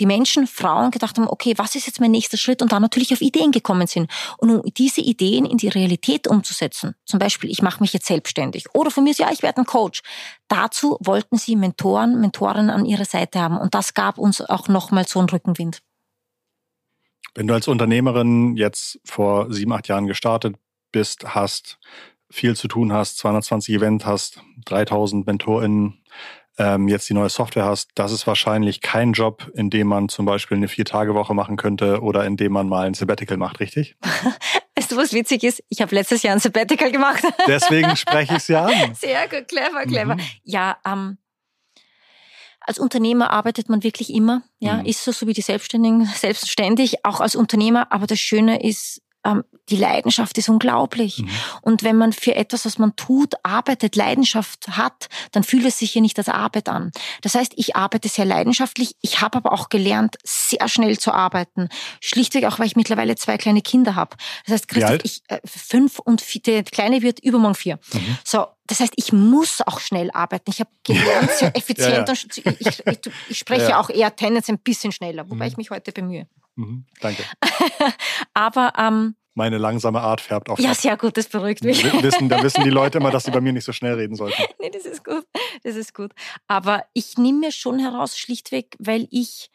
die 0.00 0.06
Menschen, 0.06 0.46
Frauen 0.46 0.90
gedacht 0.90 1.16
haben, 1.16 1.28
okay, 1.28 1.54
was 1.56 1.74
ist 1.74 1.86
jetzt 1.86 2.00
mein 2.00 2.10
nächster 2.10 2.36
Schritt 2.36 2.62
und 2.62 2.72
dann 2.72 2.82
natürlich 2.82 3.12
auf 3.12 3.20
Ideen 3.20 3.52
gekommen 3.52 3.86
sind. 3.86 4.10
Und 4.38 4.50
um 4.50 4.62
diese 4.76 5.00
Ideen 5.00 5.44
in 5.44 5.58
die 5.58 5.68
Realität 5.68 6.26
umzusetzen, 6.26 6.94
zum 7.04 7.18
Beispiel, 7.18 7.50
ich 7.50 7.62
mache 7.62 7.82
mich 7.82 7.92
jetzt 7.92 8.06
selbstständig 8.06 8.66
oder 8.74 8.90
von 8.90 9.04
mir 9.04 9.10
ist, 9.10 9.18
ja, 9.18 9.30
ich 9.32 9.42
werde 9.42 9.62
ein 9.62 9.66
Coach. 9.66 10.02
Dazu 10.48 10.98
wollten 11.00 11.38
sie 11.38 11.56
Mentoren, 11.56 12.20
Mentoren 12.20 12.70
an 12.70 12.84
ihrer 12.84 13.04
Seite 13.04 13.40
haben 13.40 13.58
und 13.58 13.74
das 13.74 13.94
gab 13.94 14.18
uns 14.18 14.40
auch 14.40 14.68
nochmal 14.68 15.06
so 15.06 15.18
einen 15.18 15.28
Rückenwind. 15.28 15.82
Wenn 17.34 17.46
du 17.46 17.54
als 17.54 17.68
Unternehmerin 17.68 18.56
jetzt 18.56 18.98
vor 19.04 19.52
sieben, 19.52 19.72
acht 19.72 19.88
Jahren 19.88 20.06
gestartet 20.06 20.56
bist, 20.90 21.34
hast, 21.34 21.78
viel 22.30 22.56
zu 22.56 22.68
tun 22.68 22.92
hast, 22.92 23.18
220 23.18 23.74
Events 23.74 24.06
hast, 24.06 24.40
3000 24.64 25.26
MentorInnen, 25.26 26.02
ähm, 26.58 26.88
jetzt 26.88 27.08
die 27.08 27.14
neue 27.14 27.28
Software 27.28 27.64
hast, 27.64 27.90
das 27.94 28.12
ist 28.12 28.26
wahrscheinlich 28.26 28.80
kein 28.80 29.12
Job, 29.12 29.50
in 29.54 29.70
dem 29.70 29.88
man 29.88 30.08
zum 30.08 30.26
Beispiel 30.26 30.56
eine 30.56 30.68
Vier-Tage-Woche 30.68 31.34
machen 31.34 31.56
könnte 31.56 32.00
oder 32.00 32.24
in 32.24 32.36
dem 32.36 32.52
man 32.52 32.68
mal 32.68 32.86
ein 32.86 32.94
Sabbatical 32.94 33.36
macht, 33.36 33.60
richtig? 33.60 33.96
Weißt 34.76 34.92
du, 34.92 34.96
was 34.96 35.12
witzig 35.12 35.42
ist? 35.44 35.62
Ich 35.68 35.80
habe 35.80 35.94
letztes 35.94 36.22
Jahr 36.22 36.34
ein 36.34 36.40
Sabbatical 36.40 36.90
gemacht. 36.90 37.22
Deswegen 37.46 37.96
spreche 37.96 38.32
ich 38.32 38.38
es 38.38 38.48
ja 38.48 38.66
an. 38.66 38.94
Sehr 38.94 39.28
gut, 39.28 39.48
clever, 39.48 39.84
clever. 39.84 40.14
Mhm. 40.14 40.20
Ja, 40.44 40.76
ähm, 40.86 41.18
als 42.60 42.78
Unternehmer 42.78 43.30
arbeitet 43.30 43.68
man 43.68 43.82
wirklich 43.82 44.12
immer, 44.12 44.42
ja, 44.58 44.78
mhm. 44.78 44.86
ist 44.86 45.04
so, 45.04 45.12
so 45.12 45.26
wie 45.26 45.32
die 45.32 45.40
Selbstständigen, 45.40 46.04
selbstständig, 46.06 47.04
auch 47.04 47.20
als 47.20 47.36
Unternehmer. 47.36 47.92
Aber 47.92 48.06
das 48.06 48.18
Schöne 48.18 48.62
ist, 48.62 49.02
ähm, 49.24 49.44
die 49.68 49.76
Leidenschaft 49.76 50.38
ist 50.38 50.48
unglaublich. 50.48 51.18
Mhm. 51.18 51.28
Und 51.62 51.82
wenn 51.82 51.96
man 51.96 52.12
für 52.12 52.34
etwas, 52.34 52.64
was 52.64 52.78
man 52.78 52.94
tut, 52.96 53.34
arbeitet, 53.42 53.96
Leidenschaft 53.96 54.68
hat, 54.68 55.08
dann 55.32 55.44
fühlt 55.44 55.64
es 55.64 55.78
sich 55.78 55.92
hier 55.92 56.02
nicht 56.02 56.18
als 56.18 56.28
Arbeit 56.28 56.68
an. 56.68 56.92
Das 57.22 57.34
heißt, 57.34 57.52
ich 57.56 57.76
arbeite 57.76 58.08
sehr 58.08 58.24
leidenschaftlich. 58.24 58.96
Ich 59.00 59.20
habe 59.20 59.38
aber 59.38 59.52
auch 59.52 59.68
gelernt, 59.68 60.16
sehr 60.24 60.68
schnell 60.68 60.98
zu 60.98 61.12
arbeiten. 61.12 61.68
Schlichtweg 62.00 62.44
auch, 62.44 62.58
weil 62.58 62.66
ich 62.66 62.76
mittlerweile 62.76 63.16
zwei 63.16 63.36
kleine 63.36 63.62
Kinder 63.62 63.94
habe. 63.94 64.16
Das 64.44 64.54
heißt, 64.54 64.68
Christoph, 64.68 64.98
ich 65.02 65.22
äh, 65.28 65.40
fünf 65.44 65.98
und 65.98 66.20
vier, 66.20 66.42
der 66.42 66.62
Kleine 66.64 67.02
wird 67.02 67.20
übermorgen 67.20 67.54
vier. 67.54 67.78
Mhm. 67.92 68.18
So, 68.24 68.46
das 68.66 68.80
heißt, 68.80 68.94
ich 68.96 69.12
muss 69.12 69.60
auch 69.66 69.80
schnell 69.80 70.10
arbeiten. 70.12 70.50
Ich 70.50 70.60
habe 70.60 70.70
gelernt, 70.84 71.30
sehr 71.32 71.56
effizient. 71.56 72.08
ja, 72.08 72.14
ja. 72.14 72.52
Ich, 72.58 72.86
ich, 72.86 73.12
ich, 73.28 73.38
spreche 73.38 73.70
ja. 73.70 73.80
auch 73.80 73.90
eher 73.90 74.14
tendenziell 74.14 74.56
ein 74.56 74.62
bisschen 74.62 74.92
schneller, 74.92 75.28
wobei 75.28 75.46
mhm. 75.46 75.50
ich 75.50 75.56
mich 75.56 75.70
heute 75.70 75.92
bemühe. 75.92 76.26
Mhm, 76.56 76.86
danke. 77.00 77.22
Aber 78.34 78.72
ähm, 78.78 79.14
meine 79.36 79.58
langsame 79.58 80.00
Art 80.00 80.20
färbt 80.20 80.48
auf. 80.48 80.58
Ja, 80.58 80.74
sehr 80.74 80.96
gut, 80.96 81.16
das 81.16 81.28
beruhigt 81.28 81.62
mich. 81.62 81.84
Wissen, 82.02 82.28
da 82.28 82.42
wissen 82.42 82.64
die 82.64 82.70
Leute 82.70 82.98
immer, 82.98 83.10
dass 83.10 83.24
sie 83.24 83.30
bei 83.30 83.40
mir 83.40 83.52
nicht 83.52 83.64
so 83.64 83.72
schnell 83.72 83.94
reden 83.94 84.16
sollten. 84.16 84.42
nee, 84.60 84.70
das 84.70 84.86
ist 84.86 85.04
gut. 85.04 85.24
Das 85.62 85.76
ist 85.76 85.94
gut. 85.94 86.12
Aber 86.48 86.84
ich 86.94 87.18
nehme 87.18 87.40
mir 87.40 87.52
schon 87.52 87.78
heraus, 87.78 88.18
schlichtweg, 88.18 88.74
weil 88.78 89.06
ich 89.10 89.50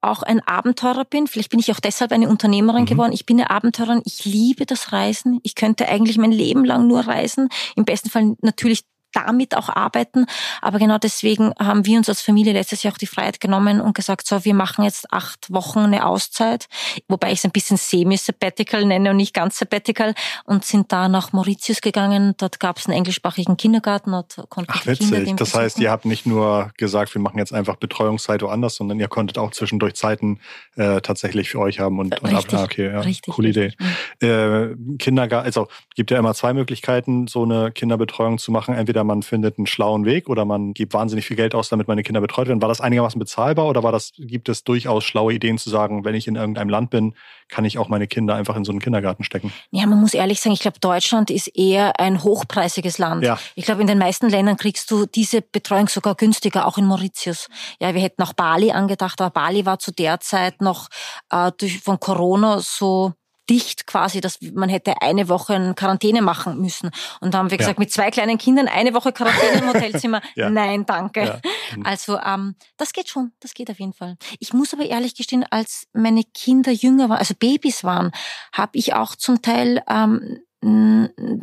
auch 0.00 0.22
ein 0.22 0.40
Abenteurer 0.40 1.04
bin. 1.04 1.26
Vielleicht 1.26 1.50
bin 1.50 1.60
ich 1.60 1.70
auch 1.70 1.80
deshalb 1.80 2.12
eine 2.12 2.28
Unternehmerin 2.28 2.82
mhm. 2.82 2.86
geworden. 2.86 3.12
Ich 3.12 3.26
bin 3.26 3.38
eine 3.38 3.50
Abenteurerin. 3.50 4.02
Ich 4.04 4.24
liebe 4.24 4.64
das 4.64 4.92
Reisen. 4.92 5.40
Ich 5.42 5.54
könnte 5.54 5.88
eigentlich 5.88 6.16
mein 6.16 6.32
Leben 6.32 6.64
lang 6.64 6.86
nur 6.86 7.00
reisen. 7.00 7.48
Im 7.76 7.84
besten 7.84 8.08
Fall 8.08 8.36
natürlich 8.40 8.84
damit 9.16 9.56
auch 9.56 9.68
arbeiten. 9.68 10.26
Aber 10.60 10.78
genau 10.78 10.98
deswegen 10.98 11.52
haben 11.58 11.86
wir 11.86 11.98
uns 11.98 12.08
als 12.08 12.20
Familie 12.20 12.52
letztes 12.52 12.82
Jahr 12.82 12.94
auch 12.94 12.98
die 12.98 13.06
Freiheit 13.06 13.40
genommen 13.40 13.80
und 13.80 13.94
gesagt, 13.94 14.26
so, 14.26 14.44
wir 14.44 14.54
machen 14.54 14.84
jetzt 14.84 15.12
acht 15.12 15.52
Wochen 15.52 15.80
eine 15.80 16.06
Auszeit, 16.06 16.66
wobei 17.08 17.32
ich 17.32 17.38
es 17.38 17.44
ein 17.44 17.50
bisschen 17.50 17.76
semi-sabbatical 17.76 18.84
nenne 18.84 19.10
und 19.10 19.16
nicht 19.16 19.34
ganz 19.34 19.58
sabbatical 19.58 20.14
und 20.44 20.64
sind 20.64 20.92
da 20.92 21.08
nach 21.08 21.32
Mauritius 21.32 21.80
gegangen. 21.80 22.34
Dort 22.36 22.60
gab 22.60 22.78
es 22.78 22.86
einen 22.86 22.96
englischsprachigen 22.96 23.56
Kindergarten. 23.56 24.12
Dort 24.12 24.36
konnten 24.48 24.72
Ach, 24.74 24.86
witzig. 24.86 25.10
Kinder 25.10 25.36
das 25.36 25.50
besuchen. 25.50 25.60
heißt, 25.60 25.78
ihr 25.80 25.90
habt 25.90 26.04
nicht 26.04 26.26
nur 26.26 26.70
gesagt, 26.76 27.14
wir 27.14 27.22
machen 27.22 27.38
jetzt 27.38 27.52
einfach 27.52 27.76
Betreuungszeit 27.76 28.42
woanders, 28.42 28.76
sondern 28.76 29.00
ihr 29.00 29.08
konntet 29.08 29.38
auch 29.38 29.50
zwischendurch 29.50 29.94
Zeiten 29.94 30.40
äh, 30.76 31.00
tatsächlich 31.00 31.50
für 31.50 31.60
euch 31.60 31.80
haben 31.80 31.98
und, 31.98 32.20
und 32.20 32.30
richtig, 32.30 32.54
ab, 32.54 32.60
ah, 32.60 32.64
okay, 32.64 32.92
ja, 32.92 33.00
richtig, 33.00 33.34
coole 33.34 33.48
Idee. 33.48 33.72
Äh, 34.20 34.74
Kindergarten, 34.98 35.46
also 35.46 35.68
gibt 35.94 36.10
ja 36.10 36.18
immer 36.18 36.34
zwei 36.34 36.52
Möglichkeiten, 36.52 37.26
so 37.26 37.44
eine 37.44 37.72
Kinderbetreuung 37.72 38.38
zu 38.38 38.52
machen. 38.52 38.74
Entweder 38.74 39.04
man 39.06 39.22
findet 39.22 39.58
einen 39.58 39.66
schlauen 39.66 40.04
Weg 40.04 40.28
oder 40.28 40.44
man 40.44 40.74
gibt 40.74 40.92
wahnsinnig 40.94 41.26
viel 41.26 41.36
Geld 41.36 41.54
aus, 41.54 41.68
damit 41.68 41.88
meine 41.88 42.02
Kinder 42.02 42.20
betreut 42.20 42.48
werden. 42.48 42.60
War 42.60 42.68
das 42.68 42.80
einigermaßen 42.80 43.18
bezahlbar 43.18 43.66
oder 43.66 43.82
war 43.82 43.92
das, 43.92 44.12
gibt 44.18 44.48
es 44.48 44.64
durchaus 44.64 45.04
schlaue 45.04 45.32
Ideen 45.32 45.58
zu 45.58 45.70
sagen, 45.70 46.04
wenn 46.04 46.14
ich 46.14 46.28
in 46.28 46.36
irgendeinem 46.36 46.68
Land 46.68 46.90
bin, 46.90 47.14
kann 47.48 47.64
ich 47.64 47.78
auch 47.78 47.88
meine 47.88 48.06
Kinder 48.06 48.34
einfach 48.34 48.56
in 48.56 48.64
so 48.64 48.72
einen 48.72 48.80
Kindergarten 48.80 49.24
stecken? 49.24 49.52
Ja, 49.70 49.86
man 49.86 50.00
muss 50.00 50.14
ehrlich 50.14 50.40
sagen, 50.40 50.54
ich 50.54 50.60
glaube, 50.60 50.80
Deutschland 50.80 51.30
ist 51.30 51.48
eher 51.56 51.98
ein 52.00 52.22
hochpreisiges 52.22 52.98
Land. 52.98 53.24
Ja. 53.24 53.38
Ich 53.54 53.64
glaube, 53.64 53.80
in 53.80 53.86
den 53.86 53.98
meisten 53.98 54.28
Ländern 54.28 54.56
kriegst 54.56 54.90
du 54.90 55.06
diese 55.06 55.42
Betreuung 55.42 55.88
sogar 55.88 56.14
günstiger, 56.14 56.66
auch 56.66 56.78
in 56.78 56.86
Mauritius. 56.86 57.48
Ja, 57.80 57.94
wir 57.94 58.02
hätten 58.02 58.22
auch 58.22 58.32
Bali 58.32 58.72
angedacht, 58.72 59.20
aber 59.20 59.30
Bali 59.30 59.64
war 59.64 59.78
zu 59.78 59.92
der 59.92 60.20
Zeit 60.20 60.60
noch 60.60 60.88
äh, 61.30 61.52
durch, 61.56 61.80
von 61.80 62.00
Corona 62.00 62.58
so 62.60 63.12
dicht 63.48 63.86
quasi, 63.86 64.20
dass 64.20 64.40
man 64.40 64.68
hätte 64.68 65.02
eine 65.02 65.28
Woche 65.28 65.54
in 65.54 65.74
Quarantäne 65.74 66.22
machen 66.22 66.60
müssen. 66.60 66.90
Und 67.20 67.34
da 67.34 67.38
haben 67.38 67.50
wir 67.50 67.58
gesagt, 67.58 67.78
ja. 67.78 67.82
mit 67.82 67.92
zwei 67.92 68.10
kleinen 68.10 68.38
Kindern 68.38 68.68
eine 68.68 68.94
Woche 68.94 69.12
Quarantäne 69.12 69.60
im 69.60 69.68
Hotelzimmer. 69.68 70.20
ja. 70.34 70.50
Nein, 70.50 70.86
danke. 70.86 71.24
Ja. 71.24 71.40
Also 71.84 72.18
ähm, 72.18 72.54
das 72.76 72.92
geht 72.92 73.08
schon, 73.08 73.32
das 73.40 73.52
geht 73.52 73.70
auf 73.70 73.78
jeden 73.78 73.92
Fall. 73.92 74.16
Ich 74.38 74.52
muss 74.52 74.72
aber 74.72 74.84
ehrlich 74.84 75.14
gestehen, 75.14 75.44
als 75.50 75.86
meine 75.92 76.22
Kinder 76.22 76.70
jünger 76.70 77.08
waren, 77.08 77.18
also 77.18 77.34
Babys 77.34 77.84
waren, 77.84 78.12
habe 78.52 78.78
ich 78.78 78.94
auch 78.94 79.16
zum 79.16 79.42
Teil 79.42 79.82
ähm, 79.88 80.38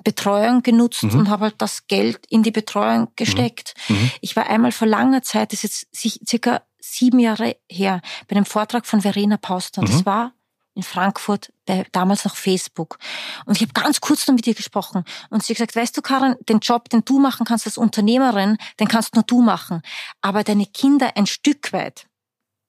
Betreuung 0.03 0.63
genutzt 0.63 1.03
mhm. 1.03 1.19
und 1.19 1.29
habe 1.29 1.45
halt 1.45 1.55
das 1.59 1.87
Geld 1.87 2.25
in 2.29 2.43
die 2.43 2.51
Betreuung 2.51 3.09
gesteckt. 3.15 3.73
Mhm. 3.87 3.95
mhm. 3.95 4.11
Ich 4.21 4.35
war 4.35 4.49
einmal 4.49 4.71
vor 4.71 4.87
langer 4.87 5.21
Zeit, 5.21 5.53
das 5.53 5.63
ist 5.63 5.87
jetzt 5.93 6.27
circa 6.27 6.63
sieben 6.79 7.19
Jahre 7.19 7.55
her, 7.69 8.01
bei 8.27 8.35
einem 8.35 8.45
Vortrag 8.45 8.85
von 8.85 9.01
Verena 9.01 9.37
Pauster. 9.37 9.81
Mhm. 9.81 9.85
Das 9.85 10.05
war 10.05 10.33
in 10.75 10.83
Frankfurt, 10.83 11.51
bei 11.65 11.85
damals 11.91 12.25
noch 12.25 12.35
Facebook. 12.35 12.97
Und 13.45 13.55
ich 13.55 13.61
habe 13.61 13.73
ganz 13.73 14.01
kurz 14.01 14.27
noch 14.27 14.35
mit 14.35 14.47
ihr 14.47 14.55
gesprochen. 14.55 15.03
Und 15.29 15.43
sie 15.43 15.53
hat 15.53 15.57
gesagt, 15.57 15.75
weißt 15.75 15.95
du, 15.95 16.01
Karin, 16.01 16.35
den 16.49 16.59
Job, 16.59 16.89
den 16.89 17.05
du 17.05 17.19
machen 17.19 17.45
kannst 17.45 17.65
als 17.65 17.77
Unternehmerin, 17.77 18.57
den 18.79 18.87
kannst 18.87 19.15
nur 19.15 19.23
du 19.23 19.41
machen. 19.41 19.81
Aber 20.21 20.43
deine 20.43 20.65
Kinder 20.65 21.11
ein 21.15 21.27
Stück 21.27 21.73
weit, 21.73 22.07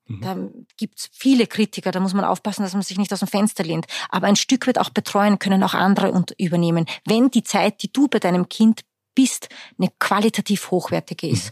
mhm. 0.07 0.21
da 0.21 0.37
gibt's 0.77 1.09
viele 1.11 1.47
Kritiker, 1.47 1.91
da 1.91 1.99
muss 1.99 2.13
man 2.13 2.25
aufpassen, 2.25 2.63
dass 2.63 2.73
man 2.73 2.83
sich 2.83 2.97
nicht 2.97 3.11
aus 3.11 3.19
dem 3.19 3.27
Fenster 3.27 3.63
lehnt. 3.63 3.87
Aber 4.09 4.27
ein 4.27 4.35
Stück 4.35 4.67
weit 4.67 4.77
auch 4.77 4.89
betreuen 4.89 5.39
können 5.39 5.63
auch 5.63 5.73
andere 5.73 6.25
übernehmen. 6.37 6.85
Wenn 7.05 7.31
die 7.31 7.43
Zeit, 7.43 7.81
die 7.81 7.91
du 7.91 8.07
bei 8.07 8.19
deinem 8.19 8.49
Kind 8.49 8.81
bist, 9.15 9.49
eine 9.79 9.89
qualitativ 9.99 10.71
hochwertige 10.71 11.27
ist. 11.27 11.51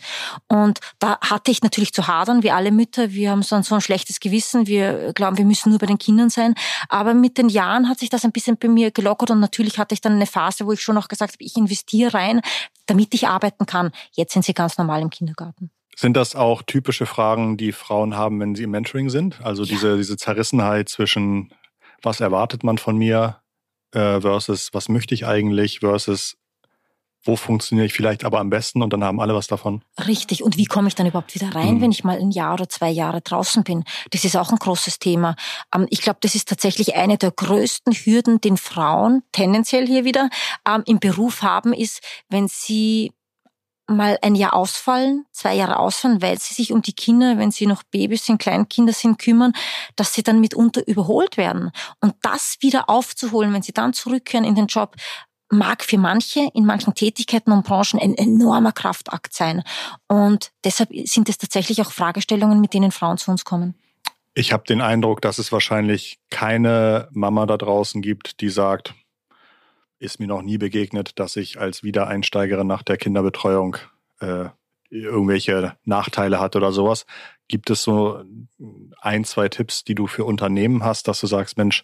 Mhm. 0.52 0.58
Und 0.58 0.80
da 1.00 1.18
hatte 1.22 1.52
ich 1.52 1.64
natürlich 1.64 1.94
zu 1.94 2.08
hadern, 2.08 2.44
wie 2.44 2.52
alle 2.52 2.72
Mütter. 2.72 3.12
Wir 3.12 3.32
haben 3.32 3.42
so 3.42 3.56
ein, 3.56 3.64
so 3.64 3.76
ein 3.76 3.82
schlechtes 3.82 4.20
Gewissen. 4.20 4.68
Wir 4.68 5.14
glauben, 5.14 5.38
wir 5.38 5.46
müssen 5.46 5.70
nur 5.70 5.80
bei 5.80 5.86
den 5.86 5.98
Kindern 5.98 6.30
sein. 6.30 6.56
Aber 6.90 7.14
mit 7.14 7.38
den 7.38 7.50
Jahren 7.50 7.90
hat 7.90 8.00
sich 8.00 8.10
das 8.10 8.26
ein 8.26 8.32
bisschen 8.32 8.58
bei 8.58 8.68
mir 8.68 8.92
gelockert 8.92 9.32
und 9.32 9.40
natürlich 9.40 9.80
hatte 9.80 9.94
ich 9.94 10.02
dann 10.02 10.14
eine 10.14 10.28
Phase, 10.28 10.66
wo 10.66 10.72
ich 10.74 10.82
schon 10.82 10.98
auch 10.98 11.08
gesagt 11.08 11.34
habe, 11.34 11.44
ich 11.44 11.56
investiere 11.56 12.14
rein, 12.14 12.42
damit 12.86 13.14
ich 13.14 13.28
arbeiten 13.28 13.66
kann. 13.66 13.92
Jetzt 14.12 14.34
sind 14.34 14.46
sie 14.46 14.54
ganz 14.54 14.78
normal 14.78 15.02
im 15.02 15.10
Kindergarten. 15.10 15.72
Sind 15.96 16.18
das 16.18 16.36
auch 16.36 16.64
typische 16.64 17.06
Fragen, 17.06 17.58
die 17.58 17.72
Frauen 17.72 18.16
haben, 18.16 18.40
wenn 18.40 18.56
sie 18.56 18.64
im 18.64 18.72
Mentoring 18.72 19.10
sind? 19.10 19.42
Also 19.44 19.64
ja. 19.64 19.70
diese, 19.70 19.98
diese 19.98 20.18
Zerrissenheit 20.18 20.90
zwischen, 20.90 21.54
was 22.02 22.20
erwartet 22.20 22.64
man 22.64 22.78
von 22.78 22.98
mir 22.98 23.42
äh, 23.92 24.22
versus, 24.22 24.70
was 24.74 24.90
möchte 24.90 25.14
ich 25.14 25.26
eigentlich 25.26 25.80
versus, 25.80 26.36
wo 27.24 27.36
funktioniere 27.36 27.86
ich 27.86 27.94
vielleicht 27.94 28.26
aber 28.26 28.40
am 28.40 28.50
besten 28.50 28.82
und 28.82 28.92
dann 28.92 29.04
haben 29.04 29.20
alle 29.20 29.34
was 29.34 29.48
davon. 29.48 29.84
Richtig. 30.08 30.44
Und 30.44 30.58
wie 30.58 30.66
komme 30.66 30.88
ich 30.88 30.96
dann 30.96 31.08
überhaupt 31.08 31.36
wieder 31.36 31.56
rein, 31.56 31.76
mhm. 31.76 31.82
wenn 31.82 31.92
ich 31.92 32.04
mal 32.04 32.20
ein 32.20 32.32
Jahr 32.32 32.54
oder 32.54 32.68
zwei 32.68 32.90
Jahre 32.90 33.22
draußen 33.22 33.64
bin? 33.64 33.84
Das 34.12 34.26
ist 34.26 34.36
auch 34.36 34.52
ein 34.52 34.58
großes 34.58 35.00
Thema. 35.00 35.36
Ähm, 35.74 35.88
ich 35.90 36.02
glaube, 36.02 36.20
das 36.22 36.36
ist 36.36 36.50
tatsächlich 36.50 36.96
eine 36.96 37.18
der 37.18 37.32
größten 37.32 37.94
Hürden, 37.94 38.42
den 38.42 38.58
Frauen 38.58 39.24
tendenziell 39.32 39.88
hier 39.88 40.06
wieder 40.06 40.30
ähm, 40.68 40.84
im 40.86 41.00
Beruf 41.00 41.42
haben, 41.42 41.74
ist, 41.74 42.02
wenn 42.30 42.48
sie 42.48 43.12
mal 43.88 44.18
ein 44.22 44.36
Jahr 44.36 44.54
ausfallen, 44.54 45.26
zwei 45.32 45.56
Jahre 45.56 45.78
ausfallen, 45.78 46.22
weil 46.22 46.40
sie 46.40 46.54
sich 46.54 46.72
um 46.72 46.82
die 46.82 46.94
Kinder, 46.94 47.38
wenn 47.38 47.52
sie 47.52 47.68
noch 47.68 47.84
Babys 47.84 48.26
sind, 48.26 48.40
Kleinkinder 48.40 48.94
sind, 48.94 49.20
kümmern, 49.20 49.54
dass 49.96 50.14
sie 50.14 50.24
dann 50.24 50.40
mitunter 50.40 50.88
überholt 50.88 51.38
werden. 51.38 51.72
Und 52.00 52.16
das 52.22 52.58
wieder 52.62 52.90
aufzuholen, 52.90 53.54
wenn 53.54 53.62
sie 53.62 53.74
dann 53.74 53.94
zurückkehren 53.94 54.46
in 54.46 54.56
den 54.56 54.68
Job, 54.68 54.96
mag 55.54 55.84
für 55.84 55.98
manche 55.98 56.50
in 56.54 56.66
manchen 56.66 56.94
Tätigkeiten 56.94 57.52
und 57.52 57.66
Branchen 57.66 58.00
ein 58.00 58.16
enormer 58.16 58.72
Kraftakt 58.72 59.34
sein. 59.34 59.64
Und 60.08 60.52
deshalb 60.64 60.90
sind 61.06 61.30
es 61.30 61.38
tatsächlich 61.38 61.82
auch 61.82 61.92
Fragestellungen, 61.92 62.62
mit 62.62 62.74
denen 62.74 62.92
Frauen 62.92 63.18
zu 63.18 63.32
uns 63.32 63.46
kommen. 63.46 63.76
Ich 64.36 64.52
habe 64.52 64.64
den 64.64 64.82
Eindruck, 64.82 65.22
dass 65.22 65.38
es 65.38 65.52
wahrscheinlich 65.52 66.20
keine 66.32 67.08
Mama 67.12 67.46
da 67.46 67.58
draußen 67.58 68.02
gibt, 68.02 68.42
die 68.42 68.50
sagt, 68.50 68.96
ist 70.00 70.20
mir 70.20 70.28
noch 70.28 70.42
nie 70.42 70.58
begegnet, 70.58 71.20
dass 71.20 71.36
ich 71.36 71.60
als 71.60 71.84
Wiedereinsteigerin 71.84 72.68
nach 72.68 72.84
der 72.84 72.98
Kinderbetreuung 72.98 73.78
äh, 74.20 74.50
irgendwelche 74.90 75.76
Nachteile 75.86 76.40
hat 76.40 76.56
oder 76.56 76.72
sowas. 76.72 77.06
Gibt 77.48 77.70
es 77.70 77.84
so 77.84 78.24
ein, 79.02 79.24
zwei 79.24 79.50
Tipps, 79.50 79.84
die 79.84 79.96
du 79.96 80.08
für 80.08 80.26
Unternehmen 80.26 80.84
hast, 80.84 81.08
dass 81.08 81.20
du 81.20 81.28
sagst, 81.28 81.58
Mensch, 81.58 81.84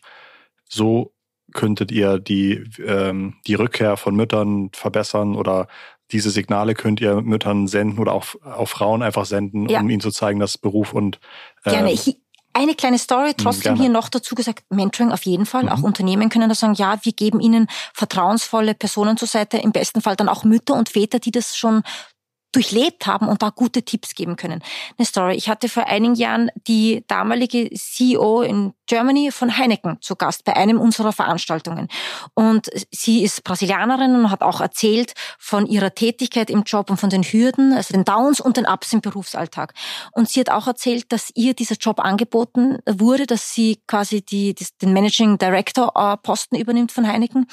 so 0.66 1.14
könntet 1.54 1.92
ihr 1.92 2.20
die, 2.20 2.64
ähm, 2.86 3.36
die 3.48 3.56
Rückkehr 3.56 3.98
von 3.98 4.16
Müttern 4.16 4.70
verbessern 4.74 5.36
oder 5.36 5.68
diese 6.12 6.32
Signale 6.32 6.74
könnt 6.74 7.02
ihr 7.02 7.22
Müttern 7.22 7.68
senden 7.68 8.00
oder 8.00 8.14
auch, 8.14 8.26
auch 8.44 8.68
Frauen 8.68 9.04
einfach 9.04 9.26
senden, 9.26 9.70
ja. 9.70 9.80
um 9.80 9.90
ihnen 9.90 10.02
zu 10.02 10.12
zeigen, 10.12 10.40
dass 10.40 10.58
Beruf 10.58 10.94
und 10.94 11.20
äh, 11.66 11.72
Gerne. 11.72 11.92
Ich, 11.92 12.18
Eine 12.54 12.74
kleine 12.74 12.98
Story, 12.98 13.34
trotzdem 13.38 13.76
Gerne. 13.76 13.82
hier 13.82 13.90
noch 13.90 14.10
dazu 14.10 14.34
gesagt, 14.34 14.64
Mentoring 14.70 15.12
auf 15.12 15.24
jeden 15.24 15.46
Fall. 15.46 15.64
Mhm. 15.64 15.70
Auch 15.70 15.84
Unternehmen 15.84 16.30
können 16.30 16.50
da 16.50 16.56
sagen, 16.56 16.74
ja, 16.74 16.98
wir 17.04 17.14
geben 17.14 17.40
ihnen 17.40 17.68
vertrauensvolle 17.94 18.74
Personen 18.74 19.18
zur 19.18 19.28
Seite, 19.28 19.58
im 19.58 19.72
besten 19.72 20.02
Fall 20.02 20.16
dann 20.16 20.30
auch 20.30 20.44
Mütter 20.44 20.74
und 20.74 20.90
Väter, 20.90 21.20
die 21.20 21.32
das 21.32 21.56
schon 21.56 21.84
durchlebt 22.52 23.06
haben 23.06 23.28
und 23.28 23.44
da 23.44 23.50
gute 23.50 23.84
Tipps 23.84 24.16
geben 24.16 24.36
können. 24.36 24.64
Eine 24.98 25.06
Story. 25.06 25.36
Ich 25.36 25.50
hatte 25.50 25.70
vor 25.70 25.86
einigen 25.86 26.16
Jahren 26.16 26.50
die 26.68 27.04
damalige 27.08 27.70
CEO 27.76 28.42
in 28.42 28.74
Germany 28.90 29.32
von 29.32 29.56
Heineken 29.56 30.02
zu 30.02 30.16
Gast 30.16 30.44
bei 30.44 30.56
einem 30.56 30.82
unserer 30.82 31.14
Veranstaltungen. 31.14 31.88
Und 32.34 32.70
sie 32.92 33.24
ist 33.24 33.44
Brasilianerin 33.44 34.16
und 34.16 34.32
hat 34.32 34.42
auch 34.42 34.62
erzählt 34.62 35.14
von 35.38 35.68
ihrer 35.68 35.94
Tätigkeit 35.94 36.50
im 36.50 36.64
Job 36.64 36.90
und 36.90 36.98
von 36.98 37.12
den 37.12 37.24
Hürden, 37.24 37.72
also 37.72 37.94
den 37.94 38.04
Downs 38.04 38.40
und 38.40 38.58
den 38.58 38.66
Ups 38.66 38.92
im 38.92 39.02
Berufsalltag. 39.02 39.74
Und 40.12 40.28
sie 40.28 40.40
hat 40.40 40.50
auch 40.50 40.66
erzählt, 40.66 41.12
dass 41.12 41.32
ihr 41.36 41.54
dieser 41.54 41.76
Job 41.76 42.00
angeboten 42.00 42.80
wurde, 42.90 43.28
dass 43.28 43.54
sie 43.54 43.80
quasi 43.86 44.24
die, 44.24 44.56
den 44.82 44.92
Managing 44.92 45.38
Director 45.38 45.94
äh, 45.96 46.18
Posten 46.18 46.56
übernimmt 46.56 46.92
von 46.92 47.08
Heineken. 47.08 47.46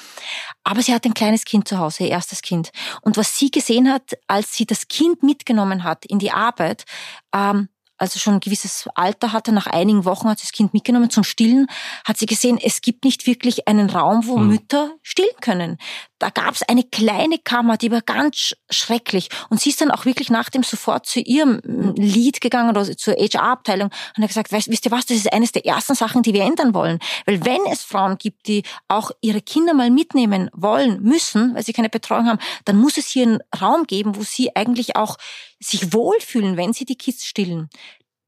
Aber 0.63 0.81
sie 0.81 0.93
hat 0.93 1.05
ein 1.05 1.13
kleines 1.13 1.45
Kind 1.45 1.67
zu 1.67 1.77
Hause, 1.77 2.05
ihr 2.05 2.09
erstes 2.09 2.41
Kind. 2.41 2.71
Und 3.01 3.15
was 3.15 3.37
sie 3.37 3.51
gesehen 3.51 3.93
hat, 3.93 4.13
als 4.25 4.55
sie 4.55 4.65
das 4.65 4.87
Kind 4.87 5.21
mitgenommen 5.21 5.83
hat 5.83 6.03
in 6.05 6.17
die 6.17 6.31
Arbeit, 6.31 6.85
ähm, 7.31 7.69
also 7.97 8.19
schon 8.19 8.35
ein 8.35 8.39
gewisses 8.39 8.87
Alter 8.95 9.33
hatte, 9.33 9.51
nach 9.51 9.67
einigen 9.67 10.05
Wochen 10.05 10.29
hat 10.29 10.39
sie 10.39 10.45
das 10.45 10.51
Kind 10.51 10.73
mitgenommen 10.73 11.09
zum 11.09 11.23
Stillen, 11.23 11.67
hat 12.05 12.17
sie 12.17 12.25
gesehen, 12.25 12.59
es 12.61 12.81
gibt 12.81 13.03
nicht 13.03 13.27
wirklich 13.27 13.67
einen 13.67 13.89
Raum, 13.89 14.27
wo 14.27 14.37
mhm. 14.37 14.47
Mütter 14.49 14.91
stillen 15.01 15.35
können. 15.41 15.77
Da 16.19 16.29
gab 16.29 16.55
es 16.55 16.63
eine 16.63 16.83
kleine 16.83 17.37
Kammer, 17.37 17.77
die 17.77 17.91
war 17.91 18.01
ganz 18.01 18.55
schrecklich. 18.71 19.29
Und 19.49 19.61
sie 19.61 19.69
ist 19.69 19.81
dann 19.81 19.91
auch 19.91 20.05
wirklich 20.05 20.31
nach 20.31 20.49
dem 20.49 20.63
sofort 20.63 21.05
zu 21.05 21.19
ihrem 21.19 21.61
Lead 21.95 22.41
gegangen 22.41 22.69
oder 22.69 22.97
zur 22.97 23.13
HR-Abteilung 23.13 23.91
und 24.15 24.23
hat 24.23 24.29
gesagt, 24.29 24.51
weißt, 24.51 24.69
wisst 24.69 24.85
ihr 24.85 24.91
was, 24.91 25.05
das 25.05 25.17
ist 25.17 25.31
eines 25.31 25.51
der 25.51 25.65
ersten 25.65 25.93
Sachen, 25.93 26.23
die 26.23 26.33
wir 26.33 26.43
ändern 26.43 26.73
wollen. 26.73 26.99
Weil 27.25 27.45
wenn 27.45 27.61
es 27.71 27.83
Frauen 27.83 28.17
gibt, 28.17 28.47
die 28.47 28.63
auch 28.87 29.11
ihre 29.21 29.41
Kinder 29.41 29.75
mal 29.75 29.91
mitnehmen 29.91 30.49
wollen, 30.53 31.01
müssen, 31.03 31.53
weil 31.53 31.63
sie 31.63 31.73
keine 31.73 31.89
Betreuung 31.89 32.27
haben, 32.27 32.39
dann 32.65 32.77
muss 32.77 32.97
es 32.97 33.07
hier 33.07 33.23
einen 33.23 33.39
Raum 33.61 33.85
geben, 33.85 34.15
wo 34.15 34.23
sie 34.23 34.55
eigentlich 34.55 34.95
auch 34.95 35.17
sich 35.59 35.93
wohlfühlen, 35.93 36.57
wenn 36.57 36.73
sie 36.73 36.85
die 36.85 36.97
Kids 36.97 37.25
stillen. 37.25 37.69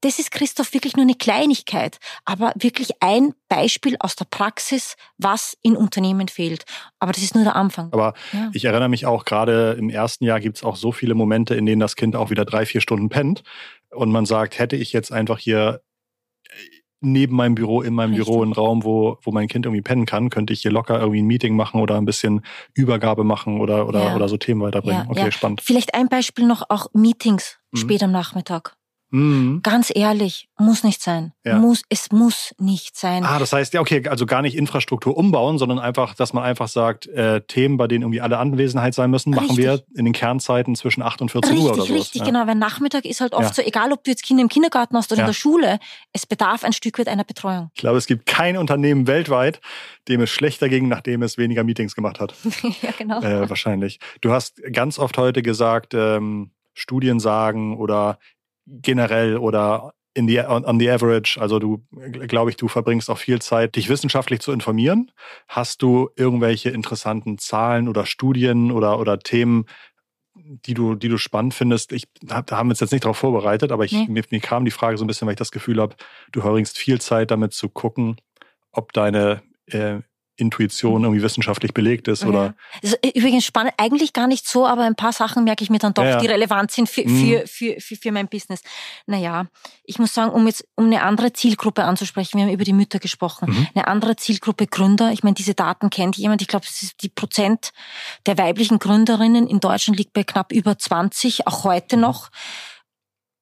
Das 0.02 0.18
ist, 0.18 0.32
Christoph, 0.32 0.74
wirklich 0.74 0.96
nur 0.96 1.04
eine 1.04 1.16
Kleinigkeit, 1.16 1.98
aber 2.24 2.54
wirklich 2.56 2.92
ein 3.02 3.34
Beispiel 3.50 3.98
aus 4.00 4.16
der 4.16 4.26
Praxis, 4.26 4.96
was 5.18 5.58
in 5.62 5.76
Unternehmen 5.76 6.30
fehlt. 6.30 6.64
Aber 7.00 7.12
das 7.12 7.22
ist 7.22 7.36
nur 7.36 7.44
der 7.44 7.58
Anfang. 7.58 7.92
Aber 7.92 8.14
ja. 8.32 8.50
ich 8.54 8.64
erinnere 8.64 8.88
mich 8.88 9.06
auch, 9.06 9.26
gerade 9.26 9.76
im 9.78 9.90
ersten 9.90 10.24
Jahr 10.24 10.40
gibt 10.40 10.56
es 10.56 10.64
auch 10.64 10.78
so 10.78 10.94
viele 10.94 11.16
Momente, 11.16 11.54
in 11.56 11.66
denen 11.66 11.82
das 11.82 11.98
Kind 11.98 12.16
auch 12.16 12.30
wieder 12.30 12.46
drei, 12.46 12.66
vier 12.66 12.80
Stunden 12.80 13.10
pennt. 13.10 13.44
Und 13.90 14.12
man 14.12 14.26
sagt, 14.26 14.58
hätte 14.58 14.78
ich 14.78 14.94
jetzt 14.94 15.12
einfach 15.12 15.38
hier 15.38 15.82
neben 17.02 17.36
meinem 17.36 17.56
Büro, 17.56 17.82
in 17.82 17.94
meinem 17.94 18.12
Richtig. 18.12 18.28
Büro 18.28 18.44
einen 18.44 18.54
Raum, 18.54 18.84
wo, 18.84 19.18
wo 19.22 19.32
mein 19.32 19.48
Kind 19.48 19.66
irgendwie 19.66 19.82
pennen 19.82 20.06
kann, 20.06 20.30
könnte 20.30 20.54
ich 20.54 20.62
hier 20.62 20.72
locker 20.72 21.00
irgendwie 21.00 21.22
ein 21.22 21.28
Meeting 21.28 21.56
machen 21.56 21.82
oder 21.82 21.98
ein 21.98 22.06
bisschen 22.06 22.42
Übergabe 22.74 23.24
machen 23.24 23.60
oder, 23.62 23.88
oder, 23.88 24.06
ja. 24.06 24.16
oder 24.16 24.28
so 24.28 24.38
Themen 24.38 24.62
weiterbringen. 24.62 25.04
Ja, 25.04 25.10
okay, 25.10 25.26
ja. 25.26 25.32
spannend. 25.32 25.62
Vielleicht 25.62 25.94
ein 25.94 26.10
Beispiel 26.10 26.46
noch 26.46 26.64
auch 26.70 26.88
Meetings 26.94 27.60
mhm. 27.72 27.78
spät 27.78 28.04
am 28.04 28.12
Nachmittag. 28.12 28.76
Mhm. 29.12 29.62
Ganz 29.64 29.92
ehrlich, 29.94 30.50
muss 30.58 30.84
nicht 30.84 31.02
sein. 31.02 31.34
Ja. 31.44 31.58
Muss, 31.58 31.82
es 31.90 32.12
muss 32.12 32.54
nicht 32.60 32.98
sein. 32.98 33.24
Ah, 33.24 33.40
das 33.40 33.54
heißt, 33.54 33.74
ja, 33.74 33.82
okay, 33.82 34.08
also 34.08 34.26
gar 34.26 34.42
nicht 34.42 34.56
Infrastruktur 34.56 35.18
umbauen, 35.18 35.58
sondern 35.58 35.80
einfach, 35.80 36.14
dass 36.14 36.34
man 36.34 36.44
einfach 36.44 36.68
sagt, 36.68 37.08
äh, 37.08 37.42
Themen, 37.42 37.78
bei 37.78 37.88
denen 37.88 38.04
irgendwie 38.04 38.22
alle 38.22 38.38
Anwesenheit 38.38 38.94
sein 38.94 39.10
müssen, 39.10 39.32
machen 39.32 39.48
richtig. 39.48 39.66
wir 39.66 39.84
in 39.96 40.06
den 40.06 40.14
Kernzeiten 40.14 40.76
zwischen 40.76 41.02
8 41.02 41.22
und 41.22 41.32
14 41.32 41.52
richtig, 41.52 41.66
Uhr 41.66 41.74
oder 41.74 41.86
so. 41.86 41.94
Richtig, 41.94 42.22
ja. 42.22 42.26
genau. 42.26 42.46
Weil 42.46 42.56
Nachmittag 42.56 43.06
ist 43.06 43.22
halt 43.22 43.34
oft 43.34 43.50
ja. 43.50 43.54
so, 43.54 43.62
egal 43.62 43.92
ob 43.92 44.04
du 44.04 44.12
jetzt 44.12 44.24
Kinder 44.24 44.44
im 44.44 44.50
Kindergarten 44.50 44.96
hast 44.96 45.12
oder 45.12 45.22
in 45.22 45.28
der 45.28 45.34
Schule, 45.34 45.80
es 46.14 46.26
bedarf 46.26 46.64
ein 46.64 46.74
Stück 46.74 47.00
weit 47.00 47.08
einer 47.08 47.24
Betreuung. 47.24 47.72
Ich 47.74 47.82
glaube, 47.82 47.98
es 47.98 48.06
gibt 48.06 48.26
kein 48.26 48.58
Unternehmen 48.58 49.08
weltweit, 49.08 49.60
dem 50.08 50.22
es 50.22 50.30
schlechter 50.30 50.70
ging, 50.70 50.88
nachdem 50.88 51.24
es 51.24 51.38
weniger 51.38 51.64
Meetings 51.64 51.96
gemacht 51.96 52.20
hat. 52.20 52.34
ja, 52.82 52.92
genau. 52.98 53.22
Äh, 53.22 53.50
wahrscheinlich. 53.50 54.00
Du 54.22 54.32
hast 54.32 54.62
ganz 54.72 55.00
oft 55.00 55.18
heute 55.18 55.42
gesagt, 55.42 55.94
ähm, 55.94 56.52
Studien 56.74 57.20
sagen 57.20 57.78
oder 57.78 58.20
generell 58.82 59.38
oder 59.38 59.94
in 60.14 60.28
the, 60.28 60.40
on, 60.40 60.66
on 60.66 60.80
the 60.80 60.90
average, 60.90 61.38
also 61.40 61.60
du, 61.60 61.86
glaube 61.92 62.50
ich, 62.50 62.58
du 62.58 62.68
verbringst 62.68 63.10
auch 63.10 63.18
viel 63.18 63.42
Zeit, 63.42 63.76
dich 63.76 63.90
wissenschaftlich 63.90 64.40
zu 64.40 64.52
informieren. 64.52 65.12
Hast 65.48 65.82
du 65.82 66.10
irgendwelche 66.16 66.70
interessanten 66.70 67.38
Zahlen 67.38 67.88
oder 67.88 68.06
Studien 68.06 68.72
oder, 68.72 69.00
oder 69.00 69.20
Themen, 69.20 69.66
die 70.36 70.74
du, 70.74 70.96
die 70.96 71.10
du 71.10 71.18
spannend 71.18 71.54
findest? 71.54 71.92
Ich, 71.92 72.06
da 72.22 72.44
haben 72.52 72.68
wir 72.68 72.72
uns 72.72 72.80
jetzt 72.80 72.92
nicht 72.92 73.06
darauf 73.06 73.18
vorbereitet, 73.18 73.72
aber 73.72 73.86
ich, 73.86 73.94
nee. 73.94 74.08
mir, 74.10 74.24
mir 74.30 74.40
kam 74.40 74.66
die 74.66 74.72
Frage 74.72 74.98
so 74.98 75.04
ein 75.04 75.08
bisschen, 75.08 75.28
weil 75.28 75.34
ich 75.34 75.40
das 75.40 75.52
Gefühl 75.52 75.80
habe, 75.80 75.96
du 76.32 76.42
verbringst 76.42 76.78
viel 76.78 77.00
Zeit 77.00 77.32
damit 77.32 77.54
zu 77.54 77.70
gucken, 77.70 78.18
ob 78.72 78.94
deine 78.94 79.42
äh, 79.68 80.00
Intuition 80.40 81.04
irgendwie 81.04 81.22
wissenschaftlich 81.22 81.74
belegt 81.74 82.08
ist. 82.08 82.26
Oder 82.26 82.56
ja. 82.82 82.90
ist 82.90 83.00
übrigens 83.16 83.46
spannend, 83.46 83.74
eigentlich 83.78 84.14
gar 84.14 84.28
nicht 84.28 84.48
so, 84.48 84.66
aber 84.66 84.84
ein 84.84 84.96
paar 84.96 85.14
Sachen 85.14 85.44
merke 85.44 85.64
ich 85.64 85.70
mir 85.70 85.80
dann 85.80 85.94
doch, 85.94 86.04
ja, 86.04 86.12
ja. 86.12 86.20
die 86.20 86.28
relevant 86.28 86.72
sind 86.72 86.90
für, 86.90 87.08
mhm. 87.08 87.20
für, 87.20 87.48
für, 87.48 87.82
für, 87.82 87.96
für 87.96 88.12
mein 88.12 88.28
Business. 88.28 88.62
Naja, 89.06 89.48
ich 89.84 90.00
muss 90.00 90.14
sagen, 90.14 90.32
um 90.32 90.48
jetzt 90.48 90.68
um 90.76 90.86
eine 90.86 91.02
andere 91.04 91.34
Zielgruppe 91.34 91.84
anzusprechen, 91.84 92.38
wir 92.38 92.46
haben 92.46 92.54
über 92.54 92.64
die 92.64 92.74
Mütter 92.74 93.00
gesprochen, 93.00 93.50
mhm. 93.50 93.68
eine 93.76 93.88
andere 93.88 94.16
Zielgruppe 94.16 94.68
Gründer, 94.68 95.12
ich 95.12 95.24
meine, 95.24 95.36
diese 95.36 95.54
Daten 95.54 95.90
kennt 95.90 96.18
jemand, 96.18 96.42
ich 96.42 96.48
glaube, 96.48 96.66
die 97.02 97.10
Prozent 97.10 97.72
der 98.26 98.38
weiblichen 98.38 98.80
Gründerinnen 98.80 99.48
in 99.48 99.60
Deutschland 99.60 99.98
liegt 99.98 100.14
bei 100.14 100.24
knapp 100.24 100.52
über 100.52 100.78
20, 100.78 101.48
auch 101.48 101.64
heute 101.64 101.98
mhm. 101.98 102.02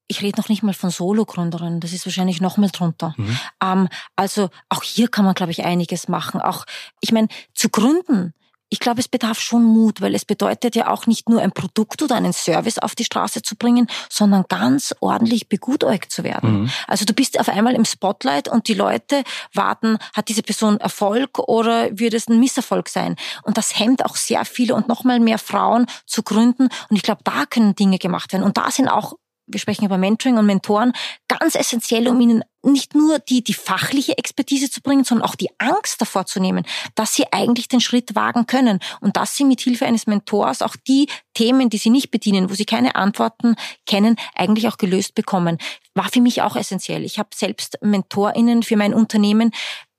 Ich 0.08 0.22
rede 0.22 0.39
noch 0.39 0.49
nicht 0.49 0.64
mal 0.64 0.74
von 0.74 0.89
Solo-Gründerinnen, 0.89 1.80
das 1.80 1.93
ist 1.93 2.05
wahrscheinlich 2.05 2.41
noch 2.41 2.58
mal 2.58 2.70
drunter. 2.70 3.14
Mhm. 3.18 3.39
Ähm, 3.62 3.89
also 4.16 4.49
auch 4.70 4.84
hier 4.84 5.08
kann 5.08 5.26
man, 5.26 5.34
glaube 5.34 5.51
ich, 5.51 5.66
einiges 5.66 6.08
machen. 6.08 6.41
Auch, 6.41 6.66
ich 7.01 7.12
meine, 7.12 7.28
zu 7.53 7.70
gründen, 7.70 8.34
ich 8.70 8.80
glaube, 8.80 8.99
es 8.99 9.08
bedarf 9.08 9.39
schon 9.39 9.64
Mut, 9.64 10.01
weil 10.01 10.14
es 10.14 10.26
bedeutet 10.26 10.76
ja 10.76 10.89
auch 10.89 11.08
nicht 11.08 11.30
nur 11.30 11.41
ein 11.41 11.51
Produkt 11.51 12.01
oder 12.01 12.16
einen 12.16 12.34
Service 12.34 12.78
auf 12.80 12.95
die 12.95 13.05
Straße 13.05 13.41
zu 13.41 13.55
bringen, 13.55 13.88
sondern 14.10 14.43
ganz 14.49 14.93
ordentlich 14.99 15.47
begutäugt 15.47 16.12
zu 16.12 16.24
werden. 16.24 16.64
Mhm. 16.64 16.70
Also 16.86 17.05
du 17.05 17.14
bist 17.14 17.39
auf 17.39 17.47
einmal 17.47 17.76
im 17.76 17.86
Spotlight 17.86 18.49
und 18.49 18.68
die 18.68 18.74
Leute 18.74 19.24
warten, 19.53 19.97
hat 20.14 20.28
diese 20.28 20.43
Person 20.43 20.78
Erfolg 20.82 21.39
oder 21.39 21.97
wird 21.97 22.14
es 22.14 22.28
ein 22.28 22.39
Misserfolg 22.39 22.89
sein? 22.89 23.16
Und 23.43 23.58
das 23.58 23.80
hemmt 23.80 24.03
auch 24.03 24.18
sehr 24.18 24.43
viele 24.43 24.76
und 24.76 24.89
nochmal 24.89 25.22
mehr 25.22 25.38
Frauen 25.38 25.86
zu 26.05 26.24
gründen. 26.24 26.68
Und 26.89 26.95
ich 26.97 27.03
glaube, 27.03 27.22
da 27.24 27.45
können 27.45 27.74
Dinge 27.74 27.99
gemacht 27.99 28.34
werden. 28.34 28.43
Und 28.43 28.58
da 28.58 28.70
sind 28.70 28.89
auch 28.89 29.14
wir 29.48 29.60
sprechen 29.60 29.86
über 29.86 29.98
Mentoring 29.98 30.38
und 30.38 30.45
Mentoren, 30.45 30.93
ganz 31.28 31.56
essentiell, 31.56 32.08
um 32.08 32.20
ihnen 32.20 32.43
nicht 32.64 32.95
nur 32.95 33.20
die, 33.20 33.43
die 33.43 33.54
fachliche 33.54 34.18
Expertise 34.18 34.70
zu 34.70 34.82
bringen, 34.82 35.06
sondern 35.06 35.28
auch 35.28 35.36
die 35.36 35.50
Angst 35.58 36.02
davor 36.02 36.26
zu 36.26 36.39
nehmen, 36.39 36.66
dass 36.95 37.14
sie 37.14 37.32
eigentlich 37.32 37.70
den 37.70 37.80
Schritt 37.80 38.14
wagen 38.14 38.45
können 38.45 38.80
und 39.00 39.16
dass 39.16 39.38
sie 39.38 39.45
mit 39.45 39.62
Hilfe 39.62 39.86
eines 39.86 40.06
Mentors 40.06 40.62
auch 40.62 40.76
die 40.88 41.08
Themen, 41.34 41.70
die 41.70 41.78
sie 41.78 41.89
nicht 41.89 42.12
bedienen, 42.12 42.50
wo 42.50 42.56
sie 42.56 42.66
keine 42.66 42.95
Antworten 42.95 43.56
kennen, 43.86 44.18
eigentlich 44.36 44.68
auch 44.68 44.78
gelöst 44.78 45.16
bekommen. 45.16 45.58
War 45.95 46.10
für 46.10 46.22
mich 46.22 46.41
auch 46.41 46.56
essentiell. 46.56 47.06
Ich 47.06 47.18
habe 47.18 47.30
selbst 47.34 47.78
MentorInnen 47.82 48.64
für 48.64 48.76
mein 48.76 48.93
Unternehmen, 48.93 49.52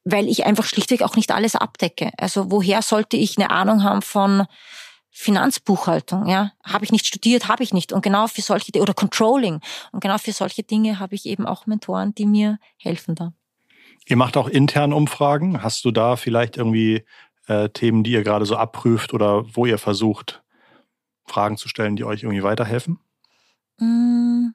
weil 0.05 0.29
ich 0.29 0.45
einfach 0.45 0.65
schlichtweg 0.65 1.03
auch 1.03 1.17
nicht 1.17 1.33
alles 1.33 1.55
abdecke. 1.55 2.11
Also 2.19 2.51
woher 2.51 2.83
sollte 2.83 3.17
ich 3.17 3.39
eine 3.39 3.51
Ahnung 3.51 3.83
haben 3.83 4.03
von 4.03 4.47
Finanzbuchhaltung, 5.21 6.27
ja, 6.29 6.53
habe 6.63 6.85
ich 6.85 6.93
nicht 6.93 7.05
studiert, 7.05 7.49
habe 7.49 7.65
ich 7.65 7.75
nicht. 7.75 7.93
Und 7.93 8.03
genau 8.03 8.29
für 8.29 8.41
solche 8.41 8.71
oder 8.81 8.95
Controlling 8.95 9.61
und 9.91 10.01
genau 10.01 10.17
für 10.17 10.31
solche 10.31 10.63
Dinge 10.63 11.01
habe 11.01 11.17
ich 11.17 11.27
eben 11.27 11.45
auch 11.45 11.67
Mentoren, 11.67 12.15
die 12.15 12.25
mir 12.25 12.61
helfen 12.77 13.17
da. 13.17 13.33
Ihr 14.07 14.17
macht 14.17 14.37
auch 14.37 14.47
intern 14.47 14.93
Umfragen. 14.93 15.61
Hast 15.61 15.85
du 15.85 15.91
da 15.91 16.15
vielleicht 16.15 16.57
irgendwie 16.57 17.05
äh, 17.49 17.69
Themen, 17.69 18.05
die 18.05 18.13
ihr 18.13 18.23
gerade 18.23 18.47
so 18.47 18.55
abprüft 18.55 19.13
oder 19.13 19.45
wo 19.57 19.67
ihr 19.67 19.79
versucht, 19.79 20.41
Fragen 21.27 21.57
zu 21.57 21.69
stellen, 21.69 21.97
die 21.97 22.05
euch 22.05 22.23
irgendwie 22.23 22.45
weiterhelfen? 22.45 23.01
Mm, 23.79 24.51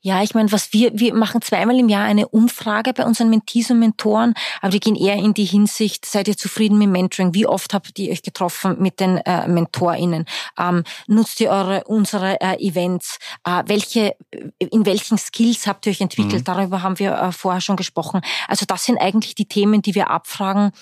ja, 0.00 0.22
ich 0.22 0.34
meine, 0.34 0.52
was 0.52 0.72
wir, 0.72 0.90
wir 0.98 1.14
machen 1.14 1.40
zweimal 1.40 1.78
im 1.78 1.88
Jahr 1.88 2.04
eine 2.04 2.28
Umfrage 2.28 2.92
bei 2.92 3.04
unseren 3.04 3.30
Mentees 3.30 3.70
und 3.70 3.78
Mentoren, 3.78 4.34
aber 4.60 4.74
wir 4.74 4.80
gehen 4.80 4.96
eher 4.96 5.16
in 5.16 5.32
die 5.32 5.46
Hinsicht, 5.46 6.04
seid 6.04 6.28
ihr 6.28 6.36
zufrieden 6.36 6.76
mit 6.76 6.88
Mentoring? 6.88 7.32
Wie 7.32 7.46
oft 7.46 7.72
habt 7.72 7.98
ihr 7.98 8.12
euch 8.12 8.22
getroffen 8.22 8.76
mit 8.80 9.00
den 9.00 9.16
äh, 9.18 9.48
MentorInnen? 9.48 10.26
Ähm, 10.58 10.84
nutzt 11.06 11.40
ihr 11.40 11.50
eure, 11.50 11.84
unsere 11.84 12.40
äh, 12.40 12.56
Events? 12.58 13.18
Äh, 13.44 13.62
welche, 13.66 14.14
in 14.58 14.84
welchen 14.84 15.16
Skills 15.16 15.66
habt 15.66 15.86
ihr 15.86 15.92
euch 15.92 16.02
entwickelt? 16.02 16.40
Mhm. 16.40 16.44
Darüber 16.44 16.82
haben 16.82 16.98
wir 16.98 17.14
äh, 17.14 17.32
vorher 17.32 17.60
schon 17.60 17.76
gesprochen. 17.76 18.20
Also 18.46 18.66
das 18.66 18.84
sind 18.84 18.98
eigentlich 18.98 19.34
die 19.34 19.48
Themen, 19.48 19.80
die 19.80 19.94
wir 19.94 20.10
abfragen. 20.10 20.72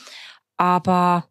Aber 0.57 1.25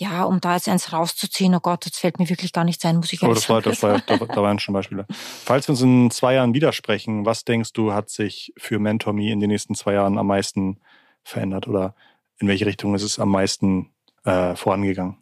ja, 0.00 0.24
um 0.24 0.40
da 0.40 0.54
jetzt 0.54 0.66
eins 0.66 0.94
rauszuziehen, 0.94 1.54
oh 1.54 1.60
Gott, 1.60 1.84
jetzt 1.84 1.98
fällt 1.98 2.18
mir 2.18 2.28
wirklich 2.30 2.54
gar 2.54 2.64
nichts 2.64 2.82
ein, 2.86 2.96
muss 2.96 3.12
ich 3.12 3.22
oh, 3.22 3.34
das 3.34 3.50
war, 3.50 3.60
das 3.60 3.82
war, 3.82 4.00
da, 4.00 4.16
da 4.16 4.42
waren 4.42 4.58
schon 4.58 4.72
Beispiele. 4.72 5.06
Falls 5.10 5.68
wir 5.68 5.72
uns 5.74 5.82
in 5.82 6.10
zwei 6.10 6.34
Jahren 6.34 6.54
widersprechen, 6.54 7.26
was 7.26 7.44
denkst 7.44 7.74
du, 7.74 7.92
hat 7.92 8.08
sich 8.08 8.54
für 8.56 8.78
MentorMe 8.78 9.30
in 9.30 9.40
den 9.40 9.50
nächsten 9.50 9.74
zwei 9.74 9.92
Jahren 9.92 10.16
am 10.16 10.26
meisten 10.26 10.80
verändert 11.22 11.68
oder 11.68 11.94
in 12.38 12.48
welche 12.48 12.64
Richtung 12.64 12.94
ist 12.94 13.02
es 13.02 13.18
am 13.18 13.28
meisten 13.28 13.90
äh, 14.24 14.56
vorangegangen? 14.56 15.18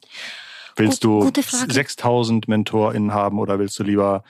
Willst 0.76 1.02
du 1.02 1.28
6000 1.32 2.46
MentorInnen 2.46 3.12
haben 3.12 3.40
oder 3.40 3.58
willst 3.58 3.80
du 3.80 3.82
lieber 3.82 4.22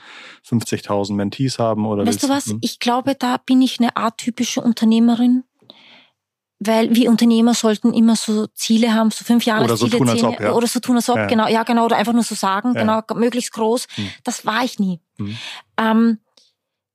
50.000 0.49 1.13
Mentees 1.13 1.59
haben? 1.59 1.85
Oder 1.85 2.07
weißt 2.07 2.23
du 2.23 2.31
was? 2.31 2.47
Hm? 2.47 2.59
Ich 2.63 2.79
glaube, 2.79 3.15
da 3.15 3.37
bin 3.37 3.61
ich 3.61 3.81
eine 3.81 3.99
atypische 3.99 4.63
Unternehmerin 4.63 5.45
weil 6.61 6.95
wir 6.95 7.11
Unternehmer 7.11 7.55
sollten 7.55 7.93
immer 7.95 8.17
so 8.17 8.47
Ziele 8.49 8.93
haben, 8.95 9.11
so 9.11 9.25
fünf 9.25 9.45
Jahre 9.45 9.65
Oder 9.65 9.77
so 9.77 9.87
Ziele, 9.87 9.99
tun, 9.99 10.09
zehn- 10.09 10.25
ob, 10.25 10.41
ja. 10.41 10.53
oder 10.53 10.67
so 10.67 10.81
tun 10.81 10.97
als 10.97 11.09
ob, 11.09 11.17
Ja. 11.17 11.27
genau, 11.27 11.47
ja 11.47 11.63
genau, 11.63 11.85
oder 11.85 11.97
einfach 11.97 12.13
nur 12.13 12.25
so 12.25 12.35
sagen, 12.35 12.75
Ja. 12.75 12.81
genau, 12.81 13.03
möglichst 13.21 13.53
groß. 13.53 13.87
Hm. 13.95 14.11
Das 14.25 14.45
war 14.45 14.65
ich 14.65 14.79
nie. 14.79 15.01
Hm. 15.19 15.37
Ähm, 15.79 16.19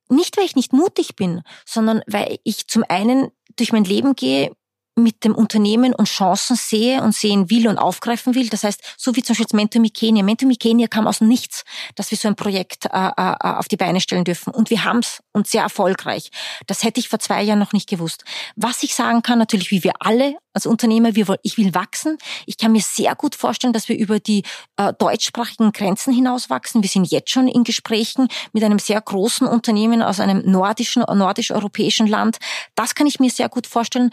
nicht, 0.09 0.37
weil 0.37 0.45
ich 0.45 0.55
nicht 0.55 0.73
mutig 0.73 1.15
bin, 1.15 1.41
sondern 1.65 2.01
weil 2.07 2.39
ich 2.43 2.67
zum 2.67 2.83
einen 2.87 3.31
durch 3.55 3.71
mein 3.71 3.85
Leben 3.85 4.15
gehe 4.15 4.51
mit 4.95 5.23
dem 5.23 5.33
Unternehmen 5.33 5.93
und 5.93 6.07
Chancen 6.07 6.55
sehe 6.55 7.01
und 7.01 7.15
sehen 7.15 7.49
will 7.49 7.67
und 7.67 7.77
aufgreifen 7.77 8.35
will. 8.35 8.49
Das 8.49 8.63
heißt, 8.63 8.81
so 8.97 9.15
wie 9.15 9.23
zum 9.23 9.35
Beispiel 9.35 9.57
Mentor 9.57 9.81
Me 9.81 9.89
Kenya. 9.89 10.23
Mentor 10.23 10.47
Me 10.47 10.55
Kenya 10.55 10.87
kam 10.87 11.07
aus 11.07 11.21
Nichts, 11.21 11.63
dass 11.95 12.11
wir 12.11 12.17
so 12.17 12.27
ein 12.27 12.35
Projekt 12.35 12.85
äh, 12.85 12.89
äh, 12.89 13.35
auf 13.39 13.67
die 13.67 13.77
Beine 13.77 14.01
stellen 14.01 14.23
dürfen. 14.23 14.53
Und 14.53 14.69
wir 14.69 14.83
haben 14.83 14.99
es 14.99 15.23
und 15.31 15.47
sehr 15.47 15.63
erfolgreich. 15.63 16.29
Das 16.67 16.83
hätte 16.83 16.99
ich 16.99 17.09
vor 17.09 17.19
zwei 17.19 17.41
Jahren 17.41 17.59
noch 17.59 17.73
nicht 17.73 17.89
gewusst. 17.89 18.23
Was 18.55 18.83
ich 18.83 18.93
sagen 18.93 19.23
kann, 19.23 19.39
natürlich 19.39 19.71
wie 19.71 19.83
wir 19.83 19.93
alle 19.99 20.35
als 20.53 20.67
Unternehmer, 20.67 21.15
wir 21.15 21.27
wollen, 21.27 21.39
ich 21.41 21.57
will 21.57 21.73
wachsen. 21.73 22.17
Ich 22.45 22.57
kann 22.57 22.71
mir 22.71 22.81
sehr 22.81 23.15
gut 23.15 23.35
vorstellen, 23.35 23.73
dass 23.73 23.89
wir 23.89 23.97
über 23.97 24.19
die 24.19 24.43
äh, 24.77 24.93
deutschsprachigen 24.93 25.71
Grenzen 25.71 26.13
hinaus 26.13 26.51
wachsen. 26.51 26.83
Wir 26.83 26.89
sind 26.89 27.09
jetzt 27.09 27.31
schon 27.31 27.47
in 27.47 27.63
Gesprächen 27.63 28.27
mit 28.51 28.63
einem 28.63 28.77
sehr 28.77 29.01
großen 29.01 29.47
Unternehmen 29.47 30.03
aus 30.03 30.19
einem 30.19 30.43
nordischen, 30.45 31.01
nordisch-europäischen 31.01 32.05
Land. 32.05 32.37
Das 32.75 32.93
kann 32.93 33.07
ich 33.07 33.19
mir 33.19 33.31
sehr 33.31 33.49
gut 33.49 33.65
vorstellen. 33.65 34.11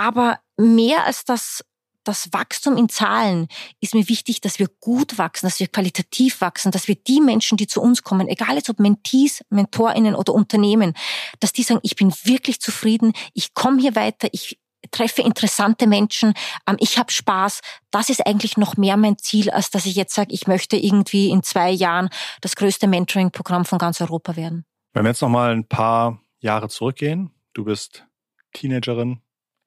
Aber 0.00 0.38
mehr 0.56 1.04
als 1.04 1.26
das, 1.26 1.62
das 2.04 2.32
Wachstum 2.32 2.78
in 2.78 2.88
Zahlen 2.88 3.48
ist 3.80 3.94
mir 3.94 4.08
wichtig, 4.08 4.40
dass 4.40 4.58
wir 4.58 4.68
gut 4.80 5.18
wachsen, 5.18 5.44
dass 5.44 5.60
wir 5.60 5.66
qualitativ 5.68 6.40
wachsen, 6.40 6.72
dass 6.72 6.88
wir 6.88 6.94
die 6.94 7.20
Menschen, 7.20 7.58
die 7.58 7.66
zu 7.66 7.82
uns 7.82 8.02
kommen, 8.02 8.26
egal 8.26 8.56
jetzt 8.56 8.70
ob 8.70 8.80
Mentees, 8.80 9.44
MentorInnen 9.50 10.14
oder 10.14 10.32
Unternehmen, 10.32 10.94
dass 11.40 11.52
die 11.52 11.64
sagen, 11.64 11.80
ich 11.82 11.96
bin 11.96 12.14
wirklich 12.24 12.62
zufrieden, 12.62 13.12
ich 13.34 13.52
komme 13.52 13.78
hier 13.78 13.94
weiter, 13.94 14.28
ich 14.32 14.58
treffe 14.90 15.20
interessante 15.20 15.86
Menschen, 15.86 16.32
ähm, 16.66 16.76
ich 16.78 16.96
habe 16.96 17.12
Spaß. 17.12 17.60
Das 17.90 18.08
ist 18.08 18.26
eigentlich 18.26 18.56
noch 18.56 18.78
mehr 18.78 18.96
mein 18.96 19.18
Ziel, 19.18 19.50
als 19.50 19.68
dass 19.68 19.84
ich 19.84 19.96
jetzt 19.96 20.14
sage, 20.14 20.32
ich 20.32 20.46
möchte 20.46 20.78
irgendwie 20.78 21.28
in 21.28 21.42
zwei 21.42 21.70
Jahren 21.70 22.08
das 22.40 22.56
größte 22.56 22.86
Mentoring-Programm 22.86 23.66
von 23.66 23.78
ganz 23.78 24.00
Europa 24.00 24.34
werden. 24.34 24.64
Wenn 24.94 25.04
wir 25.04 25.10
jetzt 25.10 25.20
noch 25.20 25.28
mal 25.28 25.52
ein 25.52 25.68
paar 25.68 26.22
Jahre 26.38 26.70
zurückgehen, 26.70 27.34
du 27.52 27.64
bist 27.64 28.06
Teenagerin, 28.54 29.20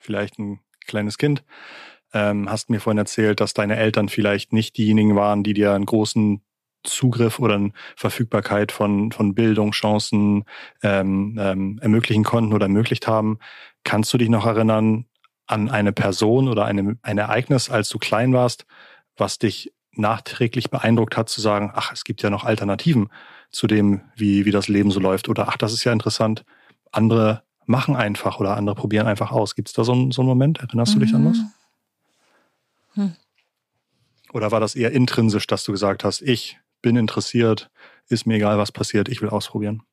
vielleicht 0.04 0.40
ein 0.40 0.60
kleines 0.86 1.18
Kind, 1.18 1.44
ähm, 2.14 2.50
hast 2.50 2.70
mir 2.70 2.80
vorhin 2.80 2.98
erzählt, 2.98 3.40
dass 3.40 3.54
deine 3.54 3.76
Eltern 3.78 4.10
vielleicht 4.10 4.54
nicht 4.54 4.78
diejenigen 4.78 5.16
waren, 5.16 5.44
die 5.44 5.54
dir 5.54 5.74
einen 5.74 5.86
großen 5.86 6.42
Zugriff 6.84 7.40
oder 7.40 7.56
eine 7.56 7.72
Verfügbarkeit 7.96 8.72
von, 8.72 9.12
von 9.12 9.34
Bildungschancen 9.34 10.44
ähm, 10.84 11.38
ähm, 11.40 11.80
ermöglichen 11.82 12.24
konnten 12.24 12.54
oder 12.54 12.66
ermöglicht 12.66 13.08
haben. 13.08 13.40
Kannst 13.84 14.14
du 14.14 14.18
dich 14.18 14.30
noch 14.30 14.46
erinnern 14.46 15.06
an 15.48 15.70
eine 15.70 15.92
Person 15.92 16.48
oder 16.48 16.66
eine, 16.66 16.98
ein 17.02 17.18
Ereignis, 17.18 17.70
als 17.70 17.90
du 17.90 18.00
klein 18.00 18.34
warst, 18.34 18.66
was 19.18 19.40
dich 19.40 19.74
nachträglich 19.96 20.70
beeindruckt 20.70 21.18
hat, 21.18 21.30
zu 21.30 21.42
sagen, 21.42 21.72
ach, 21.74 21.94
es 21.94 22.04
gibt 22.04 22.22
ja 22.22 22.30
noch 22.30 22.44
Alternativen 22.44 23.10
zu 23.50 23.68
dem, 23.68 24.02
wie, 24.16 24.46
wie 24.46 24.52
das 24.52 24.68
Leben 24.68 24.92
so 24.92 25.00
läuft. 25.00 25.30
Oder 25.30 25.48
ach, 25.48 25.58
das 25.58 25.74
ist 25.74 25.84
ja 25.84 25.94
interessant. 25.94 26.44
Andere 26.92 27.44
machen 27.66 27.96
einfach 27.96 28.40
oder 28.40 28.58
andere 28.58 28.76
probieren 28.76 29.08
einfach 29.08 29.32
aus. 29.32 29.56
Gibt 29.56 29.70
es 29.70 29.74
da 29.74 29.84
so, 29.84 29.94
einen- 29.94 30.12
so 30.12 30.22
einen 30.22 30.30
Moment? 30.30 30.60
Erinnerst 30.60 30.96
du 30.96 31.00
dich 31.00 31.14
an 31.14 31.26
was? 31.30 31.38
Hm. 32.96 33.16
Oder 34.34 34.52
war 34.52 34.60
das 34.60 34.76
eher 34.76 34.92
intrinsisch, 34.92 35.48
dass 35.48 35.64
du 35.64 35.72
gesagt 35.72 36.04
hast, 36.04 36.22
ich 36.22 36.60
bin 36.82 36.96
interessiert, 36.96 37.70
ist 38.08 38.26
mir 38.26 38.36
egal, 38.36 38.58
was 38.58 38.72
passiert, 38.72 39.08
ich 39.10 39.22
will 39.22 39.30
ausprobieren? 39.30 39.84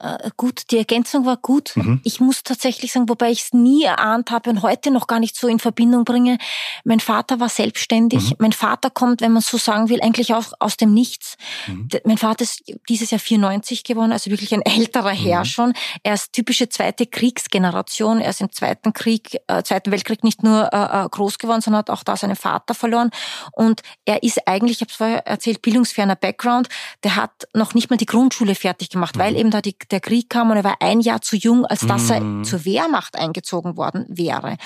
Äh, 0.00 0.30
gut, 0.36 0.70
die 0.70 0.78
Ergänzung 0.78 1.26
war 1.26 1.36
gut. 1.36 1.72
Mhm. 1.76 2.00
Ich 2.04 2.20
muss 2.20 2.42
tatsächlich 2.42 2.92
sagen, 2.92 3.08
wobei 3.08 3.30
ich 3.30 3.42
es 3.42 3.52
nie 3.52 3.84
erahnt 3.84 4.30
habe 4.30 4.50
und 4.50 4.62
heute 4.62 4.90
noch 4.90 5.06
gar 5.06 5.20
nicht 5.20 5.36
so 5.36 5.46
in 5.46 5.58
Verbindung 5.58 6.04
bringe. 6.04 6.38
Mein 6.84 7.00
Vater 7.00 7.38
war 7.38 7.48
selbstständig. 7.48 8.30
Mhm. 8.30 8.36
Mein 8.38 8.52
Vater 8.52 8.90
kommt, 8.90 9.20
wenn 9.20 9.32
man 9.32 9.42
so 9.42 9.58
sagen 9.58 9.88
will, 9.90 10.00
eigentlich 10.00 10.32
auch 10.32 10.52
aus 10.58 10.76
dem 10.76 10.94
Nichts. 10.94 11.36
Mhm. 11.66 11.88
Mein 12.04 12.18
Vater 12.18 12.44
ist 12.44 12.62
dieses 12.88 13.10
Jahr 13.10 13.18
94 13.20 13.84
geworden, 13.84 14.12
also 14.12 14.30
wirklich 14.30 14.54
ein 14.54 14.62
älterer 14.62 15.10
Herr 15.10 15.40
Mhm. 15.40 15.44
schon. 15.44 15.72
Er 16.02 16.14
ist 16.14 16.32
typische 16.32 16.68
zweite 16.68 17.06
Kriegsgeneration. 17.06 18.20
Er 18.20 18.30
ist 18.30 18.40
im 18.40 18.52
Zweiten 18.52 18.92
Krieg, 18.92 19.38
äh, 19.48 19.62
Zweiten 19.62 19.90
Weltkrieg 19.90 20.24
nicht 20.24 20.42
nur 20.42 20.72
äh, 20.72 21.04
äh, 21.04 21.08
groß 21.08 21.38
geworden, 21.38 21.60
sondern 21.60 21.80
hat 21.80 21.90
auch 21.90 22.02
da 22.04 22.16
seinen 22.16 22.36
Vater 22.36 22.74
verloren. 22.74 23.10
Und 23.52 23.82
er 24.04 24.22
ist 24.22 24.46
eigentlich, 24.46 24.78
ich 24.78 24.80
habe 24.80 24.90
es 24.90 24.96
vorher 24.96 25.26
erzählt, 25.26 25.62
bildungsferner 25.62 26.16
Background. 26.16 26.68
Der 27.04 27.16
hat 27.16 27.48
noch 27.54 27.74
nicht 27.74 27.90
mal 27.90 27.96
die 27.96 28.06
Grundschule 28.06 28.54
fertig 28.54 28.88
gemacht, 28.90 29.18
weil 29.18 29.36
eben 29.36 29.50
da 29.50 29.60
die, 29.60 29.76
der 29.90 30.00
Krieg 30.00 30.28
kam 30.30 30.50
und 30.50 30.56
er 30.56 30.64
war 30.64 30.76
ein 30.80 31.00
Jahr 31.00 31.20
zu 31.20 31.36
jung, 31.36 31.64
als 31.66 31.86
dass 31.86 32.08
Mhm. 32.08 32.40
er 32.40 32.44
zur 32.44 32.64
Wehrmacht 32.64 33.16
eingezogen 33.16 33.76
worden 33.76 34.06
wäre. 34.08 34.56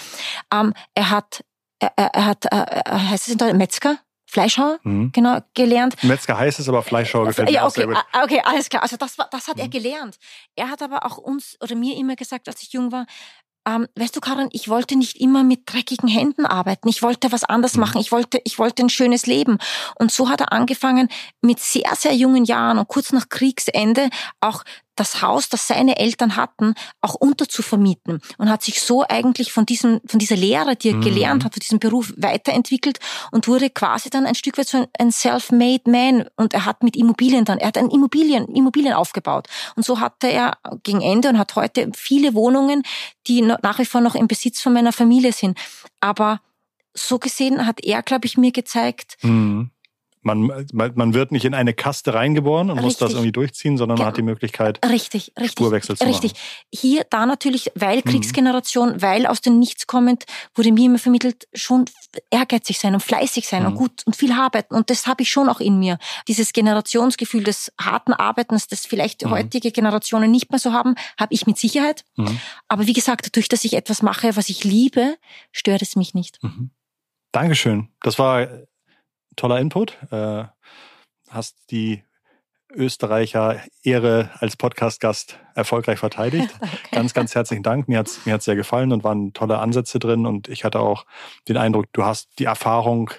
Ähm, 0.53 0.75
er 0.95 1.11
hat, 1.11 1.45
er, 1.81 1.93
er 1.97 2.14
er 2.14 2.25
hat, 2.27 2.45
äh, 2.47 2.57
äh, 2.57 2.91
heißt 3.11 3.27
es 3.27 3.33
in 3.33 3.39
Deutsch, 3.39 3.55
Metzger? 3.55 3.99
Fleischhauer? 4.27 4.79
Mhm. 4.83 5.12
Genau, 5.12 5.39
gelernt. 5.55 5.95
Metzger 6.03 6.37
heißt 6.37 6.59
es, 6.59 6.68
aber 6.68 6.83
Fleischhauer 6.83 7.27
gefällt 7.27 7.49
mir 7.51 7.55
Ja, 7.55 7.66
auch 7.66 7.70
sehr 7.70 7.85
okay, 7.87 7.95
gut. 7.95 8.05
ah, 8.12 8.25
okay, 8.25 8.43
alles 8.45 8.68
klar. 8.68 8.83
Also 8.83 8.97
das, 8.97 9.16
war, 9.16 9.29
das 9.31 9.47
hat 9.47 9.59
er 9.61 9.66
Mhm. 9.66 9.70
gelernt. 9.70 10.16
Er 10.57 10.70
hat 10.70 10.83
aber 10.83 11.07
auch 11.07 11.18
uns 11.18 11.57
oder 11.62 11.77
mir 11.77 11.97
immer 11.97 12.16
gesagt, 12.16 12.49
als 12.49 12.61
ich 12.62 12.72
jung 12.72 12.91
war, 12.91 13.07
ähm, 13.66 13.87
weißt 13.97 14.14
du, 14.16 14.20
Karin, 14.20 14.49
ich 14.53 14.68
wollte 14.68 14.97
nicht 14.97 15.18
immer 15.20 15.43
mit 15.45 15.72
dreckigen 15.72 16.09
Händen 16.09 16.45
arbeiten. 16.47 16.89
Ich 16.89 17.01
wollte 17.03 17.33
was 17.33 17.45
anderes 17.45 17.75
Mhm. 17.75 17.81
machen. 17.81 18.01
Ich 18.01 18.11
wollte, 18.12 18.41
ich 18.45 18.59
wollte 18.59 18.83
ein 18.83 18.91
schönes 18.91 19.25
Leben. 19.27 19.59
Und 19.95 20.11
so 20.11 20.29
hat 20.29 20.41
er 20.41 20.53
angefangen, 20.53 21.09
mit 21.41 21.61
sehr, 21.61 21.95
sehr 21.97 22.12
jungen 22.14 22.45
Jahren 22.45 22.79
und 22.79 22.89
kurz 22.89 23.12
nach 23.12 23.29
Kriegsende 23.29 24.11
auch 24.41 24.64
das 24.97 25.23
Haus, 25.23 25.49
das 25.49 25.67
seine 25.67 25.97
Eltern 25.99 26.37
hatten, 26.37 26.75
auch 27.01 27.15
unterzuvermieten 27.15 28.21
und 28.39 28.49
hat 28.51 28.63
sich 28.63 28.81
so 28.81 29.05
eigentlich 29.09 29.53
von 29.53 29.67
diesem, 29.67 30.01
von 30.07 30.19
dieser 30.19 30.37
Lehre, 30.37 30.77
die 30.77 30.91
er 30.91 30.95
Mhm. 30.97 31.01
gelernt 31.03 31.45
hat, 31.45 31.55
von 31.55 31.61
diesem 31.61 31.79
Beruf 31.79 32.13
weiterentwickelt 32.17 32.99
und 33.33 33.49
wurde 33.49 33.71
quasi 33.71 34.11
dann 34.11 34.27
ein 34.27 34.35
Stück 34.35 34.59
weit 34.59 34.69
so 34.69 34.87
ein, 34.99 35.11
self-made 35.13 35.91
man 35.91 36.29
und 36.37 36.55
er 36.55 36.65
hat 36.65 36.83
mit 36.83 36.97
Immobilien 36.97 37.45
dann, 37.45 37.59
er 37.59 37.69
hat 37.69 37.79
ein 37.79 37.91
Immobilien, 37.91 38.47
Immobilien 38.55 38.95
aufgebaut 38.95 39.49
und 39.77 39.85
so 39.85 40.01
hatte 40.01 40.29
er 40.29 40.59
gegen 40.83 41.01
Ende 41.01 41.29
und 41.29 41.39
hat 41.39 41.55
heute 41.57 41.91
viele 41.95 42.35
Wohnungen, 42.35 42.83
die 43.27 43.43
nach 43.43 43.79
wie 43.79 43.85
vor 43.85 44.01
noch 44.01 44.15
im 44.15 44.29
Besitz 44.29 44.61
von 44.61 44.73
meiner 44.73 44.93
Familie 44.93 45.33
sind. 45.33 45.59
Aber 46.01 46.41
so 46.95 47.19
gesehen 47.19 47.67
hat 47.67 47.83
er, 47.83 48.03
glaube 48.03 48.27
ich, 48.27 48.37
mir 48.39 48.53
gezeigt, 48.53 49.17
Mhm. 49.23 49.71
Man, 50.25 50.66
man 50.72 50.93
man 50.95 51.14
wird 51.14 51.33
nicht 51.33 51.45
in 51.45 51.55
eine 51.55 51.75
Kaste 51.75 52.14
reingeboren 52.14 52.70
und 52.70 52.81
muss 52.81 52.95
das 52.97 53.09
Richtig. 53.09 53.16
irgendwie 53.16 53.33
durchziehen, 53.33 53.77
sondern 53.79 53.97
man 53.99 54.05
Genau. 54.05 54.09
hat 54.09 54.16
die 54.16 54.22
Möglichkeit, 54.22 54.81
Richtig, 54.85 55.33
richtig. 55.39 55.51
Spurwechsel 55.53 55.97
zu 55.97 56.05
Richtig. 56.05 56.33
Hier, 56.72 57.05
da 57.11 57.27
natürlich, 57.27 57.70
weil 57.75 57.99
Mhm. 57.99 58.05
Kriegsgeneration, 58.05 59.03
weil 59.03 59.27
aus 59.27 59.41
dem 59.43 59.59
Nichts 59.59 59.87
kommend, 59.87 60.25
wurde 60.55 60.72
mir 60.72 60.87
immer 60.87 60.99
vermittelt, 60.99 61.47
schon 61.55 61.85
ehrgeizig 62.31 62.79
sein 62.79 62.95
und 62.95 63.01
fleißig 63.01 63.47
sein 63.47 63.66
und 63.66 63.75
Mhm. 63.75 63.77
gut 63.79 64.03
und 64.07 64.16
viel 64.16 64.33
arbeiten. 64.33 64.75
Und 64.75 64.89
das 64.91 65.07
habe 65.07 65.22
ich 65.22 65.31
schon 65.31 65.49
auch 65.49 65.61
in 65.61 65.79
mir. 65.79 65.99
Dieses 66.27 66.53
Generationsgefühl 66.53 67.45
des 67.45 67.70
harten 67.81 68.12
Arbeitens, 68.14 68.66
das 68.66 68.87
vielleicht 68.87 69.25
Mhm. 69.25 69.31
heutige 69.31 69.72
Generationen 69.72 70.31
nicht 70.31 70.51
mehr 70.51 70.59
so 70.59 70.72
haben, 70.72 70.95
habe 71.20 71.35
ich 71.35 71.47
mit 71.47 71.59
Sicherheit. 71.59 72.05
Mhm. 72.16 72.41
Aber 72.68 72.87
wie 72.87 72.93
gesagt, 72.95 73.27
dadurch, 73.27 73.49
dass 73.49 73.64
ich 73.64 73.75
etwas 73.75 74.01
mache, 74.03 74.37
was 74.37 74.49
ich 74.49 74.64
liebe, 74.64 75.16
stört 75.53 75.83
es 75.83 75.97
mich 75.97 76.14
nicht. 76.14 76.43
Mhm. 76.43 76.70
Dankeschön. 77.33 77.89
Das 78.01 78.18
war 78.18 78.47
toller 79.37 79.61
Input. 79.61 79.99
Äh, 80.11 80.45
hast 81.28 81.57
die 81.70 82.05
Österreicher 82.70 83.61
Ehre 83.82 84.30
als 84.41 84.57
Podcast-Gast 84.57 85.39
erfolgreich 85.55 85.99
verteidigt. 85.99 86.51
Ganz, 86.91 87.14
ganz 87.14 87.35
herzlichen 87.35 87.62
Dank. 87.62 87.89
Mir 87.89 87.99
hat's 87.99 88.24
mir 88.26 88.35
hat's 88.35 88.45
sehr 88.45 88.57
gefallen 88.57 88.93
und 88.93 89.05
waren 89.05 89.32
tolle 89.32 89.59
Ansätze 89.59 89.99
drin. 89.99 90.26
Und 90.26 90.49
ich 90.49 90.64
hatte 90.64 90.80
auch 90.80 91.07
den 91.49 91.57
Eindruck, 91.57 91.87
du 91.93 92.05
hast 92.05 92.39
die 92.39 92.45
Erfahrung, 92.45 93.11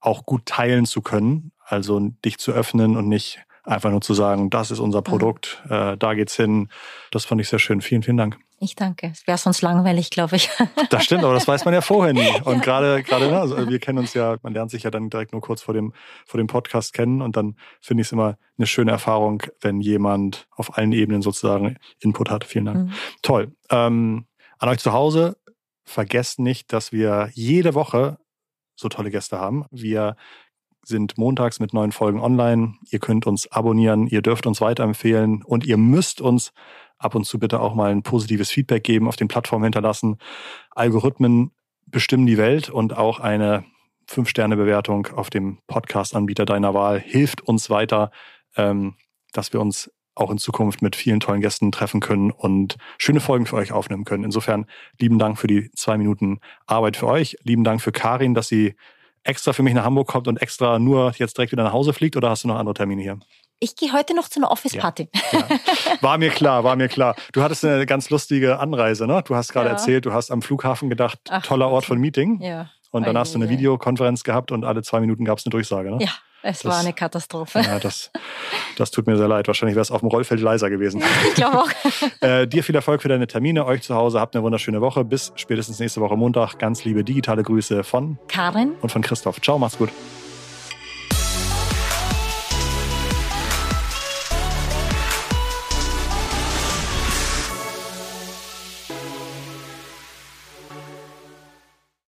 auch 0.00 0.24
gut 0.24 0.46
teilen 0.46 0.86
zu 0.86 1.02
können. 1.02 1.52
Also 1.64 2.00
dich 2.24 2.38
zu 2.38 2.52
öffnen 2.52 2.96
und 2.96 3.08
nicht 3.08 3.40
einfach 3.64 3.90
nur 3.90 4.00
zu 4.00 4.14
sagen, 4.14 4.50
das 4.50 4.70
ist 4.70 4.78
unser 4.78 5.02
Produkt, 5.02 5.62
äh, 5.68 5.96
da 5.96 6.14
geht's 6.14 6.34
hin. 6.34 6.68
Das 7.10 7.24
fand 7.24 7.40
ich 7.40 7.48
sehr 7.48 7.58
schön. 7.58 7.80
Vielen, 7.80 8.02
vielen 8.02 8.16
Dank. 8.16 8.38
Ich 8.60 8.74
danke. 8.74 9.10
Es 9.12 9.26
wäre 9.26 9.38
sonst 9.38 9.62
langweilig, 9.62 10.10
glaube 10.10 10.36
ich. 10.36 10.50
Das 10.90 11.04
stimmt, 11.04 11.24
aber 11.24 11.34
das 11.34 11.46
weiß 11.46 11.64
man 11.64 11.74
ja 11.74 11.80
vorher 11.80 12.12
nie. 12.12 12.40
Und 12.44 12.62
gerade, 12.62 13.02
gerade, 13.02 13.28
ne, 13.28 13.38
also 13.38 13.68
wir 13.68 13.78
kennen 13.78 13.98
uns 13.98 14.14
ja, 14.14 14.36
man 14.42 14.54
lernt 14.54 14.70
sich 14.70 14.82
ja 14.82 14.90
dann 14.90 15.10
direkt 15.10 15.32
nur 15.32 15.40
kurz 15.40 15.62
vor 15.62 15.74
dem, 15.74 15.92
vor 16.26 16.38
dem 16.38 16.46
Podcast 16.46 16.92
kennen 16.92 17.20
und 17.20 17.36
dann 17.36 17.56
finde 17.80 18.00
ich 18.00 18.08
es 18.08 18.12
immer 18.12 18.36
eine 18.56 18.66
schöne 18.66 18.90
Erfahrung, 18.90 19.42
wenn 19.60 19.80
jemand 19.80 20.48
auf 20.50 20.76
allen 20.76 20.92
Ebenen 20.92 21.22
sozusagen 21.22 21.76
Input 22.00 22.30
hat. 22.30 22.44
Vielen 22.44 22.64
Dank. 22.64 22.78
Mhm. 22.86 22.92
Toll. 23.22 23.52
Ähm, 23.70 24.26
an 24.58 24.68
euch 24.68 24.78
zu 24.78 24.92
Hause, 24.92 25.36
vergesst 25.84 26.38
nicht, 26.38 26.72
dass 26.72 26.92
wir 26.92 27.30
jede 27.34 27.74
Woche 27.74 28.18
so 28.74 28.88
tolle 28.88 29.10
Gäste 29.10 29.38
haben. 29.38 29.66
Wir 29.70 30.16
sind 30.84 31.18
montags 31.18 31.60
mit 31.60 31.74
neuen 31.74 31.92
Folgen 31.92 32.20
online. 32.20 32.74
Ihr 32.90 32.98
könnt 32.98 33.26
uns 33.26 33.46
abonnieren, 33.50 34.06
ihr 34.06 34.22
dürft 34.22 34.46
uns 34.46 34.60
weiterempfehlen 34.60 35.42
und 35.42 35.66
ihr 35.66 35.76
müsst 35.76 36.20
uns 36.20 36.52
ab 36.98 37.14
und 37.14 37.24
zu 37.24 37.38
bitte 37.38 37.60
auch 37.60 37.74
mal 37.74 37.90
ein 37.90 38.02
positives 38.02 38.50
Feedback 38.50 38.84
geben, 38.84 39.08
auf 39.08 39.16
den 39.16 39.28
Plattformen 39.28 39.64
hinterlassen. 39.64 40.18
Algorithmen 40.70 41.52
bestimmen 41.86 42.26
die 42.26 42.38
Welt 42.38 42.68
und 42.68 42.96
auch 42.96 43.20
eine 43.20 43.64
Fünf-Sterne-Bewertung 44.06 45.08
auf 45.14 45.30
dem 45.30 45.58
Podcast-Anbieter 45.66 46.46
deiner 46.46 46.74
Wahl 46.74 46.98
hilft 46.98 47.42
uns 47.42 47.68
weiter, 47.70 48.10
ähm, 48.56 48.94
dass 49.32 49.52
wir 49.52 49.60
uns 49.60 49.90
auch 50.14 50.30
in 50.30 50.38
Zukunft 50.38 50.82
mit 50.82 50.96
vielen 50.96 51.20
tollen 51.20 51.40
Gästen 51.40 51.70
treffen 51.70 52.00
können 52.00 52.30
und 52.30 52.76
schöne 52.98 53.20
Folgen 53.20 53.46
für 53.46 53.56
euch 53.56 53.70
aufnehmen 53.70 54.04
können. 54.04 54.24
Insofern 54.24 54.66
lieben 54.98 55.18
Dank 55.18 55.38
für 55.38 55.46
die 55.46 55.70
zwei 55.72 55.96
Minuten 55.96 56.40
Arbeit 56.66 56.96
für 56.96 57.06
euch. 57.06 57.36
Lieben 57.44 57.64
Dank 57.64 57.80
für 57.80 57.92
Karin, 57.92 58.34
dass 58.34 58.48
sie 58.48 58.74
extra 59.22 59.52
für 59.52 59.62
mich 59.62 59.74
nach 59.74 59.84
Hamburg 59.84 60.08
kommt 60.08 60.26
und 60.26 60.40
extra 60.42 60.78
nur 60.78 61.12
jetzt 61.16 61.36
direkt 61.36 61.52
wieder 61.52 61.64
nach 61.64 61.72
Hause 61.72 61.92
fliegt 61.92 62.16
oder 62.16 62.30
hast 62.30 62.44
du 62.44 62.48
noch 62.48 62.56
andere 62.56 62.74
Termine 62.74 63.02
hier? 63.02 63.18
Ich 63.60 63.74
gehe 63.74 63.92
heute 63.92 64.14
noch 64.14 64.28
zu 64.28 64.38
einer 64.38 64.50
Office-Party. 64.50 65.08
Ja, 65.32 65.38
ja. 65.38 65.46
War 66.00 66.18
mir 66.18 66.30
klar, 66.30 66.62
war 66.62 66.76
mir 66.76 66.88
klar. 66.88 67.16
Du 67.32 67.42
hattest 67.42 67.64
eine 67.64 67.86
ganz 67.86 68.08
lustige 68.08 68.60
Anreise, 68.60 69.06
ne? 69.06 69.22
Du 69.26 69.34
hast 69.34 69.52
gerade 69.52 69.66
ja. 69.66 69.72
erzählt, 69.72 70.06
du 70.06 70.12
hast 70.12 70.30
am 70.30 70.42
Flughafen 70.42 70.88
gedacht, 70.88 71.18
Ach, 71.28 71.44
toller 71.44 71.68
Ort 71.68 71.84
von 71.84 71.98
Meeting. 71.98 72.40
Ja. 72.40 72.70
Und 72.90 73.06
dann 73.06 73.18
hast 73.18 73.34
du 73.34 73.38
eine 73.38 73.50
Videokonferenz 73.50 74.24
gehabt 74.24 74.52
und 74.52 74.64
alle 74.64 74.82
zwei 74.82 75.00
Minuten 75.00 75.24
gab 75.24 75.38
es 75.38 75.44
eine 75.44 75.50
Durchsage, 75.50 75.90
ne? 75.90 75.98
Ja, 76.00 76.10
es 76.42 76.60
das, 76.60 76.72
war 76.72 76.78
eine 76.78 76.92
Katastrophe. 76.92 77.60
Ja, 77.60 77.78
das, 77.80 78.10
das 78.76 78.90
tut 78.92 79.06
mir 79.06 79.16
sehr 79.16 79.28
leid. 79.28 79.48
Wahrscheinlich 79.48 79.74
wäre 79.74 79.82
es 79.82 79.90
auf 79.90 80.00
dem 80.00 80.08
Rollfeld 80.08 80.40
leiser 80.40 80.70
gewesen. 80.70 81.02
Ich 81.28 81.34
glaube 81.34 81.58
auch. 81.58 81.70
äh, 82.20 82.46
dir 82.46 82.62
viel 82.62 82.76
Erfolg 82.76 83.02
für 83.02 83.08
deine 83.08 83.26
Termine. 83.26 83.66
Euch 83.66 83.82
zu 83.82 83.94
Hause 83.94 84.20
habt 84.20 84.36
eine 84.36 84.44
wunderschöne 84.44 84.80
Woche. 84.80 85.04
Bis 85.04 85.32
spätestens 85.34 85.80
nächste 85.80 86.00
Woche 86.00 86.16
Montag. 86.16 86.58
Ganz 86.58 86.84
liebe 86.84 87.04
digitale 87.04 87.42
Grüße 87.42 87.82
von 87.84 88.18
Karin 88.28 88.72
und 88.80 88.90
von 88.90 89.02
Christoph. 89.02 89.40
Ciao, 89.42 89.58
macht's 89.58 89.76
gut. 89.78 89.90